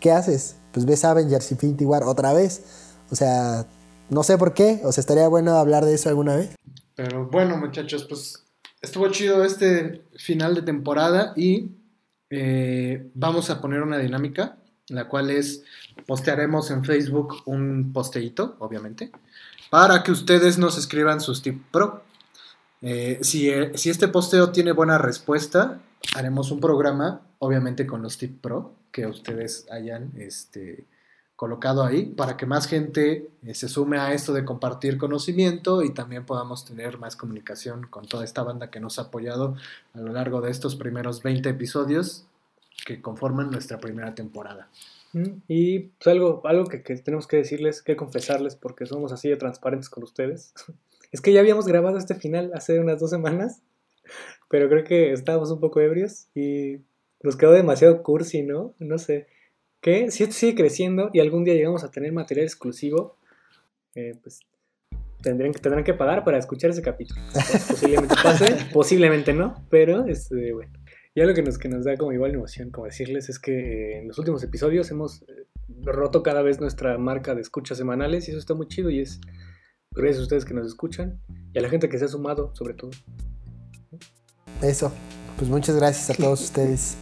[0.00, 0.56] ¿qué haces?
[0.72, 2.62] Pues ves Avengers Infinity War otra vez.
[3.12, 3.66] O sea,
[4.08, 4.80] no sé por qué.
[4.84, 6.56] O sea, estaría bueno hablar de eso alguna vez.
[6.96, 8.42] Pero bueno, muchachos, pues
[8.80, 11.70] estuvo chido este final de temporada y
[12.30, 14.56] eh, vamos a poner una dinámica,
[14.88, 15.62] la cual es
[16.06, 19.12] postearemos en Facebook un posteíto, obviamente,
[19.70, 22.02] para que ustedes nos escriban sus tip pro.
[22.80, 25.80] Eh, si, eh, si este posteo tiene buena respuesta,
[26.14, 30.84] haremos un programa, obviamente con los tip pro que ustedes hayan este,
[31.42, 35.92] colocado ahí para que más gente eh, se sume a esto de compartir conocimiento y
[35.92, 39.56] también podamos tener más comunicación con toda esta banda que nos ha apoyado
[39.92, 42.26] a lo largo de estos primeros 20 episodios
[42.86, 44.68] que conforman nuestra primera temporada.
[45.14, 49.28] Mm, Y pues, algo, algo que, que tenemos que decirles, que confesarles, porque somos así
[49.28, 50.54] de transparentes con ustedes,
[51.10, 53.62] es que ya habíamos grabado este final hace unas dos semanas,
[54.48, 56.76] pero creo que estábamos un poco ebrios y
[57.20, 58.74] nos quedó demasiado cursi, ¿no?
[58.78, 59.26] No sé.
[59.82, 63.18] Que si esto sigue creciendo y algún día llegamos a tener material exclusivo,
[63.96, 64.40] eh, pues
[65.22, 67.20] tendrán que, tendrán que pagar para escuchar ese capítulo.
[67.32, 70.72] Pues, posiblemente pase, posiblemente no, pero este, bueno.
[71.14, 73.98] Ya lo que nos, que nos da como igual emoción, como decirles, es que eh,
[73.98, 75.46] en los últimos episodios hemos eh,
[75.82, 79.20] roto cada vez nuestra marca de escuchas semanales y eso está muy chido y es
[79.90, 81.20] gracias a ustedes que nos escuchan
[81.52, 82.92] y a la gente que se ha sumado, sobre todo.
[84.62, 84.92] Eso.
[85.36, 86.96] Pues muchas gracias a todos ustedes.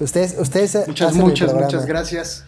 [0.00, 2.44] Ustedes, ustedes Muchas, muchas, muchas gracias.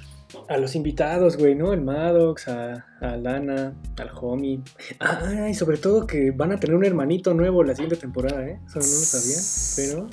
[0.49, 1.73] A los invitados, güey, ¿no?
[1.73, 4.61] El Maddox, a, a Lana, al homie.
[5.01, 8.61] Ah, y sobre todo que van a tener un hermanito nuevo la siguiente temporada, ¿eh?
[8.67, 9.39] Eso no lo sabía,
[9.77, 10.09] pero...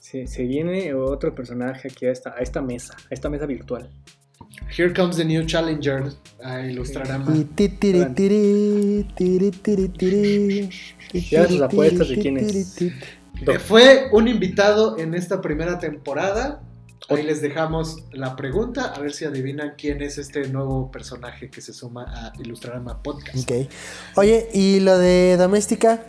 [0.00, 3.90] Se, se viene otro personaje aquí a esta, a esta mesa, a esta mesa virtual.
[4.70, 6.12] Here comes the new challenger
[6.42, 7.34] a Ilustrarama.
[11.12, 12.76] Ya sus apuestas de tiri, quién es.
[13.60, 16.62] Fue un invitado en esta primera temporada.
[17.08, 21.60] Ahí les dejamos la pregunta, a ver si adivinan quién es este nuevo personaje que
[21.60, 23.48] se suma a Ilustrarama Podcast.
[23.48, 23.68] Ok.
[24.16, 26.02] Oye, ¿y lo de doméstica?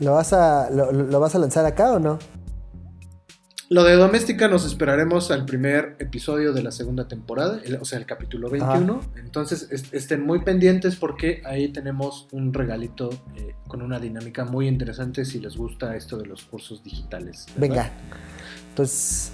[0.00, 2.18] ¿Lo vas a, lo, lo vas a lanzar acá o no?
[3.72, 8.00] Lo de Doméstica nos esperaremos al primer episodio de la segunda temporada, el- o sea,
[8.00, 9.00] el capítulo 21.
[9.16, 14.66] Entonces est- estén muy pendientes porque ahí tenemos un regalito eh, con una dinámica muy
[14.66, 17.46] interesante si les gusta esto de los cursos digitales.
[17.54, 17.60] ¿verdad?
[17.60, 17.90] Venga.
[18.74, 19.30] Pues,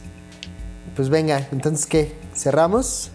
[0.94, 1.48] pues venga.
[1.50, 2.12] Entonces, ¿qué?
[2.34, 3.10] ¿Cerramos?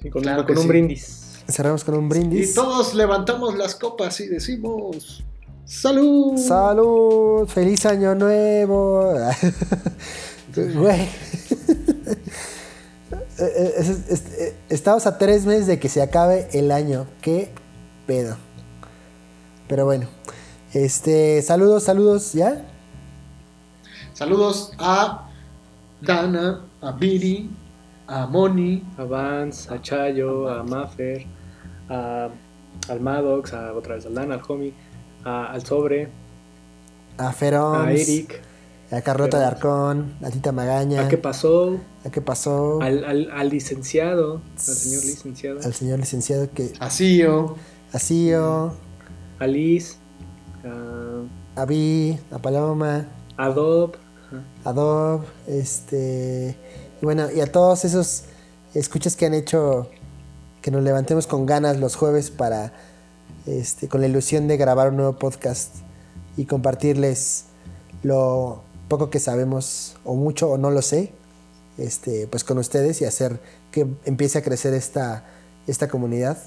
[0.00, 0.68] Sí, con, Claro con un sí.
[0.68, 1.42] brindis.
[1.50, 2.52] Cerramos con un brindis.
[2.52, 5.22] Y todos levantamos las copas y decimos
[5.80, 6.36] ¡Salud!
[6.38, 9.12] Salud, feliz año nuevo.
[10.54, 11.08] Güey.
[13.38, 17.06] Eh, es- eh, Estamos a tres meses de que se acabe el año.
[17.20, 17.50] Qué
[18.06, 18.36] pedo.
[19.68, 20.06] Pero bueno.
[20.72, 22.64] Este, saludos, saludos, ¿ya?
[24.12, 25.28] Saludos a
[26.00, 27.50] Dana, a Viri,
[28.06, 31.26] a Moni, A Vance, a Chayo, a Maffer,
[31.88, 32.28] a,
[32.88, 34.72] al Maddox, a otra vez al Lana, al homie,
[35.24, 36.08] a- al Sobre,
[37.18, 38.40] A Ferón, a Eric,
[38.90, 39.44] a Carlota de.
[39.46, 41.06] Arcón, a Tita Magaña.
[41.06, 42.80] a qué pasó, ¿A qué pasó?
[42.82, 46.72] al, al, al licenciado, al señor licenciado, Al señor licenciado que.
[46.80, 47.56] a Cío,
[47.92, 48.74] A Cío,
[49.38, 49.96] a Liz,
[50.64, 53.06] a, a Vi, a Paloma.
[53.36, 53.96] a Dob,
[54.64, 56.56] Adobe, este,
[57.00, 58.24] y bueno, y a todos esos
[58.74, 59.88] escuchas que han hecho
[60.62, 62.72] que nos levantemos con ganas los jueves para,
[63.46, 65.76] este, con la ilusión de grabar un nuevo podcast
[66.36, 67.46] y compartirles
[68.02, 71.12] lo poco que sabemos, o mucho, o no lo sé,
[71.78, 73.40] este, pues con ustedes y hacer
[73.70, 75.24] que empiece a crecer esta,
[75.66, 76.38] esta comunidad.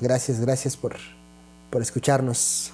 [0.00, 0.96] Gracias, gracias por,
[1.70, 2.72] por escucharnos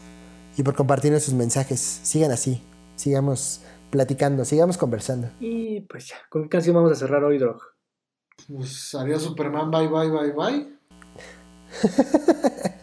[0.57, 2.01] y por compartirnos sus mensajes.
[2.03, 2.62] Sigan así,
[2.97, 5.31] sigamos platicando, sigamos conversando.
[5.40, 7.61] y pues ya, ¿con qué canción vamos a cerrar hoy, Drog?
[8.47, 10.78] pues adiós Superman, bye bye bye bye.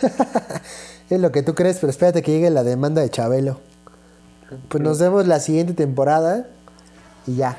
[1.10, 3.60] Es lo que tú crees, pero espérate que llegue la demanda de Chabelo.
[4.68, 6.46] Pues nos vemos la siguiente temporada
[7.26, 7.56] y ya.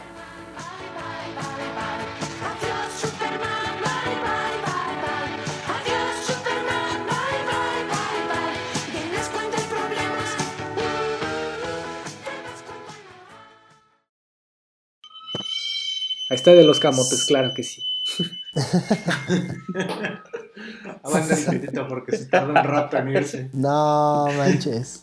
[16.30, 17.84] Ahí está de los camotes, claro que sí.
[21.04, 23.50] Aguanta tantito porque se tarda un rato en irse.
[23.54, 25.02] No manches.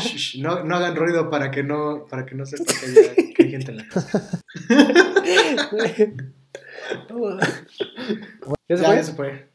[0.00, 3.50] Shh, No, no hagan ruido para que no, para que no sepa que, que hay
[3.50, 4.40] gente en la casa.
[8.68, 8.96] ¿Ya se Ya, fue?
[8.96, 9.48] ya se fue.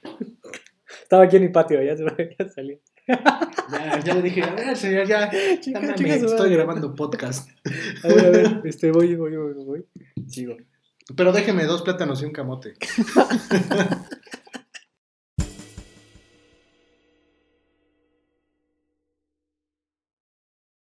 [1.02, 2.80] Estaba aquí en mi patio, ya se fue, ya salió.
[3.08, 5.30] Ya, ya le dije, a ver, señor, ya.
[5.60, 7.50] Chica, chica estoy grabando podcast.
[8.04, 9.86] A ver, a ver, este, voy, voy, voy, voy.
[10.28, 10.56] Sigo.
[11.16, 12.74] Pero déjeme dos plátanos y un camote.